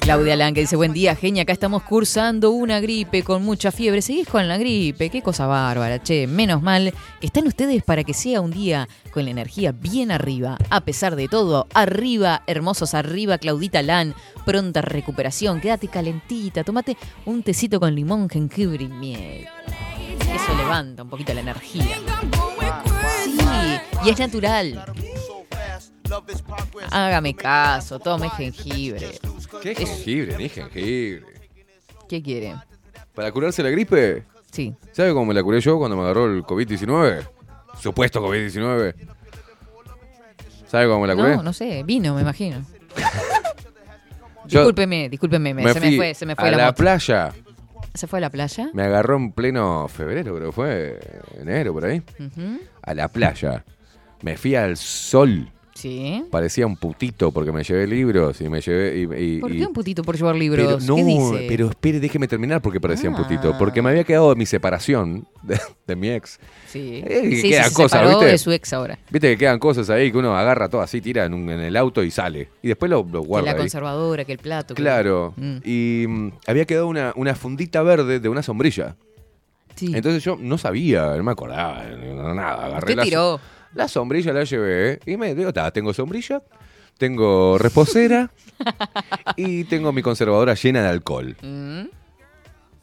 [0.00, 4.02] Claudia Lange dice, buen día, genia, acá estamos cursando una gripe con mucha fiebre.
[4.02, 6.26] Seguís con la gripe, qué cosa bárbara, che.
[6.26, 10.58] Menos mal que están ustedes para que sea un día con la energía bien arriba.
[10.70, 14.14] A pesar de todo, arriba, hermosos, arriba, Claudita Lan.
[14.44, 19.46] Pronta recuperación, quédate calentita, tómate un tecito con limón, jengibre y miel.
[20.20, 21.96] Eso levanta un poquito la energía.
[23.24, 23.38] Sí,
[24.04, 24.84] y es natural.
[26.90, 29.18] Hágame caso, tome jengibre.
[29.62, 30.36] ¿Qué jengibre?
[30.36, 31.26] Ni jengibre.
[32.08, 32.54] ¿Qué quiere?
[33.14, 34.24] ¿Para curarse la gripe?
[34.50, 34.74] Sí.
[34.92, 37.26] ¿Sabe cómo me la curé yo cuando me agarró el COVID-19?
[37.80, 38.94] Supuesto COVID-19.
[40.66, 41.36] ¿Sabe cómo me la curé?
[41.36, 42.64] No, no sé, vino, me imagino.
[44.46, 46.76] Yo discúlpeme, discúlpeme, me- se me fue, se me fue a la, la moto.
[46.76, 47.32] playa.
[47.94, 48.70] ¿Se fue a la playa?
[48.74, 50.98] Me agarró en pleno febrero, creo que fue.
[51.38, 52.02] Enero, por ahí.
[52.82, 53.64] A la playa.
[54.22, 55.48] Me fui al sol.
[55.82, 56.24] Sí.
[56.30, 58.96] Parecía un putito porque me llevé libros y me llevé.
[59.18, 60.64] Y, y- ¿Por qué un putito por llevar libros?
[60.64, 61.46] Pero, no, ¿Qué dice?
[61.48, 63.50] pero espere, déjeme terminar porque parecía un putito.
[63.54, 63.58] Ah.
[63.58, 66.38] Porque me había quedado de mi separación de, de mi ex.
[66.68, 68.24] Sí, Eh, que sí, quedan sí, cosas, ¿viste?
[68.26, 68.96] de su ex ahora.
[69.10, 71.76] Viste que quedan cosas ahí que uno agarra todo así, tira en, un- en el
[71.76, 72.48] auto y sale.
[72.62, 73.46] Y después lo, lo Que guarda.
[73.46, 73.58] la ahí.
[73.58, 74.74] conservadora, que el plato.
[74.76, 75.34] que- Claro.
[75.36, 75.56] Mm.
[75.64, 78.94] Y mm, había quedado una, una fundita verde de una sombrilla.
[79.74, 79.90] Sí.
[79.94, 81.82] Entonces yo no sabía, no me acordaba,
[82.34, 82.66] nada.
[82.66, 83.40] Agarré la, tiró.
[83.40, 86.42] la sombrilla, la llevé y me digo, "Ta, tengo sombrilla,
[86.98, 88.30] tengo reposera
[89.36, 91.36] y tengo mi conservadora llena de alcohol.
[91.42, 91.82] Mm.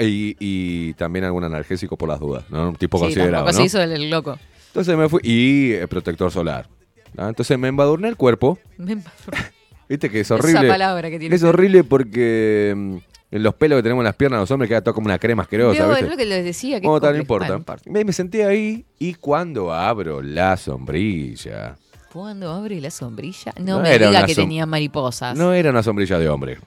[0.02, 2.70] Y, y también algún analgésico por las dudas, ¿no?
[2.70, 3.58] Un tipo Sí, considerado, tampoco ¿no?
[3.58, 4.40] se hizo el, el loco.
[4.68, 6.68] Entonces me fui y eh, protector solar.
[7.16, 7.28] ¿no?
[7.28, 8.60] Entonces me embadurné el cuerpo.
[8.78, 8.98] Me-
[9.90, 10.68] Viste que es Esa horrible.
[10.68, 12.98] palabra que tiene Es horrible porque mm,
[13.32, 15.44] en los pelos que tenemos en las piernas los hombres queda todo como una crema
[15.44, 15.88] asquerosa.
[15.88, 16.04] ¿viste?
[16.06, 16.82] es lo que les decía.
[16.82, 17.62] Que es tal, no importa.
[17.68, 21.78] Ah, Me, me senté ahí y cuando abro la sombrilla.
[22.12, 23.54] ¿Cuándo abre la sombrilla?
[23.60, 25.38] No, No me era diga que tenía mariposas.
[25.38, 26.58] No era una sombrilla de hombre.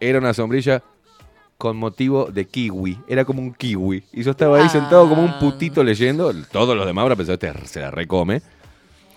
[0.00, 0.82] Era una sombrilla
[1.56, 2.98] con motivo de kiwi.
[3.08, 4.02] Era como un kiwi.
[4.12, 5.24] Y yo estaba ahí sentado como Ah.
[5.26, 6.32] un putito leyendo.
[6.50, 8.42] Todos los demás habrán pensado, este se la recome.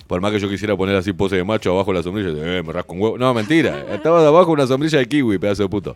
[0.07, 2.61] Por más que yo quisiera poner así pose de macho abajo de la sombrilla, eh,
[2.63, 3.17] me rasco un huevo.
[3.17, 3.85] No, mentira.
[3.91, 5.95] Estaba abajo una sombrilla de kiwi, pedazo de puto.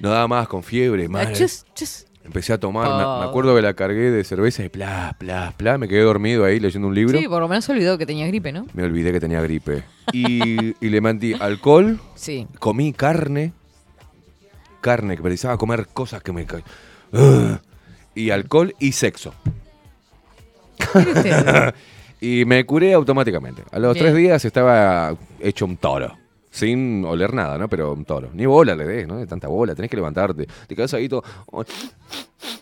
[0.00, 1.08] No daba más con fiebre.
[1.32, 2.06] Chus, chus.
[2.24, 3.18] Empecé a tomar, me- Oh.
[3.20, 5.78] me, acuerdo que la cargué de cerveza y bla, bla, bla.
[5.78, 7.18] Me quedé dormido ahí leyendo un libro.
[7.18, 8.66] Sí, por lo menos se olvidó que tenía gripe, ¿no?
[8.74, 9.82] Me olvidé que tenía gripe.
[10.12, 12.46] Y, y le mandí alcohol, Sí.
[12.58, 13.52] comí carne,
[14.80, 16.46] carne, que precisaba comer cosas que me...
[17.12, 17.58] Ugh.
[18.14, 19.34] y alcohol y sexo.
[22.22, 23.62] Y me curé automáticamente.
[23.72, 24.04] A los Bien.
[24.04, 26.18] tres días estaba hecho un toro.
[26.50, 27.68] Sin oler nada, ¿no?
[27.68, 28.30] Pero un toro.
[28.34, 29.18] Ni bola le des, ¿no?
[29.18, 29.74] De tanta bola.
[29.74, 30.46] Tenés que levantarte.
[30.66, 31.22] Te quedas ahí todo.
[31.46, 31.64] oh.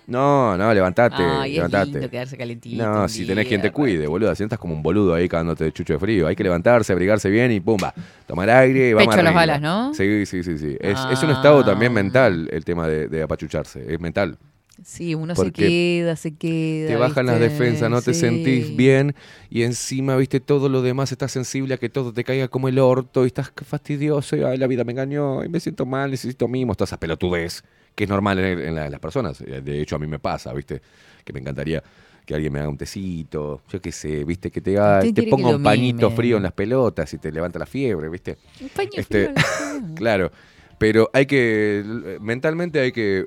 [0.06, 1.22] No, no, levantate.
[1.22, 1.90] Ay, es levantate.
[1.92, 2.82] lindo quedarse calentito.
[2.82, 4.34] No, si tenés quien te cuide, boludo.
[4.34, 6.26] Si estás como un boludo ahí cagándote de chucho de frío.
[6.26, 7.92] Hay que levantarse, abrigarse bien y pumba.
[8.26, 9.92] Tomar aire y vamos Pecho a las balas, ¿no?
[9.94, 10.58] Sí, sí, sí.
[10.58, 10.76] sí.
[10.80, 11.64] Es, es un estado Ah.
[11.64, 13.84] también mental el tema de, de apachucharse.
[13.92, 14.38] Es mental.
[14.84, 16.88] Sí, uno se queda, se queda.
[16.88, 19.14] Te bajan las defensas, no te sentís bien
[19.50, 22.78] y encima, viste, todo lo demás estás sensible a que todo te caiga como el
[22.78, 26.46] orto y estás fastidioso y ay, la vida me engañó y me siento mal, necesito
[26.48, 27.62] mimos, toda esa pelotudez
[27.94, 29.40] que es normal en, en la- en las personas.
[29.40, 30.80] Eh, De hecho, a mí me pasa, viste,
[31.24, 31.82] que me encantaría
[32.24, 35.48] que alguien me haga un tecito, yo qué sé, viste, que te, haga, te ponga
[35.48, 38.38] un pañito frío en las pelotas y te levanta la fiebre, viste.
[38.60, 40.30] Un paño Este, frío claro,
[40.78, 41.82] pero hay que,
[42.20, 43.24] mentalmente hay que,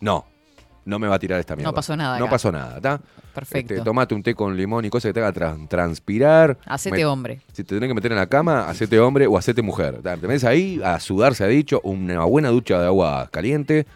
[0.00, 0.26] no,
[0.84, 1.72] no me va a tirar esta mierda.
[1.72, 2.30] pasó nada No acá.
[2.32, 3.00] pasó nada, ¿está?
[3.34, 3.74] Perfecto.
[3.74, 6.56] Este, tomate un té con limón y cosas que te haga tran- transpirar.
[6.66, 7.40] Hacete Me- hombre.
[7.52, 10.00] Si te tenés que meter en la cama, hacete hombre o hacete mujer.
[10.02, 10.16] ¿tá?
[10.16, 13.86] Te metes ahí a sudar, se ha dicho, una buena ducha de agua caliente,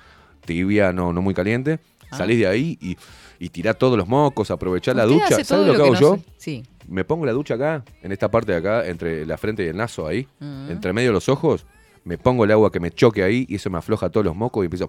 [0.45, 1.79] tibia, no, no muy caliente.
[2.11, 2.17] Ah.
[2.19, 2.97] Salís de ahí y,
[3.39, 5.45] y tirá todos los mocos, aprovechá la ducha.
[5.45, 6.19] ¿Sabes lo que hago no yo?
[6.39, 6.63] Sí.
[6.89, 9.77] Me pongo la ducha acá, en esta parte de acá, entre la frente y el
[9.77, 10.71] naso ahí, Mm.
[10.71, 11.67] entre medio de los ojos.
[12.05, 14.65] Me pongo el agua que me choque ahí y eso me afloja todos los mocos
[14.65, 14.89] y empiezo.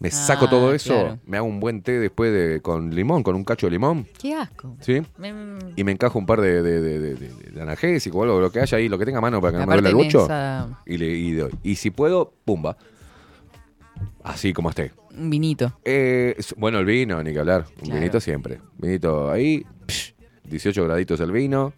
[0.00, 1.18] Me saco Ah, todo eso, claro.
[1.24, 4.06] me hago un buen té después de con limón, con un cacho de limón.
[4.20, 4.76] Qué asco.
[4.80, 5.00] ¿Sí?
[5.76, 8.76] Y me encajo un par de, de, de, de- analgésico o algo, lo que haya
[8.78, 11.06] ahí, lo que tenga a mano para que no me duele el esa- Y, le,
[11.08, 11.52] y doy.
[11.62, 12.76] Y si puedo, pumba.
[14.22, 14.92] Así como esté.
[15.16, 15.78] Un vinito.
[15.84, 17.64] Eh, bueno, el vino, ni que hablar.
[17.76, 18.00] Un Claro.
[18.00, 18.60] vinito siempre.
[18.78, 20.14] Vinito ahí, psh,
[20.44, 21.72] 18 graditos el vino.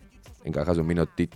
[0.45, 1.35] Encajas un vino tito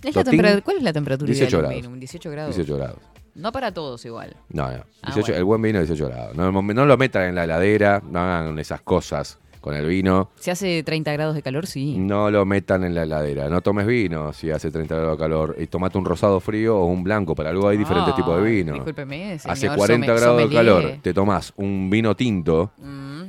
[0.63, 1.75] ¿Cuál es la temperatura 18 ideal de un grados.
[1.81, 1.93] vino?
[1.93, 2.55] Un 18 grados.
[2.55, 2.99] 18 grados.
[3.35, 4.35] No para todos igual.
[4.49, 4.83] No, no.
[5.01, 5.37] Ah, 18 bueno.
[5.37, 6.35] El buen vino 18 grados.
[6.35, 10.31] No, no lo metan en la heladera, no hagan esas cosas con el vino.
[10.39, 11.95] Si hace 30 grados de calor, sí.
[11.97, 13.47] No lo metan en la heladera.
[13.47, 15.55] No tomes vino si hace 30 grados de calor.
[15.59, 17.35] Y tomate un rosado frío o un blanco.
[17.35, 18.73] Para algo hay diferentes tipos de vino.
[18.73, 20.83] discúlpeme, hace señor 40 somme- grados de calor.
[21.03, 22.71] Te tomás un vino tinto.
[22.79, 23.21] Mm.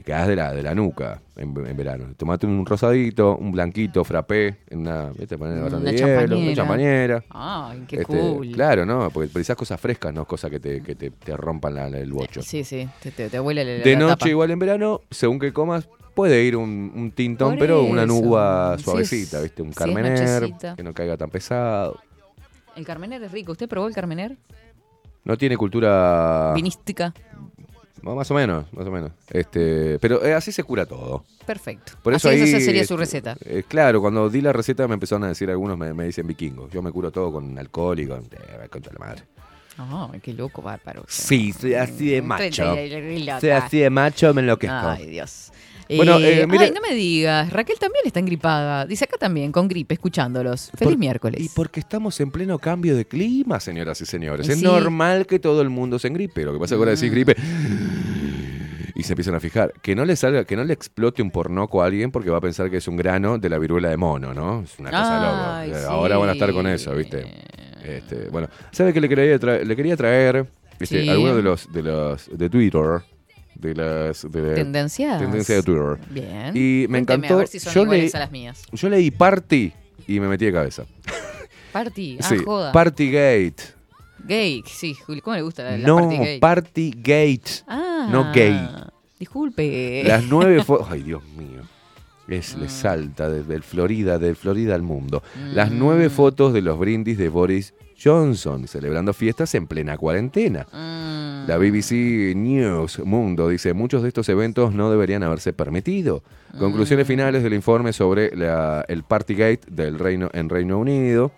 [0.00, 2.06] Te quedás de la, de la nuca en, en verano.
[2.16, 4.56] Tomate un rosadito, un blanquito, frappé.
[4.70, 5.36] En una, ¿viste?
[5.36, 7.24] Poner bastante Una hielo, una champañera.
[7.28, 8.50] Ay, qué Este, cool.
[8.52, 9.10] Claro, ¿no?
[9.10, 12.40] Porque precisás cosas frescas, no cosas que te, que te, te rompan la- el bocho.
[12.40, 12.88] Sí, sí.
[13.02, 14.28] Te, te, te huele la, De noche, tapa.
[14.30, 18.78] igual en verano, según que comas, puede ir un, un tintón, Por pero una nuba
[18.78, 19.60] suavecita, ¿viste?
[19.60, 22.00] Un carmener, que no caiga tan pesado.
[22.74, 23.52] El carmener es rico.
[23.52, 24.38] ¿Usted probó el carmener?
[25.24, 26.52] No tiene cultura.
[26.54, 27.12] Vinística.
[28.02, 29.12] Más o menos, más o menos.
[29.30, 31.24] Este, pero eh, así se cura todo.
[31.46, 31.92] Perfecto.
[32.02, 33.36] Por eso Así ahí, esa sería su este, receta.
[33.44, 36.70] eh, claro, cuando di la receta me empezaron a decir algunos, me, me dicen vikingos.
[36.70, 38.20] Yo me curo todo con alcohol y con.
[38.24, 39.22] Eh, contra la madre.
[40.22, 41.04] Qué loco, bárbaro.
[41.08, 42.74] Sí, soy así de macho.
[43.40, 44.76] Soy así de macho, me enloquezco.
[44.76, 45.52] Ay, Dios.
[45.96, 47.52] Bueno, Eh, eh, Ay, no me digas.
[47.52, 48.86] Raquel también está engripada.
[48.86, 50.70] Dice acá también, con gripe, escuchándolos.
[50.76, 51.40] Feliz Por- miércoles.
[51.40, 54.48] Y porque estamos en pleno cambio de clima, señoras y señores.
[54.48, 56.44] Es normal que todo el mundo se engripe.
[56.44, 57.14] Lo que pasa es que ahora decís Mm.
[57.14, 57.36] gripe
[58.94, 59.72] y se empiezan a fijar.
[59.82, 62.40] Que no le salga, que no le explote un pornoco a alguien porque va a
[62.40, 64.62] pensar que es un grano de la viruela de mono, ¿no?
[64.62, 65.78] Es una cosa loca.
[65.80, 65.84] sí.
[65.88, 67.24] Ahora van a estar con eso, ¿viste?
[67.84, 69.66] Este, bueno, ¿sabe qué le quería traer?
[69.66, 70.46] Le quería traer
[70.78, 71.08] este, Sí.
[71.08, 73.02] algunos de los, de los de Twitter.
[73.60, 75.18] De las de Tendencias.
[75.20, 75.98] tendencias de Twitter.
[76.10, 76.52] Bien.
[76.56, 77.34] Y me Cuénteme, encantó.
[77.34, 78.62] a ver si son yo, leí, a las mías.
[78.72, 79.72] yo leí Party
[80.08, 80.84] y me metí de cabeza.
[81.72, 82.18] Party.
[82.20, 82.72] Ah, sí, joda.
[82.72, 83.54] Partygate.
[84.26, 84.62] Gay.
[84.66, 86.38] Sí, ¿cómo le gusta la, la no, party gay?
[86.40, 87.50] Partygate.
[87.68, 88.68] Ah, no gay.
[89.18, 90.02] Disculpe.
[90.04, 90.88] Las nueve fotos.
[90.90, 91.62] Ay, Dios mío.
[92.28, 92.60] Es, Mm.
[92.60, 95.22] le salta desde el Florida, del Florida al mundo.
[95.52, 100.66] Las nueve fotos de los brindis de Boris Johnson, celebrando fiestas en plena cuarentena.
[100.72, 101.48] Mm.
[101.48, 106.22] La BBC News Mundo dice, muchos de estos eventos no deberían haberse permitido.
[106.58, 111.32] Conclusiones finales del informe sobre la- el Partygate del Reino, en Reino Unido.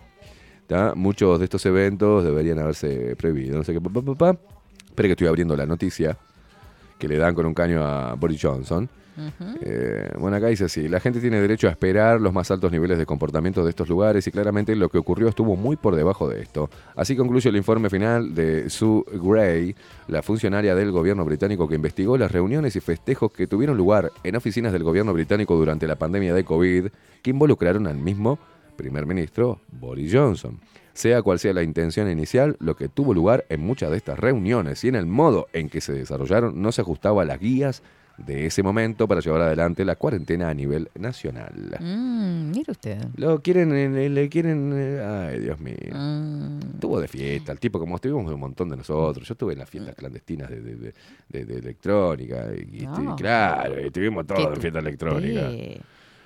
[0.67, 0.93] ¿tá?
[0.95, 3.57] Muchos de estos eventos deberían haberse prohibido.
[3.57, 3.81] No sé qué.
[3.81, 4.37] pa, pa.
[4.85, 6.17] Espera que estoy abriendo la noticia
[7.03, 8.87] que le dan con un caño a Boris Johnson.
[9.61, 12.97] Eh, bueno, acá dice así, la gente tiene derecho a esperar los más altos niveles
[12.97, 16.41] de comportamiento de estos lugares y claramente lo que ocurrió estuvo muy por debajo de
[16.41, 16.69] esto.
[16.95, 19.75] Así concluye el informe final de Sue Gray,
[20.07, 24.37] la funcionaria del gobierno británico que investigó las reuniones y festejos que tuvieron lugar en
[24.37, 26.87] oficinas del gobierno británico durante la pandemia de COVID
[27.21, 28.39] que involucraron al mismo
[28.77, 30.57] primer ministro Boris Johnson.
[30.93, 34.83] Sea cual sea la intención inicial, lo que tuvo lugar en muchas de estas reuniones
[34.83, 37.81] y en el modo en que se desarrollaron no se ajustaba a las guías
[38.19, 41.51] de ese momento para llevar adelante la cuarentena a nivel nacional.
[41.79, 42.99] Mm, mire usted.
[43.15, 45.01] Lo quieren, eh, le, quieren, eh,
[45.33, 45.75] ay Dios mío.
[45.91, 46.59] Mm.
[46.75, 49.27] Estuvo de fiesta, el tipo como estuvimos un montón de nosotros.
[49.27, 50.93] Yo estuve en las fiestas clandestinas de, de- de-
[51.29, 53.15] de- de electrónica y, No.
[53.15, 55.49] claro, estuvimos todos en fiesta electrónica.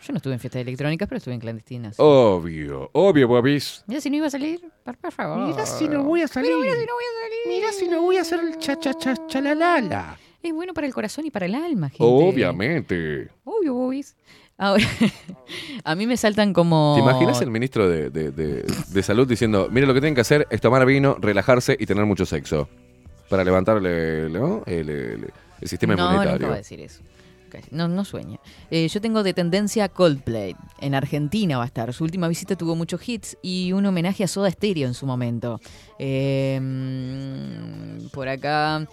[0.04, 1.96] Yo no estuve en fiestas electrónicas, pero estuve en clandestinas.
[2.00, 3.84] Obvio, obvio, Bobis.
[3.88, 4.62] Mira si no iba a salir.
[4.84, 5.48] Por, favor.
[5.48, 6.52] Mira si no voy a salir.
[6.56, 7.40] Mira si no voy a salir.
[7.48, 10.18] Mira si no voy a hacer el cha cha cha chalalala.
[10.42, 12.04] Es bueno para el corazón y para el alma, gente.
[12.04, 13.30] Obviamente.
[13.44, 14.16] Obvio, bobis.
[14.60, 14.86] Ahora,
[15.84, 16.94] a mí me saltan como...
[16.96, 20.22] ¿Te imaginas el ministro de, de- de- de salud diciendo, mire lo que tienen que
[20.22, 22.68] hacer es tomar vino, relajarse y tener mucho sexo?
[23.30, 24.64] Para levantarle ¿no?
[24.66, 26.48] el, el- el sistema no, inmunitario.
[26.48, 27.02] va a decir eso.
[27.72, 28.40] No, no sueña.
[28.72, 30.56] Eh, yo tengo de tendencia Coldplay.
[30.80, 31.94] En Argentina va a estar.
[31.94, 35.60] Su última visita tuvo muchos hits y un homenaje a Soda Stereo en su momento.
[36.00, 38.88] Eh, mm, por acá,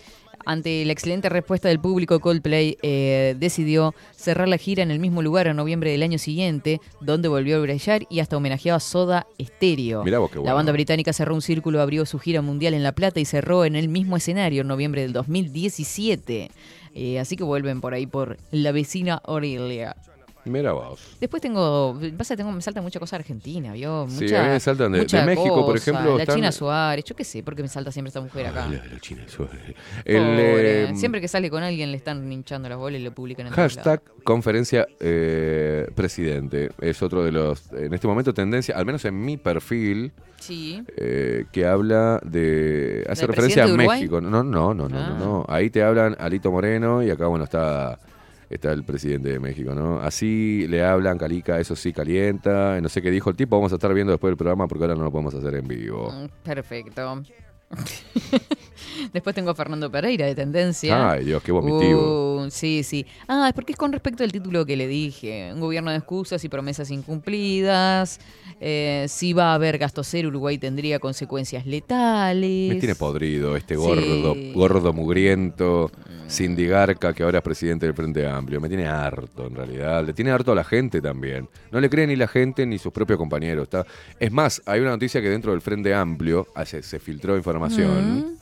[0.46, 5.22] ante la excelente respuesta del público, Coldplay eh, decidió cerrar la gira en el mismo
[5.22, 9.26] lugar en noviembre del año siguiente, donde volvió a brillar y hasta homenajeó a Soda
[9.40, 10.04] Stereo.
[10.04, 10.56] Mirá vos qué La bueno.
[10.56, 13.76] banda británica cerró un círculo, abrió su gira mundial en La Plata y cerró en
[13.76, 16.50] el mismo escenario en noviembre del 2017.
[16.94, 19.96] Eh, así que vuelven por ahí por la vecina Aurelia.
[20.44, 21.00] Mira vos.
[21.20, 24.06] Después tengo, pasa, tengo, me salta mucha cosa argentina, ¿vio?
[24.08, 27.16] Sí, Mucha, a mí me saltan de- México, por ejemplo, La están- China Suárez, yo
[27.16, 28.66] qué sé, porque me salta siempre esta mujer acá.
[28.66, 29.74] La- la China Suárez.
[30.04, 30.84] El, Pobre.
[30.90, 33.52] eh, Siempre que sale con alguien le están hinchando las bolas y lo publican en
[33.52, 36.70] Hashtag conferencia eh, presidente.
[36.80, 40.12] Es otro de los, en este momento, tendencia, al menos en mi perfil.
[40.40, 40.82] Sí.
[40.98, 43.06] eh, que habla de.
[43.08, 43.68] Hace ¿Del referencia a?
[43.68, 44.20] México.
[44.20, 45.16] No, no, no, no, Ah.
[45.18, 45.44] no, no.
[45.48, 47.98] Ahí te hablan Alito Moreno y acá, bueno, está.
[48.54, 49.98] Está el presidente de México, ¿no?
[49.98, 52.80] Así le hablan, Calica, eso sí calienta.
[52.80, 54.94] No sé qué dijo el tipo, vamos a estar viendo después del programa porque ahora
[54.94, 56.08] no lo podemos hacer en vivo.
[56.12, 57.22] Mm, Perfecto.
[59.12, 61.10] Después tengo a Fernando Pereira de Tendencia.
[61.10, 62.44] Ay, Dios, qué vomitivo.
[62.44, 63.04] Uh, sí, sí.
[63.26, 65.50] Ah, es porque es con respecto al título que le dije.
[65.52, 68.20] Un gobierno de excusas y promesas incumplidas.
[68.60, 72.68] Eh, si va a haber gasto cero, Uruguay tendría consecuencias letales.
[72.72, 73.80] Me tiene podrido este Sí.
[73.80, 75.90] gordo, gordo mugriento,
[76.26, 78.60] sindigarca que ahora es presidente del Frente Amplio.
[78.60, 80.04] Me tiene harto, en realidad.
[80.04, 81.48] Le tiene harto a la gente también.
[81.70, 83.64] No le cree ni la gente ni sus propios compañeros.
[83.64, 83.86] Está...
[84.18, 88.36] Es más, hay una noticia que dentro del Frente Amplio, ah, se, se filtró información,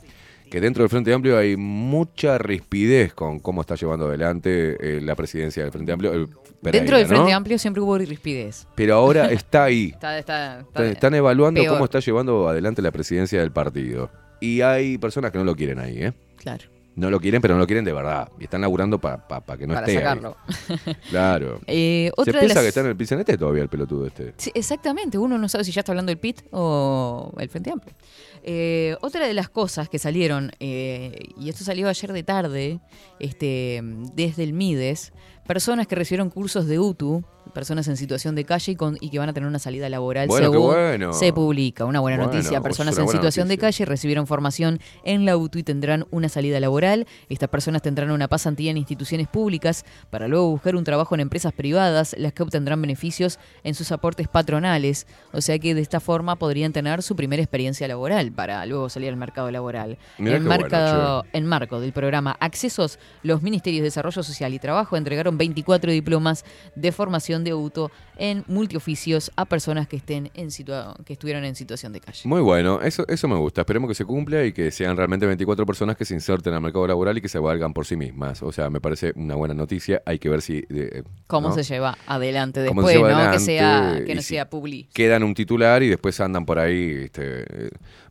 [0.49, 5.15] que dentro del Frente Amplio hay mucha rispidez con cómo está llevando adelante eh, la
[5.15, 6.13] presidencia del Frente Amplio.
[6.13, 6.27] el
[6.61, 7.35] Pereira, Dentro del Frente ¿no?
[7.37, 8.67] Amplio siempre hubo rispidez.
[8.75, 9.89] Pero ahora está ahí.
[9.93, 11.73] Está, está, está- Están, están evaluando peor.
[11.73, 14.09] cómo está llevando adelante la presidencia del partido.
[14.39, 16.13] Y hay personas que no lo quieren ahí, ¿eh?
[16.37, 16.65] Claro.
[16.95, 18.29] No lo quieren, pero no lo quieren de verdad.
[18.39, 19.17] Y están laburando para
[19.57, 19.97] que no Para esté.
[19.97, 20.03] ahí.
[20.03, 20.37] sacarlo.
[21.09, 21.59] Claro.
[21.67, 24.33] Eh, Se otra de piensa las- que está en el pisanete todavía el pelotudo este.
[24.37, 27.95] Sí, exactamente, uno no sabe si ya está hablando del PIT o el Frente Amplio.
[28.43, 32.79] Eh, otra de las cosas que salieron, eh, y esto salió ayer de tarde,
[33.19, 33.81] este,
[34.13, 35.13] desde el MIDES,
[35.47, 37.23] personas que recibieron cursos de UTU,
[37.53, 40.27] personas en situación de calle y, con- y que van a tener una salida laboral
[40.27, 41.13] Bueno, según bueno.
[41.13, 41.85] se publica.
[41.85, 42.59] Una buena Bueno, noticia.
[42.61, 47.07] Personas en situación de calle recibieron formación en la UTU y tendrán una salida laboral.
[47.29, 51.53] Estas personas tendrán una pasantía en instituciones públicas para luego buscar un trabajo en empresas
[51.53, 55.07] privadas, las que obtendrán beneficios en sus aportes patronales.
[55.31, 59.09] O sea que de esta forma podrían tener su primera experiencia laboral para luego salir
[59.09, 59.97] al mercado laboral.
[60.17, 64.97] Mirá en, marca- en marco del programa Accesos, los Ministerios de Desarrollo Social y Trabajo
[64.97, 70.95] entregaron 24 diplomas de formación de auto en multioficios a personas que estén en situa-
[71.03, 72.21] que estuvieron en situación de calle.
[72.25, 73.61] Muy bueno, eso, eso me gusta.
[73.61, 76.85] Esperemos que se cumpla y que sean realmente 24 personas que se inserten al mercado
[76.87, 78.43] laboral y que se valgan por sí mismas.
[78.43, 80.01] O sea, me parece una buena noticia.
[80.05, 80.63] Hay que ver si.
[80.69, 81.55] eh, ¿Cómo ¿no?
[81.55, 83.15] se lleva adelante después, lleva no?
[83.15, 84.87] que adelante sea que no si sea publi.
[84.93, 87.03] Quedan un titular y después andan por ahí.
[87.05, 87.45] este,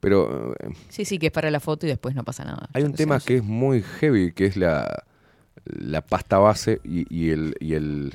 [0.00, 2.68] pero eh, Sí, sí, que es para la foto y después no pasa nada.
[2.72, 5.04] Hay un tema que es muy heavy, que es la,
[5.64, 8.14] la pasta base y, y el, y el,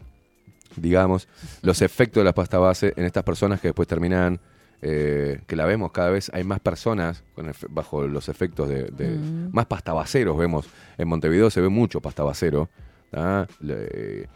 [0.77, 1.27] digamos,
[1.61, 4.39] los efectos de la pasta base en estas personas que después terminan,
[4.81, 9.17] eh, que la vemos cada vez, hay más personas con bajo los efectos de, de-
[9.17, 9.49] Mm.
[9.51, 10.67] más pastabaceros vemos.
[10.97, 12.69] En Montevideo se ve mucho pastabacero.
[13.09, 13.47] ¿tá?
[13.61, 14.27] Le-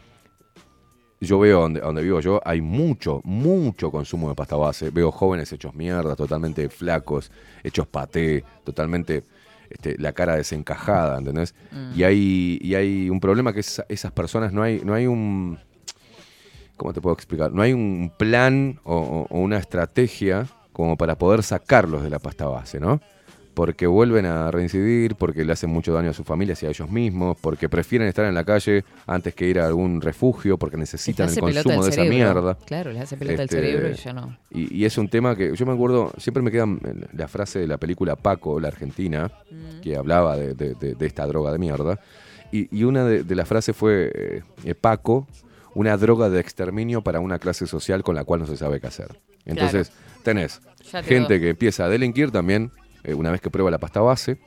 [1.20, 4.90] yo veo donde, donde vivo yo, hay mucho, mucho consumo de pasta base.
[4.90, 7.30] Veo jóvenes hechos mierda, totalmente flacos,
[7.62, 9.22] hechos paté, totalmente
[9.70, 11.54] este, la cara desencajada, ¿entendés?
[11.70, 11.92] Mm.
[11.98, 15.58] Y hay, y hay un problema que es, esas personas no hay, no hay un.
[16.82, 17.52] ¿Cómo te puedo explicar?
[17.52, 22.80] No hay un plan o, una estrategia como para poder sacarlos de la pasta base,
[22.80, 23.00] ¿no?
[23.54, 26.90] Porque vuelven a reincidir, porque le hacen mucho daño a sus familias y a ellos
[26.90, 31.28] mismos, porque prefieren estar en la calle antes que ir a algún refugio, porque necesitan
[31.28, 32.58] el consumo de esa mierda.
[32.66, 34.36] Claro, les hace pelota el Este, cerebro y ya no.
[34.50, 36.66] Y, y es un tema que yo me acuerdo, siempre me queda
[37.12, 39.30] la frase de la película Paco, la argentina,
[39.82, 42.00] que hablaba de, de- de- de esta droga de mierda.
[42.50, 45.28] Y, y una de, de las frases fue, eh, eh, Paco,
[45.74, 48.86] una droga de exterminio para una clase social con la cual no se sabe qué
[48.86, 49.18] hacer.
[49.44, 49.92] Entonces,
[50.22, 50.60] tenés
[50.92, 51.40] Ya te gente doy.
[51.40, 52.70] que empieza a delinquir también,
[53.04, 54.38] eh, una vez que prueba la pasta base,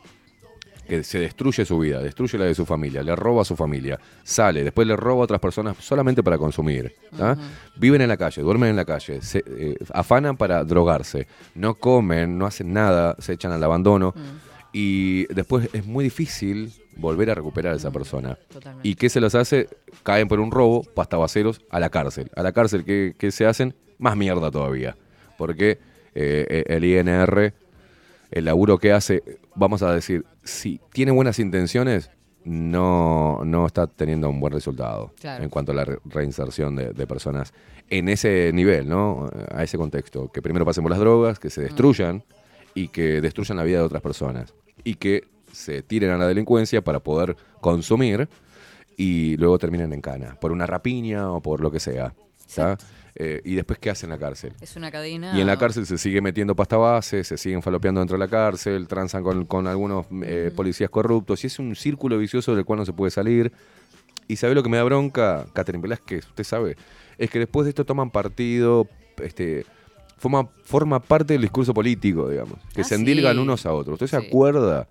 [0.88, 4.00] que se destruye su vida, destruye la de su familia, le roba a su familia,
[4.24, 6.96] sale, después le roba a otras personas solamente para consumir.
[7.18, 7.36] ¿tá?
[7.76, 12.38] Viven en la calle, duermen en la calle, se eh, afanan para drogarse, no comen,
[12.38, 14.14] no hacen nada, se echan al abandono
[14.78, 18.38] y después es muy difícil volver a recuperar a esa persona.
[18.52, 18.86] Totalmente.
[18.88, 19.70] ¿Y qué se los hace?
[20.04, 22.30] Caen por un robo, pastabaceros, a la cárcel.
[22.36, 23.74] A la cárcel, ¿qué, qué se hacen?
[24.00, 24.98] Más mierda todavía.
[25.38, 25.80] Porque
[26.14, 27.54] eh, el INR,
[28.32, 29.24] el laburo que hace,
[29.56, 32.12] vamos a decir, si tiene buenas intenciones,
[32.44, 35.44] no, no está teniendo un buen resultado Claro.
[35.44, 37.54] en cuanto a la re- reinserción de, de personas
[37.90, 39.30] en ese nivel, ¿no?
[39.52, 40.30] A ese contexto.
[40.32, 42.24] Que primero pasen por las drogas, que se destruyan
[42.74, 44.54] y que destruyan la vida de otras personas.
[44.86, 48.30] Y que se tiren a la delincuencia para poder consumir
[48.98, 52.14] y luego terminen en cana, por una rapiña o por lo que sea.
[53.18, 54.54] Eh, y después, ¿qué hacen en la cárcel?
[54.60, 55.36] Es una cadena.
[55.36, 58.30] Y en la cárcel se sigue metiendo pasta base, se siguen falopeando dentro de la
[58.30, 62.80] cárcel, transan con, con algunos eh, policías corruptos, y es un círculo vicioso del cual
[62.80, 63.54] no se puede salir.
[64.28, 66.76] Y sabe lo que me da bronca, Catherine Velázquez, usted sabe,
[67.18, 68.88] es que después de esto toman partido,
[69.24, 69.66] este,
[70.18, 73.40] forma, forma parte del discurso político, digamos, que Ah, se endilgan sí.
[73.42, 74.02] unos a otros.
[74.02, 74.88] ¿Usted se acuerda?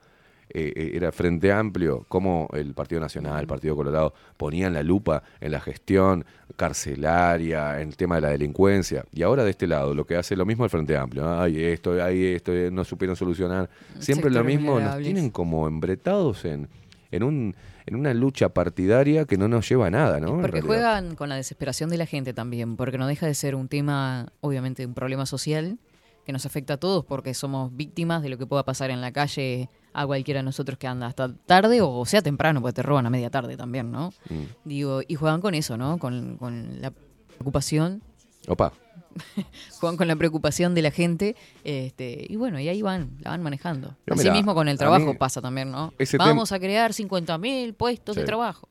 [0.51, 5.23] eh, eh, era Frente Amplio, cómo el Partido Nacional, el Partido Colorado ponían la lupa
[5.41, 6.25] en la gestión
[6.57, 9.05] carcelaria, en el tema de la delincuencia.
[9.13, 11.41] Y ahora de este lado, lo que hace lo mismo el Frente Amplio.
[11.41, 13.69] Ay, esto, ay, esto, eh, no supieron solucionar.
[13.99, 16.69] Siempre lo mismo, nos tienen como embretados en,
[17.17, 17.55] en, un,
[17.87, 20.41] en una lucha partidaria que no nos lleva a nada, ¿no?
[20.41, 23.69] Porque juegan con la desesperación de la gente también, porque no deja de ser un
[23.69, 25.79] tema, obviamente, un problema social
[26.25, 29.13] que nos afecta a todos porque somos víctimas de lo que pueda pasar en la
[29.13, 33.07] calle a cualquiera de nosotros que anda hasta tarde o sea temprano, porque te roban
[33.07, 34.13] a media tarde también, ¿no?
[34.31, 34.43] Mm.
[34.65, 35.99] Digo, y juegan con eso, ¿no?
[35.99, 36.93] Con, con la
[37.37, 38.03] preocupación,
[38.49, 38.73] Opa,
[39.81, 43.43] juegan con la preocupación de la gente, este, y bueno, y ahí van, la van
[43.43, 43.97] manejando.
[44.07, 45.93] Yo, Así mira, mismo con el trabajo mí pasa también, ¿no?
[46.19, 48.69] Vamos a crear 50.000 puestos de trabajo.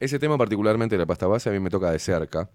[0.00, 2.48] Ese tema particularmente de la pasta base a mí me toca de cerca.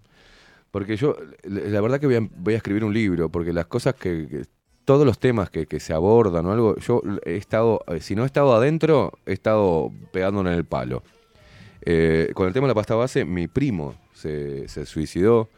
[0.70, 1.14] Porque yo,
[1.44, 4.44] la verdad que voy a, voy a escribir un libro, porque las cosas que, que-
[4.84, 8.22] todos los temas que, que se abordan o algo, yo he estado, eh, si no
[8.24, 11.02] he estado adentro, he estado pegándole en el palo.
[11.82, 15.48] Eh, con el tema de la pasta base, mi primo se, se suicidó,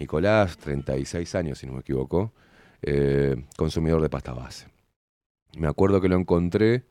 [0.00, 2.32] Nicolás, 36 años si no me equivoco,
[2.82, 4.66] eh, consumidor de pasta base.
[5.58, 6.84] Me acuerdo que lo encontré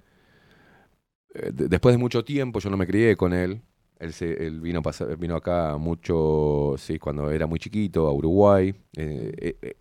[1.33, 3.61] eh, de- después de mucho tiempo, yo no me crié con él.
[3.99, 4.81] Él, vino,
[5.17, 8.73] vino acá mucho, sí, cuando era muy chiquito, a Uruguay.
[8.95, 9.75] Eh,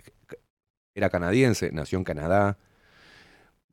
[0.94, 2.58] era canadiense, nació en Canadá.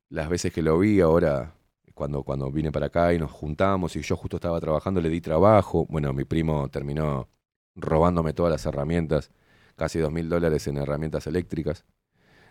[0.10, 1.56] Las veces que lo vi ahora,
[1.94, 5.22] cuando, cuando vine para acá y nos juntamos y yo justo estaba trabajando, le di
[5.22, 5.86] trabajo.
[5.90, 7.28] Bueno, mi primo terminó
[7.76, 9.32] robándome todas las herramientas,
[9.76, 11.86] casi dos mil dólares en herramientas eléctricas,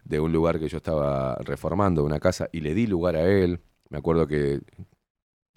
[0.04, 3.60] de un lugar que yo estaba reformando, una casa, y le di lugar a él.
[3.88, 4.60] Me acuerdo que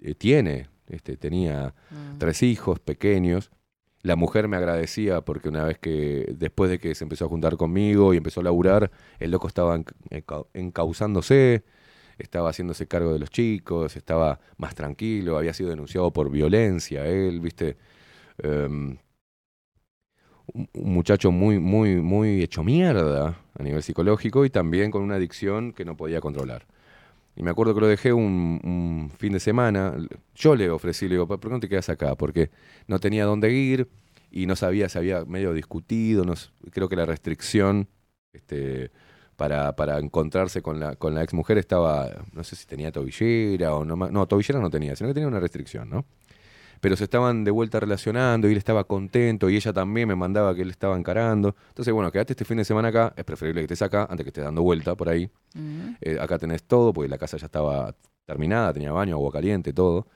[0.00, 1.74] eh, tiene, este, tenía
[2.18, 3.50] tres hijos pequeños.
[4.02, 7.56] La mujer me agradecía porque una vez que, después de que se empezó a juntar
[7.56, 11.64] conmigo y empezó a laburar, el loco estaba enca- encauzándose,
[12.16, 17.40] estaba haciéndose cargo de los chicos, estaba más tranquilo, había sido denunciado por violencia, él,
[17.40, 17.76] viste,
[18.40, 18.98] Em,
[20.52, 25.72] un, muchacho muy, muy, muy hecho mierda a nivel psicológico y también con una adicción
[25.72, 26.66] que no podía controlar.
[27.36, 29.94] Y me acuerdo que lo dejé un, fin de semana.
[30.34, 32.16] Yo le ofrecí, le digo, ¿por qué no te quedas acá?
[32.16, 32.50] Porque
[32.88, 33.88] no tenía dónde ir
[34.30, 36.24] y no sabía, se había medio discutido.
[36.24, 36.34] No,
[36.72, 37.88] creo que la restricción
[38.32, 38.90] este,
[39.36, 43.72] para, para encontrarse con la, con la ex mujer estaba, no sé si tenía tobillera
[43.74, 43.94] o no.
[43.96, 46.04] No, tobillera no tenía, sino que tenía una restricción, ¿no?
[46.80, 50.54] Pero se estaban de vuelta relacionando y él estaba contento y ella también me mandaba
[50.54, 51.56] que él estaba encarando.
[51.68, 53.12] Entonces, bueno, quédate este fin de semana acá.
[53.16, 55.30] Es preferible que estés acá antes que estés dando vuelta por ahí.
[56.00, 57.94] Eh, acá tenés todo, porque la casa ya estaba
[58.24, 60.06] terminada, tenía baño, agua caliente, todo.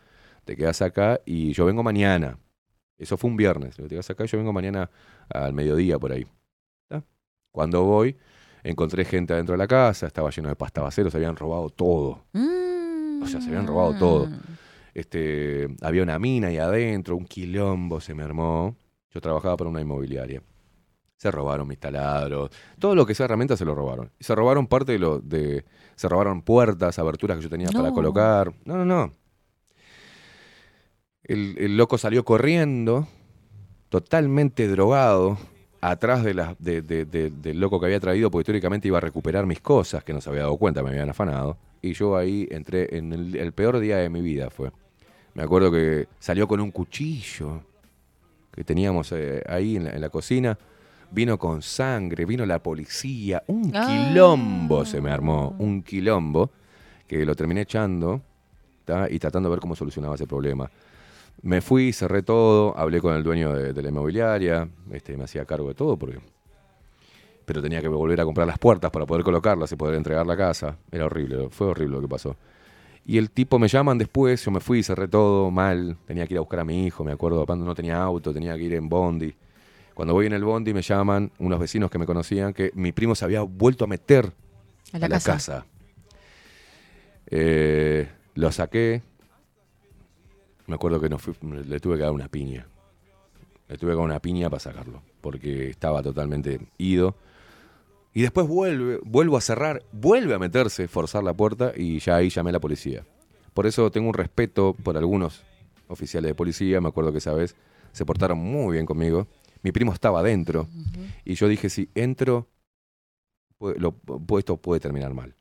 [0.45, 2.39] Te quedas acá y yo vengo mañana.
[2.99, 3.77] Eso fue un viernes.
[3.77, 4.91] Te quedas acá y yo vengo mañana
[5.29, 6.27] al mediodía por ahí.
[6.89, 7.05] ¿Está?
[7.51, 8.17] Cuando voy,
[8.63, 12.25] encontré gente adentro de la casa, estaba lleno de pastabaceros, habían robado todo.
[13.23, 14.29] O sea, se habían robado todo.
[14.95, 18.77] Este, había una mina ahí adentro, un quilombo se me armó.
[19.11, 20.43] Yo trabajaba para una inmobiliaria.
[21.17, 22.51] Se robaron mis taladros.
[22.79, 24.11] Todo lo que sea herramientas se lo robaron.
[24.19, 25.65] Y se robaron parte de lo de.
[25.95, 27.95] Se robaron puertas, aberturas que yo tenía para No.
[27.95, 28.53] colocar.
[28.65, 29.13] No, no, no.
[31.25, 33.07] El, el loco salió corriendo,
[33.89, 35.39] totalmente drogado,
[35.81, 39.01] atrás de la, de- de- de- del loco que había traído, porque teóricamente iba a
[39.01, 41.57] recuperar mis cosas, que no se había dado cuenta, me habían afanado.
[41.81, 44.73] Y yo ahí entré en el, el peor día de mi vida fue.
[45.35, 47.63] Me acuerdo que salió con un cuchillo
[48.55, 50.59] que teníamos eh, ahí en la, en la cocina.
[51.11, 53.43] Vino con sangre, vino la policía.
[53.47, 53.87] Un Ah.
[53.87, 56.51] quilombo se me armó, un quilombo
[57.07, 58.23] que lo terminé echando
[58.85, 59.09] ¿tá?
[59.11, 60.71] y tratando de ver cómo solucionaba ese problema.
[61.43, 65.45] Me fui, cerré todo, hablé con el dueño de, de la inmobiliaria, este, me hacía
[65.45, 66.21] cargo de todo porque
[67.45, 70.37] pero tenía que volver a comprar las puertas para poder colocarlas y poder entregar la
[70.37, 70.77] casa.
[70.91, 72.37] Era horrible, fue horrible lo que pasó.
[73.05, 76.39] Y el tipo me llaman después, yo me fui, cerré todo mal, tenía que ir
[76.39, 78.89] a buscar a mi hijo, me acuerdo, cuando no tenía auto, tenía que ir en
[78.89, 79.35] bondi.
[79.95, 83.15] Cuando voy en el bondi me llaman unos vecinos que me conocían que mi primo
[83.15, 84.33] se había vuelto a meter
[84.93, 85.67] A la casa.
[87.27, 89.03] Eh, lo saqué.
[90.67, 91.35] Me acuerdo que no fui-
[91.67, 92.67] le tuve que dar una piña.
[93.69, 97.17] Le tuve que dar una piña para sacarlo, porque estaba totalmente ido.
[98.15, 102.29] Y después vuelve, vuelvo a cerrar, vuelve a meterse, forzar la puerta y ya ahí
[102.29, 103.07] llamé a la policía.
[103.55, 105.43] Por eso tengo un respeto por algunos
[105.89, 106.81] oficiales de policía.
[106.81, 107.57] Me acuerdo que esa vez
[107.93, 109.29] se portaron muy bien conmigo.
[109.63, 110.69] Mi primo estaba adentro
[111.25, 112.49] y yo dije, si entro,
[113.61, 113.97] lo-
[114.39, 115.35] esto puede terminar mal.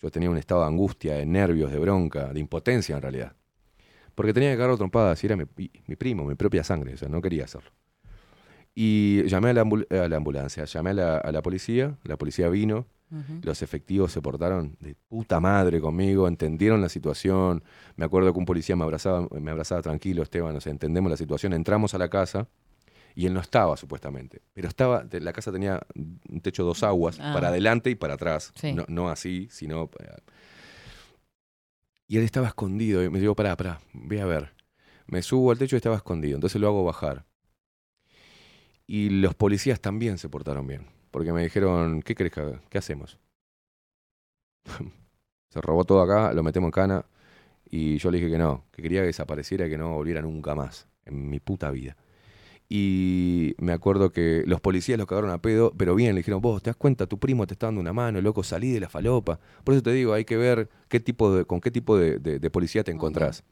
[0.00, 3.34] Yo tenía un estado de angustia, de nervios, de bronca, de impotencia en realidad.
[4.14, 5.44] Porque tenía que cagar trompadas y era mi-
[5.86, 7.70] mi primo, mi propia sangre, o sea, no quería hacerlo.
[8.74, 12.16] Y llamé a la, ambul- a la ambulancia, llamé a la, a la policía, la
[12.16, 12.86] policía vino,
[13.42, 17.62] los efectivos se portaron de puta madre conmigo, entendieron la situación.
[17.94, 21.16] Me acuerdo que un policía me abrazaba, me abrazaba tranquilo, Esteban, o sea, entendemos la
[21.16, 21.52] situación.
[21.52, 22.48] Entramos a la casa
[23.14, 27.32] y él no estaba supuestamente, pero estaba, la casa tenía un techo dos aguas, Ah.
[27.32, 28.50] para adelante y para atrás.
[28.56, 28.72] Sí.
[28.72, 29.88] No, no así, sino...
[30.00, 30.08] eh,
[32.08, 34.52] Y él estaba escondido y me digo, pará, pará, voy a ver.
[35.06, 37.24] Me subo al techo y estaba escondido, entonces lo hago bajar.
[38.86, 42.60] Y los policías también se portaron bien, porque me dijeron, ¿qué crees que?
[42.70, 43.18] ¿Qué hacemos?
[45.50, 47.06] se robó todo acá, lo metemos en cana,
[47.70, 50.54] y yo le dije que no, que quería que desapareciera y que no volviera nunca
[50.54, 51.96] más en mi puta vida.
[52.68, 56.62] Y me acuerdo que los policías lo cagaron a pedo, pero bien, le dijeron, vos,
[56.62, 57.06] ¿te das cuenta?
[57.06, 59.40] Tu primo te está dando una mano, loco, salí de la falopa.
[59.64, 62.38] Por eso te digo, hay que ver qué tipo de, con qué tipo de, de-
[62.40, 63.44] de policía te encontrás.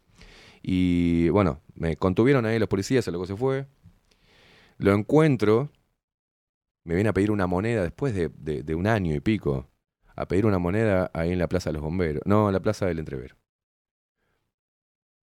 [0.63, 3.67] Y bueno, me contuvieron ahí los policías, el loco se fue.
[4.78, 5.70] Lo encuentro,
[6.85, 9.69] me viene a pedir una moneda después de, de- de un año y pico,
[10.16, 12.86] a pedir una moneda ahí en la Plaza de los Bomberos, no, en la Plaza
[12.86, 13.36] del Entrevero.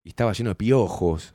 [0.05, 1.35] Y estaba lleno de piojos,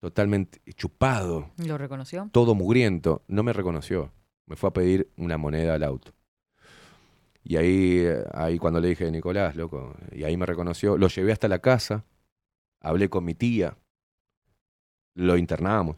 [0.00, 2.28] totalmente chupado, ¿Lo reconoció?
[2.32, 3.22] todo mugriento.
[3.28, 4.12] No me reconoció.
[4.46, 6.12] Me fue a pedir una moneda al auto.
[7.44, 11.48] Y ahí, ahí cuando le dije, Nicolás, loco, y ahí me reconoció, lo llevé hasta
[11.48, 12.04] la casa,
[12.80, 13.76] hablé con mi tía,
[15.14, 15.96] lo internamos.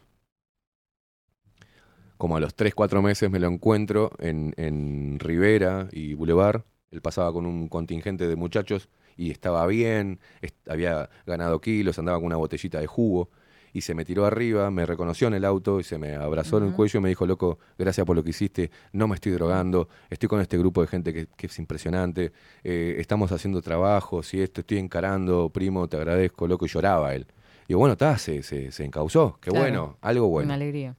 [2.17, 6.61] Como a los 3, 4 meses me lo encuentro en, en Rivera y Boulevard.
[6.91, 8.87] Él pasaba con un contingente de muchachos
[9.17, 13.29] y estaba bien, est- había ganado kilos, andaba con una botellita de jugo
[13.75, 16.65] y se me tiró arriba, me reconoció en el auto y se me abrazó en
[16.65, 19.89] el cuello y me dijo, loco, gracias por lo que hiciste, no me estoy drogando,
[20.11, 22.31] estoy con este grupo de gente que, que es impresionante,
[22.63, 27.25] eh, estamos haciendo trabajos y esto, estoy encarando, primo, te agradezco, loco, y lloraba él.
[27.67, 29.63] Y bueno, está, se, se, se encausó, qué Claro.
[29.63, 30.45] bueno, algo bueno.
[30.49, 30.95] Una alegría.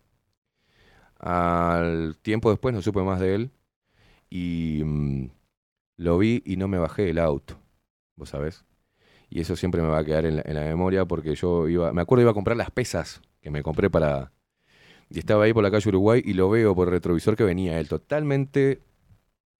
[1.25, 3.53] Al tiempo después no supe más de él
[4.31, 5.29] y mm,
[5.99, 7.57] lo vi y no me bajé del auto,
[8.17, 8.65] vos sabés.
[9.31, 11.93] Y eso siempre me va a quedar en la, en la memoria porque yo iba,
[11.93, 14.33] me acuerdo iba a comprar las pesas que me compré para...
[15.11, 17.81] Y estaba ahí por la calle Uruguay y lo veo por el retrovisor que venía
[17.81, 18.81] él totalmente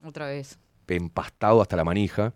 [0.05, 0.59] Otra vez.
[0.89, 2.35] empastado hasta la manija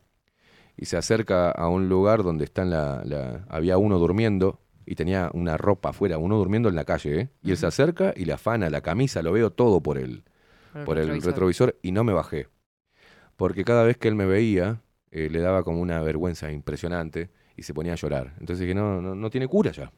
[0.77, 4.61] y se acerca a un lugar donde están la, la- había uno durmiendo
[4.91, 7.29] y tenía una ropa afuera, uno durmiendo en la calle, ¿eh?
[7.43, 10.25] Y él se acerca y la afana, la camisa, lo veo todo por el,
[10.73, 11.31] Por el por el retrovisor.
[11.33, 12.49] retrovisor y no me bajé.
[13.37, 17.65] Porque cada vez que él me veía, eh, le daba como una vergüenza impresionante y
[17.65, 18.35] se ponía a llorar.
[18.41, 19.93] Entonces dije, no, no, no tiene cura ya.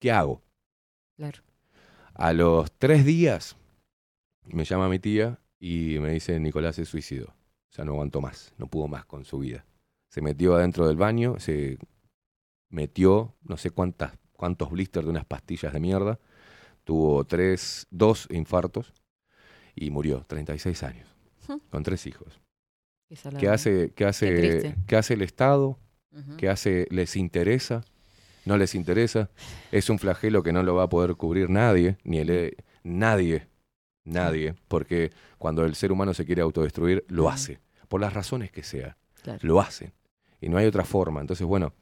[0.00, 0.42] ¿Qué hago?
[1.16, 1.42] Claro.
[2.14, 3.56] A los tres días
[4.44, 7.26] me llama mi tía y me dice, Nicolás se suicidó.
[7.26, 9.64] O sea, no aguantó más, no pudo más con su vida.
[10.10, 11.78] Se metió adentro del baño, se
[12.68, 16.18] metió no sé cuántas, cuántos blisters de unas pastillas de mierda.
[16.84, 18.92] Tuvo tres, dos infartos
[19.74, 21.08] y murió, 36 años,
[21.48, 21.60] Ujú.
[21.70, 22.40] con tres hijos.
[23.08, 23.40] Qué salado.
[23.40, 25.78] ¿Qué hace, qué Qué hace, qué hace el Estado?
[26.36, 26.86] ¿Qué hace?
[26.90, 27.84] ¿Les interesa?
[28.44, 29.30] ¿No les interesa?
[29.70, 33.46] Es un flagelo que no lo va a poder cubrir nadie, ni el, E- nadie,
[34.04, 38.62] nadie, porque cuando el ser humano se quiere autodestruir, lo hace, por las razones que
[38.62, 39.38] sea, Claro.
[39.42, 39.92] lo hace.
[40.40, 41.20] Y no hay otra forma.
[41.20, 41.72] Entonces, bueno,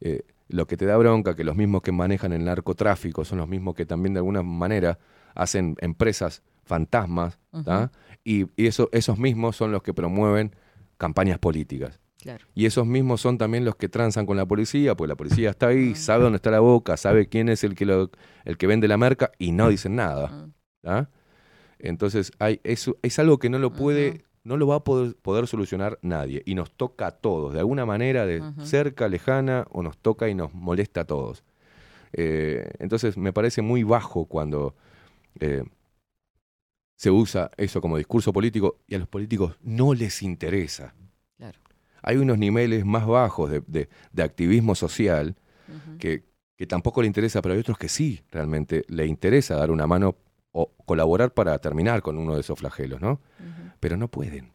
[0.00, 3.48] eh, lo que te da bronca, que los mismos que manejan el narcotráfico son los
[3.48, 4.98] mismos que también de alguna manera
[5.34, 7.38] hacen empresas fantasmas,
[8.24, 10.54] y, y eso, esos mismos son los que promueven
[10.98, 12.00] campañas políticas.
[12.20, 12.44] Claro.
[12.54, 15.68] Y esos mismos son también los que transan con la policía, pues la policía está
[15.68, 18.10] ahí, sabe dónde está la boca, sabe quién es el que, lo,
[18.44, 20.48] el que vende la merca y no dicen nada.
[20.80, 21.08] ¿tá?
[21.78, 25.46] Entonces hay, eso, es algo que no lo puede no lo va a poder, poder
[25.46, 26.42] solucionar nadie.
[26.46, 30.34] Y nos toca a todos, de alguna manera, de cerca, lejana, o nos toca y
[30.34, 31.44] nos molesta a todos.
[32.12, 34.74] Eh, entonces me parece muy bajo cuando
[35.40, 35.64] eh,
[36.96, 40.94] se usa eso como discurso político y a los políticos no les interesa.
[41.36, 41.58] Claro.
[42.02, 45.36] Hay unos niveles más bajos de, de- de activismo social
[45.98, 46.22] que,
[46.56, 50.16] que tampoco le interesa, pero hay otros que sí realmente le interesa dar una mano
[50.52, 53.20] o colaborar para terminar con uno de esos flagelos, ¿no?
[53.80, 54.52] Pero no pueden.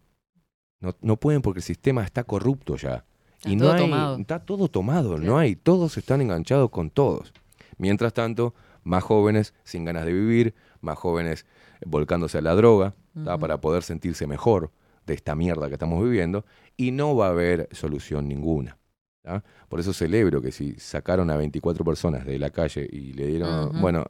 [0.79, 3.05] No, no pueden porque el sistema está corrupto ya.
[3.37, 4.17] Está y no todo hay, tomado.
[4.17, 7.33] está todo tomado, no hay, todos están enganchados con todos.
[7.77, 8.53] Mientras tanto,
[8.83, 11.45] más jóvenes sin ganas de vivir, más jóvenes
[11.85, 12.93] volcándose a la droga,
[13.39, 14.71] para poder sentirse mejor
[15.05, 16.45] de esta mierda que estamos viviendo,
[16.77, 18.77] y no va a haber solución ninguna.
[19.23, 19.43] ¿tá?
[19.67, 23.81] Por eso celebro que si sacaron a 24 personas de la calle y le dieron,
[23.81, 24.05] bueno,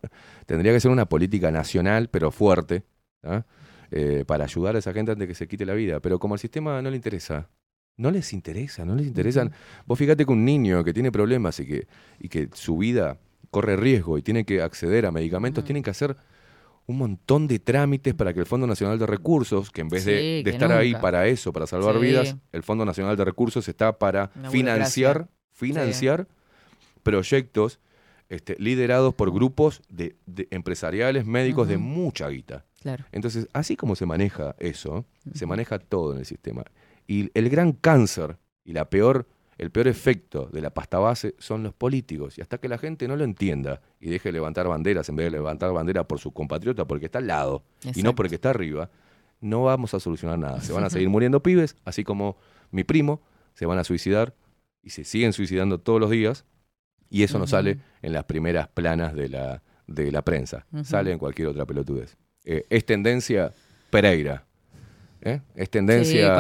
[0.45, 2.83] tendría que ser una política nacional, pero fuerte,
[3.21, 3.45] ¿tá?
[3.93, 5.99] Eh, para ayudar a esa gente antes de que se quite la vida.
[5.99, 7.49] Pero como al sistema no le interesa,
[7.97, 9.51] no les interesa, no les interesan.
[9.85, 11.87] Vos fíjate que un niño que tiene problemas y que,
[12.17, 13.17] y que su vida
[13.49, 16.15] corre riesgo y tiene que acceder a medicamentos, tienen que hacer
[16.87, 20.11] un montón de trámites para que el Fondo Nacional de Recursos, que en vez de,
[20.19, 22.01] Sí, de que estar ahí para eso, para salvar Sí.
[22.01, 26.27] vidas, el Fondo Nacional de Recursos está para Una financiar, financiar
[27.03, 27.79] proyectos
[28.29, 32.65] este, liderados por grupos de, de empresariales, médicos de mucha guita.
[32.81, 33.05] Claro.
[33.11, 36.63] Entonces, así como se maneja eso, se maneja todo en el sistema.
[37.07, 39.27] Y el gran cáncer y la peor,
[39.57, 42.37] el peor efecto de la pasta base son los políticos.
[42.37, 45.25] Y hasta que la gente no lo entienda y deje de levantar banderas en vez
[45.27, 47.63] de levantar bandera por su compatriota porque está al lado
[47.93, 48.89] y no porque está arriba,
[49.41, 50.61] no vamos a solucionar nada.
[50.61, 52.37] Se van a seguir muriendo pibes, así como
[52.71, 53.21] mi primo,
[53.53, 54.33] se van a suicidar
[54.81, 56.45] y se siguen suicidando todos los días.
[57.09, 60.65] Y eso no sale en las primeras planas de la, de la prensa.
[60.83, 62.17] Sale en cualquier otra pelotudez.
[62.45, 63.51] Eh, es tendencia
[63.89, 64.45] Pereira.
[65.21, 65.41] ¿eh?
[65.55, 66.33] Es tendencia.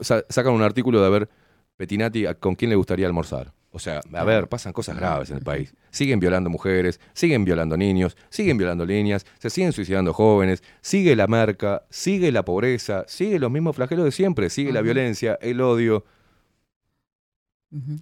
[0.00, 1.28] sa- sacan un artículo de a ver,
[1.76, 3.52] Petinati, ¿a- ¿con quién le gustaría almorzar?
[3.72, 5.74] O sea, a ver, pasan cosas graves en el país.
[5.90, 11.26] Siguen violando mujeres, siguen violando niños, siguen violando niñas, se siguen suicidando jóvenes, sigue la
[11.26, 16.04] marca, sigue la pobreza, sigue los mismos flagelos de siempre, sigue la violencia, el odio.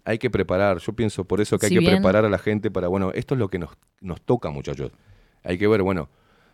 [0.05, 2.71] Hay que preparar, yo pienso por eso que hay que bien- preparar a la gente
[2.71, 3.71] para, bueno, esto es lo que nos,
[4.01, 4.93] nos toca, muchachos.
[5.45, 6.09] Hay que ver, bueno,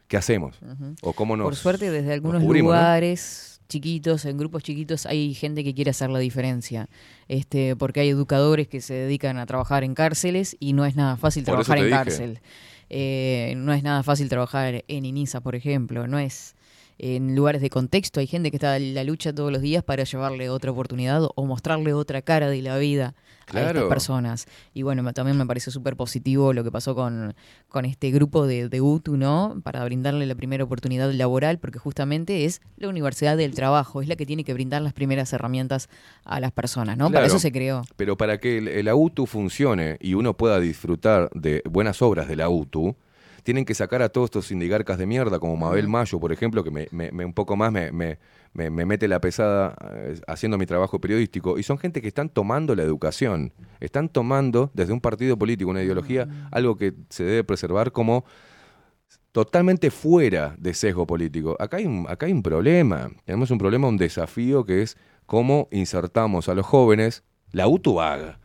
[0.09, 0.59] ¿qué hacemos?
[1.03, 1.47] O cómo nos.
[1.47, 6.19] Por suerte, desde algunos lugares chiquitos, en grupos chiquitos, hay gente que quiere hacer la
[6.19, 6.89] diferencia.
[7.29, 11.17] Este, porque hay educadores que se dedican a trabajar en cárceles y no es nada
[11.17, 11.97] fácil Por trabajar en dije.
[11.97, 12.41] cárcel.
[12.91, 16.07] Eh, no es nada fácil trabajar en INISA, por ejemplo.
[16.09, 16.57] No es
[17.03, 18.21] en lugares de contexto.
[18.21, 21.47] Hay gente que está en la lucha todos los días para llevarle otra oportunidad o
[21.47, 23.15] mostrarle otra cara de la vida
[23.49, 24.47] a estas personas.
[24.75, 27.35] Y bueno, también me parece súper positivo lo que pasó con,
[27.69, 29.61] con este grupo de, de UTU, ¿no?
[29.63, 34.17] Para brindarle la primera oportunidad laboral, porque justamente es la Universidad del Trabajo, es la
[34.17, 35.89] que tiene que brindar las primeras herramientas
[36.25, 37.07] a las personas, ¿no?
[37.07, 37.83] Para Claro, eso se creó.
[37.97, 42.51] Pero para que el AUTU funcione y uno pueda disfrutar de buenas obras de la
[42.51, 42.95] UTU,
[43.43, 46.71] tienen que sacar a todos estos sindigarcas de mierda, como Mabel Mayo, por ejemplo, que
[46.71, 48.19] me, me- me- un poco más me, me-
[48.53, 51.59] me- me mete la pesada eh, haciendo mi trabajo periodístico.
[51.59, 55.83] Y son gente que están tomando la educación, están tomando desde un partido político, una
[55.83, 58.25] ideología, algo que se debe preservar como
[59.33, 61.57] totalmente fuera de sesgo político.
[61.61, 64.97] Acá hay, un, acá hay un problema, tenemos un problema, un desafío que es
[65.27, 67.23] cómo insertamos a los jóvenes,
[67.53, 68.40] la UTU vaga.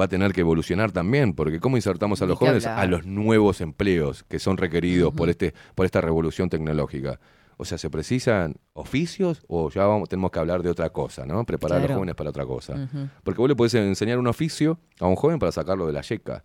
[0.00, 2.84] Va a tener que evolucionar también, porque cómo insertamos a los jóvenes hablar.
[2.84, 7.20] a los nuevos empleos que son requeridos por, este, por esta revolución tecnológica.
[7.58, 11.44] O sea, ¿se precisan oficios o ya vamos, tenemos que hablar de otra cosa, ¿no?
[11.44, 12.88] Preparar a los jóvenes para otra cosa.
[13.22, 16.44] Porque vos le podés enseñar un oficio a un joven para sacarlo de la yeca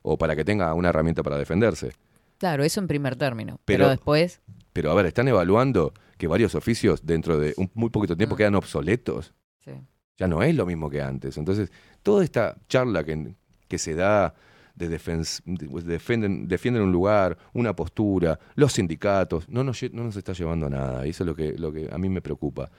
[0.00, 1.92] o para que tenga una herramienta para defenderse.
[2.38, 3.60] Claro, eso en primer término.
[3.66, 4.40] Pero- Pero, después,
[4.72, 8.54] Pero a ver, están evaluando que varios oficios dentro de un muy poquito tiempo quedan
[8.54, 9.34] obsoletos.
[9.64, 9.72] sí.
[10.18, 11.36] Ya no es lo mismo que antes.
[11.36, 11.70] Entonces,
[12.02, 13.34] toda esta charla que,
[13.68, 14.34] que se da
[14.74, 20.16] de, defens- de- defienden, defienden un lugar, una postura, los sindicatos, no nos, no nos
[20.16, 21.06] está llevando a nada.
[21.06, 22.70] Y eso es lo que, lo que a mí me preocupa.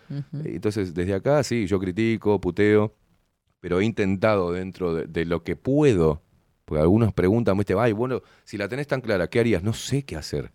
[0.45, 2.93] Eh, Entonces, desde acá, sí, yo critico, puteo,
[3.59, 6.21] pero he intentado dentro de, de lo que puedo,
[6.65, 7.73] porque algunos preguntan, ¿viste?
[7.77, 9.63] Ay, bueno, si la tenés tan clara, ¿qué harías?
[9.63, 10.51] No sé qué hacer.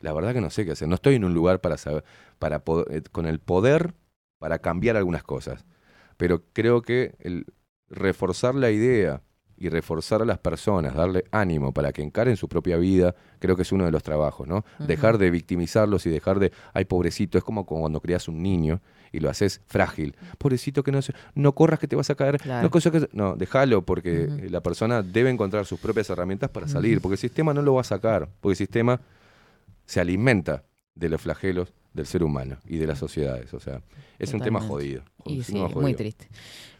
[0.00, 0.88] La verdad que no sé qué hacer.
[0.88, 2.04] No estoy en un lugar para saber,
[2.38, 3.94] para poder- eh, con el poder
[4.38, 5.64] para cambiar algunas cosas.
[6.16, 7.46] Pero creo que el
[7.88, 9.22] reforzar la idea
[9.58, 13.62] y reforzar a las personas, darle ánimo para que encaren su propia vida, creo que
[13.62, 14.66] es uno de los trabajos, ¿no?
[14.86, 18.82] Dejar de victimizarlos y dejar de, ay, pobrecito, es como cuando crias un niño
[19.12, 20.14] y lo haces frágil.
[20.36, 22.36] Pobrecito que no se- no corras que te vas a caer.
[22.38, 22.68] Claro.
[22.68, 27.00] No, que- no, déjalo porque eh, la persona debe encontrar sus propias herramientas para salir,
[27.00, 29.00] porque el sistema no lo va a sacar, porque el sistema
[29.86, 30.64] se alimenta
[30.94, 33.52] de los flagelos del ser humano y de las sociedades.
[33.54, 33.80] O sea,
[34.18, 35.02] es un tema jodido.
[35.24, 36.28] Y sí, muy triste.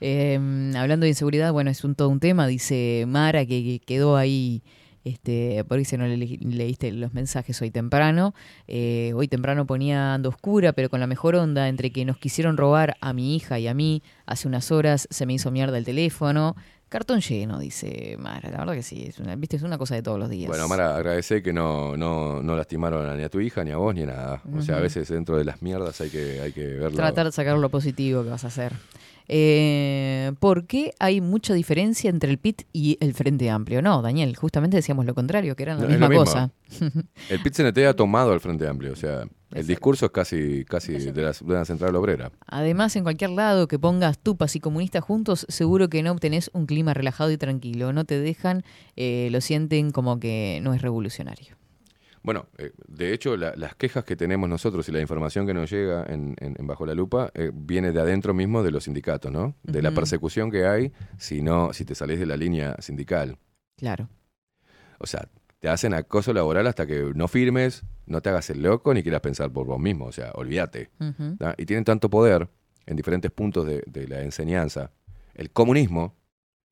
[0.00, 0.34] Eh,
[0.76, 4.62] hablando de inseguridad, bueno, es un todo un tema, dice Mara, que, que quedó ahí,
[5.04, 8.34] este, por no le, leíste los mensajes hoy temprano.
[8.68, 12.56] Eh, hoy temprano ponía ando oscura, pero con la mejor onda, entre que nos quisieron
[12.56, 15.84] robar a mi hija y a mí, hace unas horas se me hizo mierda el
[15.84, 16.56] teléfono.
[16.88, 18.48] Cartón lleno, dice Mara.
[18.48, 20.48] La verdad que sí, es una, viste, es una cosa de todos los días.
[20.48, 23.92] Bueno, Mara, agradecé que no, no, no lastimaron ni a tu hija, ni a vos,
[23.94, 24.42] ni a nada.
[24.56, 26.96] O sea, a veces dentro de las mierdas hay que, hay que verlo.
[26.96, 28.72] Tratar de sacar lo positivo que vas a hacer.
[29.28, 33.82] Eh, ¿Por qué hay mucha diferencia entre el PIT y el Frente Amplio?
[33.82, 36.50] No, Daniel, justamente decíamos lo contrario, que eran la No, misma cosa.
[37.30, 38.92] El PIT-CNT ha tomado al Frente Amplio.
[38.92, 42.32] O sea, el discurso es casi, casi de la, de la central obrera.
[42.46, 46.66] Además, en cualquier lado que pongas tupas y comunistas juntos, seguro que no obtenés un
[46.66, 47.92] clima relajado y tranquilo.
[47.92, 48.64] No te dejan,
[48.96, 51.55] eh, lo sienten como que no es revolucionario.
[52.26, 55.70] Bueno, eh, de hecho, la- las quejas que tenemos nosotros y la información que nos
[55.70, 59.30] llega en, en- en Bajo la Lupa eh, viene de adentro mismo de los sindicatos,
[59.30, 59.54] ¿no?
[59.62, 63.38] De la persecución que hay si, no, si te salís de la línea sindical.
[63.76, 64.08] Claro.
[64.98, 65.28] O sea,
[65.60, 69.20] te hacen acoso laboral hasta que no firmes, no te hagas el loco ni quieras
[69.20, 70.06] pensar por vos mismo.
[70.06, 70.90] O sea, olvídate.
[71.58, 72.48] Y tienen tanto poder
[72.86, 74.90] en diferentes puntos de, de la enseñanza,
[75.34, 76.16] el comunismo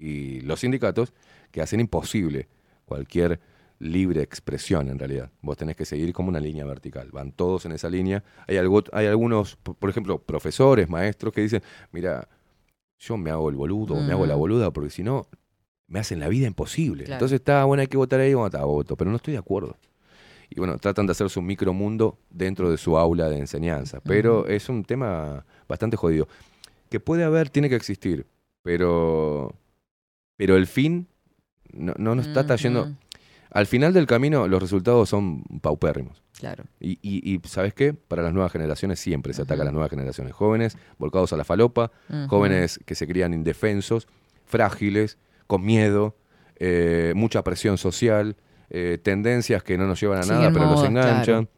[0.01, 1.13] y los sindicatos,
[1.53, 2.49] que hacen imposible
[2.87, 3.39] cualquier
[3.85, 5.31] libre expresión en realidad.
[5.43, 7.11] Vos tenés que seguir como una línea vertical.
[7.13, 8.25] Van todos en esa línea.
[8.49, 11.63] Hay, algo, hay algunos, por ejemplo, profesores, maestros que dicen,
[11.93, 12.27] mira,
[12.99, 14.39] yo me hago el boludo, me hago la Mm.
[14.39, 15.27] boluda, porque si no,
[15.87, 17.05] me hacen la vida imposible.
[17.05, 17.17] Claro.
[17.17, 19.77] Entonces está, bueno, hay que votar ahí, bueno, está, voto, pero no estoy de acuerdo.
[20.49, 24.01] Y bueno, tratan de hacer su micromundo dentro de su aula de enseñanza.
[24.01, 26.27] Pero es un tema bastante jodido.
[26.89, 28.27] Que puede haber, tiene que existir,
[28.63, 29.53] pero,
[30.37, 31.07] pero el fin
[31.73, 32.89] no, no nos está trayendo...
[33.55, 36.23] Al final del camino los resultados son paupérrimos.
[36.39, 36.65] Claro.
[36.81, 37.95] Y, y, y ¿sabes qué?
[37.95, 40.33] Para las nuevas generaciones siempre se ataca a las nuevas generaciones.
[40.33, 41.93] Jóvenes volcados a la falopa,
[42.29, 44.09] jóvenes que se crían indefensos,
[44.45, 46.17] frágiles, con miedo,
[46.57, 48.37] eh, mucha presión social,
[48.71, 51.25] eh, tendencias que no nos llevan a nada, pero los modas, enganchan.
[51.25, 51.49] claro.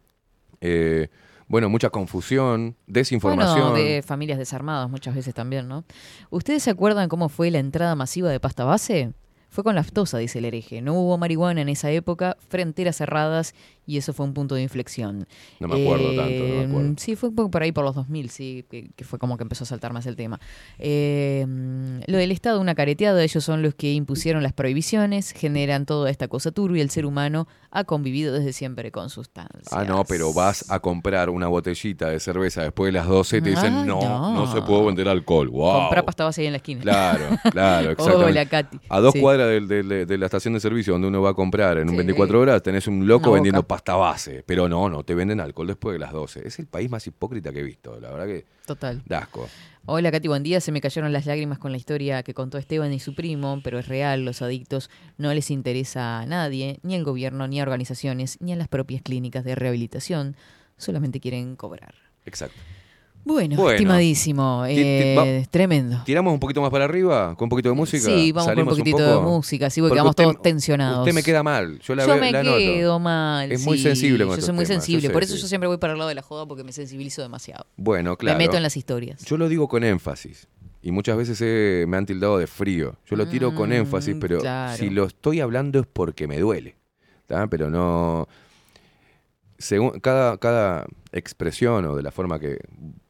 [0.61, 1.09] Eh,
[1.49, 3.71] bueno, mucha confusión, desinformación.
[3.71, 5.85] Bueno, de familias desarmadas muchas veces también, ¿no?
[6.29, 9.13] ¿Ustedes se acuerdan cómo fue la entrada masiva de pasta base?
[9.57, 10.83] Fue con laftosa, dice el hereje.
[10.83, 13.55] No hubo marihuana en esa época, fronteras cerradas
[13.87, 15.27] y eso fue un punto de inflexión.
[15.61, 16.95] No me acuerdo tanto, no me Eh, acuerdo.
[16.99, 19.45] Sí, fue un poco por ahí por los 2000, sí, que, que fue como que
[19.45, 20.41] empezó a saltar más el tema.
[20.79, 21.47] Eh,
[22.07, 26.29] lo del Estado, una careteada, ellos son los que impusieron las prohibiciones, generan toda esta
[26.29, 29.69] cosa turbia, el ser humano ha convivido desde siempre con sustancias.
[29.73, 33.41] Ah, no, pero vas a comprar una botellita de cerveza después de las 12 y
[33.43, 34.35] te dicen, Ah, no, no.
[34.35, 35.49] no, se puede vender alcohol.
[35.49, 35.81] Wow.
[35.83, 36.81] Comprar pasta base ahí en la esquina.
[36.81, 38.31] Claro, claro, exactamente.
[38.31, 38.79] Hola, Katy.
[38.89, 39.21] A dos Sí.
[39.21, 41.97] cuadras de, la estación de servicio donde uno va a comprar en un Sí.
[41.97, 43.76] 24 horas, tenés un loco vendiendo boca.
[43.77, 44.43] Pasta base.
[44.47, 46.49] Pero no, no, te venden alcohol después de las 12.
[46.49, 49.03] Es el país más hipócrita que he visto, la verdad que Total.
[49.05, 49.49] da asco.
[49.85, 50.63] Hola Katy, buen día.
[50.63, 53.79] Se me cayeron las lágrimas con la historia que contó Esteban y su primo, pero
[53.79, 54.89] es real, los adictos
[55.19, 59.03] no les interesa a nadie, ni al gobierno, ni a organizaciones, ni a las propias
[59.03, 60.37] clínicas de rehabilitación,
[60.79, 61.95] solamente quieren cobrar.
[62.25, 62.57] Exacto.
[63.27, 63.71] Bueno, Bueno.
[63.73, 66.01] estimadísimo, Ti- ti- eh, tremendo.
[66.07, 68.05] ¿Tiramos un poquito más para arriba con un poquito de música?
[68.05, 71.01] Sí, vamos con un poquitito de música, sí, porque quedamos usted- todos tensionados.
[71.01, 72.57] Usted me queda mal, yo la yo veo- me la noto.
[72.59, 73.51] quedo mal.
[73.51, 75.43] Es muy sensible con Yo soy muy temas, sensible, sé, por eso sí.
[75.43, 77.67] yo siempre voy para el lado de la joda porque me sensibilizo demasiado.
[77.77, 78.39] Bueno, claro.
[78.39, 79.25] Me meto en las historias.
[79.25, 80.47] Yo lo digo con énfasis.
[80.81, 82.95] Y muchas veces me han tildado de frío.
[83.11, 84.77] Yo lo tiro con Mm, énfasis, pero claro.
[84.77, 86.77] si lo estoy hablando es porque me duele.
[87.27, 87.49] ¿tá?
[87.49, 88.29] Pero no.
[89.59, 90.87] Según cada, cada
[91.19, 92.59] expresión o de la forma que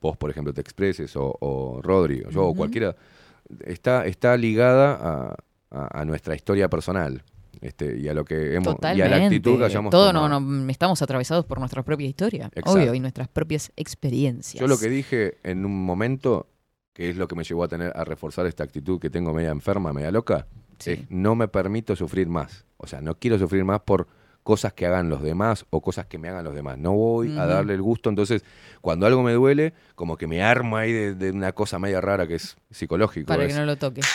[0.00, 2.94] vos, por ejemplo, te expreses, o, o Rodri, o yo, o cualquiera,
[3.64, 5.36] está, está ligada a,
[5.70, 7.22] a- a nuestra historia personal.
[7.62, 8.74] Este, y a lo que hemos.
[8.74, 9.14] Y Totalmente.
[9.14, 12.72] a la actitud que hayamos Todo no, no, estamos atravesados por nuestra propia historia, Exacto.
[12.72, 14.60] obvio, y nuestras propias experiencias.
[14.60, 16.48] Yo lo que dije en un momento,
[16.92, 19.50] que es lo que me llevó a tener a reforzar esta actitud que tengo media
[19.50, 20.46] enferma, media loca,
[20.84, 22.66] es no me permito sufrir más.
[22.76, 24.06] O sea, no quiero sufrir más por
[24.46, 26.78] cosas que hagan los demás o cosas que me hagan los demás.
[26.78, 28.08] No voy a darle el gusto.
[28.10, 28.44] Entonces,
[28.80, 32.28] cuando algo me duele, como que me armo ahí de, de una cosa media rara
[32.28, 33.26] que es psicológico.
[33.26, 34.06] Para es, que no lo toques.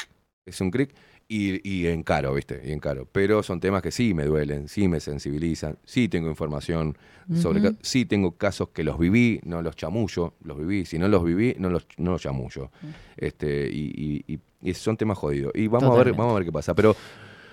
[0.46, 0.96] es un cric.
[1.28, 2.62] Y, y encaro, ¿viste?
[2.64, 3.08] Y encaro.
[3.12, 6.98] Pero son temas que sí me duelen, sí me sensibilizan, sí tengo información
[7.36, 7.60] sobre...
[7.60, 7.72] Ujú.
[7.72, 10.86] ca- Sí tengo casos que los viví, no los chamullo, los viví.
[10.86, 12.72] Si no los viví, no los, no los chamullo.
[13.18, 14.40] Este, y, y- y-
[14.70, 15.52] y son temas jodidos.
[15.56, 16.74] Y vamos a, ver, vamos a ver qué pasa.
[16.74, 16.96] Pero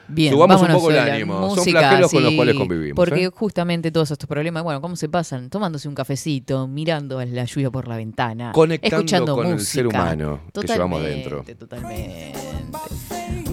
[0.09, 1.49] Bien, subamos un poco el ánimo.
[1.49, 2.97] son música, flagelos con los cuales convivimos.
[2.97, 3.31] Porque ¿eh?
[3.33, 5.51] justamente todos estos problemas, bueno, ¿cómo se pasan?
[5.51, 9.71] Tomándose un cafecito, mirando la lluvia por la ventana, Conectando escuchando con el música.
[9.73, 11.57] ser humano que llevamos Totalmente, dentro.
[11.59, 12.33] Totalmente.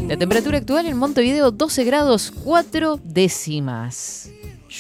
[0.07, 4.29] La temperatura actual en Montevideo 12 grados 4 décimas.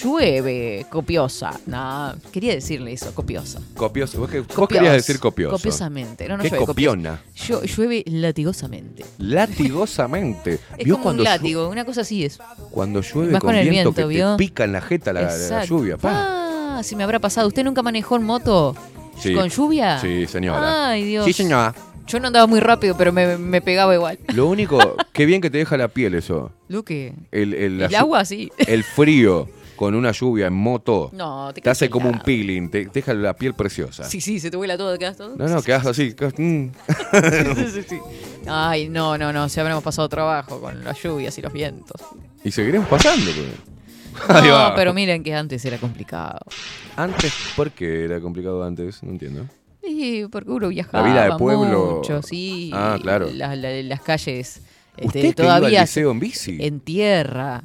[0.03, 1.59] Llueve copiosa.
[1.65, 3.59] No, quería decirle eso, copiosa.
[3.75, 4.19] Copioso.
[4.19, 5.55] Vos, que- vos querías decir copioso.
[5.57, 6.27] Copiosamente.
[6.27, 7.21] No, no Qué llueve copiona.
[7.47, 7.65] copiosa.
[7.65, 9.05] Llueve latigosamente.
[9.19, 10.59] Latigosamente.
[10.77, 12.39] Es ¿Vio como cuando, un látigo, una cosa así es.
[12.71, 14.31] cuando llueve con, con el viento, viento, que ¿vio?
[14.35, 15.97] te pica en la jeta la, lluvia?
[15.97, 16.77] pa?
[16.77, 17.47] Ah, si me habrá pasado.
[17.47, 18.75] ¿Usted nunca manejó en moto
[19.19, 19.33] Sí.
[19.33, 19.99] con lluvia?
[19.99, 20.89] Sí, señora.
[20.89, 21.25] Ay, Dios.
[21.25, 21.73] Sí, señora.
[22.07, 24.19] Yo no andaba muy rápido, pero me, me pegaba igual.
[24.33, 24.77] Lo único,
[25.13, 26.51] qué bien que te deja la piel eso.
[26.67, 27.13] Luque.
[27.31, 28.51] El, el, El agua, sí.
[28.59, 31.09] El frío con una lluvia en moto.
[31.13, 34.03] No, te te hace como un peeling, te, te deja la piel preciosa.
[34.05, 35.35] Sí, sí, se te vuela todo, quedas todo.
[35.35, 36.13] No, no, quedas así.
[36.13, 36.67] quedas- mm.
[37.55, 37.99] Sí, sí, sí.
[38.47, 42.01] Ay, no, no, no, se habremos pasado trabajo con las lluvias y los vientos.
[42.43, 43.31] y seguiremos pasando.
[43.31, 44.43] pues.
[44.45, 46.39] No, pero miren que antes era complicado.
[46.95, 49.03] Antes, ¿por qué era complicado antes?
[49.03, 49.45] No entiendo.
[49.83, 51.97] Sí, porque uno viajaba vida de pueblo.
[51.97, 52.71] mucho, sí.
[52.73, 53.29] Ah, claro.
[53.33, 54.61] La- la- las calles
[54.97, 56.57] este, ¿Usted que iba todavía al liceo en bici?
[56.61, 57.63] en tierra.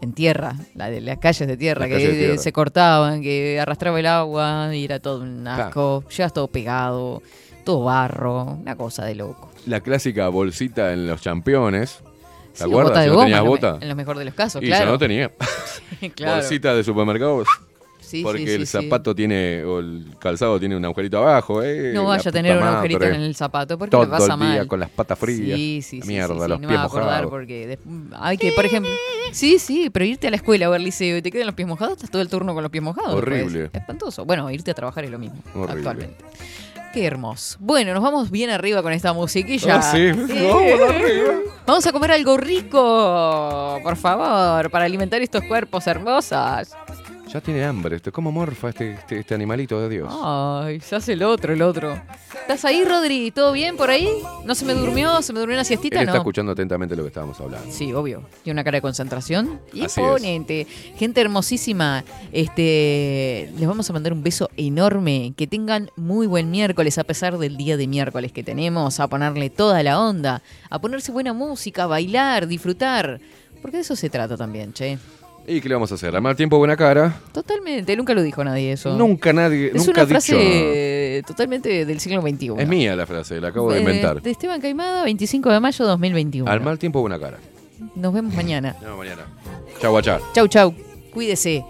[0.00, 2.38] En tierra, la de las calles de tierra Las que calles de tierra.
[2.38, 5.64] se cortaban, que arrastraba el agua y era todo un Claro.
[5.64, 6.04] asco.
[6.16, 7.22] Llevas todo pegado,
[7.64, 9.50] todo barro, una cosa de loco.
[9.66, 11.98] La clásica bolsita en los championes.
[12.52, 12.90] ¿Te Sí, acuerdas?
[12.90, 13.78] bota de Si no goma, tenías bota.
[13.80, 14.84] En lo mejor de los casos, y claro.
[14.86, 15.30] yo no tenía.
[16.14, 16.36] Claro.
[16.36, 17.42] Bolsita de supermercado.
[18.08, 18.72] Sí, porque sí, el sí.
[18.82, 21.92] zapato tiene, o el calzado tiene un agujerito abajo, ¿eh?
[21.94, 24.48] No vaya a tener un agujerito en el zapato porque Todo me pasa el día
[24.48, 24.66] mal.
[24.66, 25.56] con las patas frías.
[25.58, 26.00] Sí, sí.
[26.06, 27.30] Mierda, sí, los no pies me a mojados.
[27.30, 27.78] porque
[28.18, 28.90] hay que, por ejemplo,
[29.32, 31.68] sí, sí, pero irte a la escuela o al liceo y te quedan los pies
[31.68, 33.14] mojados, estás todo el turno con los pies mojados.
[33.16, 33.42] después.
[33.44, 33.70] Horrible.
[33.72, 34.24] Espantoso.
[34.24, 35.72] Bueno, irte a trabajar es lo mismo Horrible.
[35.76, 36.24] actualmente.
[36.94, 37.58] Qué hermoso.
[37.60, 39.76] Bueno, nos vamos bien arriba con esta musiquilla.
[39.76, 39.98] Ah, sí.
[39.98, 41.34] Eh, Vamos arriba.
[41.66, 46.68] Vamos a comer algo rico, por favor, para alimentar estos cuerpos hermosos.
[47.32, 47.96] Ya tiene hambre.
[47.96, 50.10] Este, ¿Cómo morfa este, este, este animalito de Dios?
[50.22, 52.00] Ay, se hace el otro, el otro.
[52.40, 53.30] ¿Estás ahí, Rodri?
[53.32, 54.08] ¿Todo bien por ahí?
[54.46, 55.20] ¿No se me durmió?
[55.20, 55.96] ¿Se me durmió una siestita?
[55.96, 56.18] Él está No.
[56.20, 57.70] escuchando atentamente lo que estábamos hablando.
[57.70, 58.22] Sí, obvio.
[58.42, 59.60] Tiene una cara de concentración.
[59.70, 59.98] Así es.
[59.98, 60.66] Imponente.
[60.96, 62.02] Gente hermosísima.
[62.32, 65.34] Este, les vamos a mandar un beso enorme.
[65.36, 69.00] Que tengan muy buen miércoles a pesar del día de miércoles que tenemos.
[69.00, 70.40] A ponerle toda la onda.
[70.70, 73.20] A ponerse buena música, a bailar, disfrutar.
[73.60, 74.98] Porque de eso se trata también, che.
[75.48, 76.14] ¿Y qué le vamos a hacer?
[76.14, 77.20] ¿A mal tiempo, buena cara?
[77.32, 77.96] Totalmente.
[77.96, 78.94] Nunca lo dijo nadie eso.
[78.96, 81.26] Nunca nadie, Es nunca una ha frase dicho.
[81.26, 82.52] totalmente del siglo XXI.
[82.58, 84.20] Es mía la frase, la acabo de Eh, inventar.
[84.20, 86.50] De Esteban Caimada, 25 de mayo 2021.
[86.50, 87.38] Al mal tiempo, buena cara.
[87.94, 88.76] Nos vemos mañana.
[88.82, 89.22] No, mañana.
[89.80, 90.20] Chau, guachá.
[90.34, 90.74] Chau, chau.
[91.14, 91.64] Cuídese.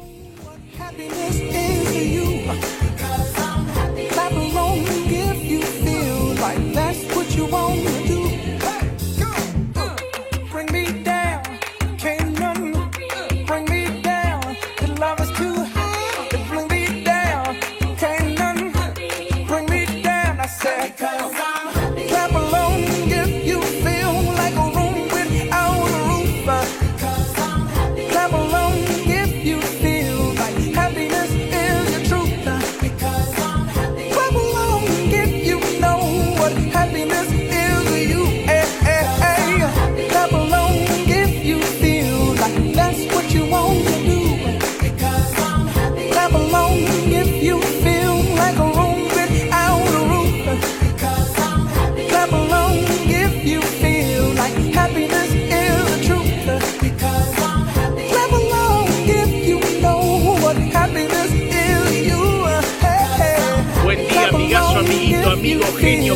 [65.26, 66.14] Amiguito, amigo, genio.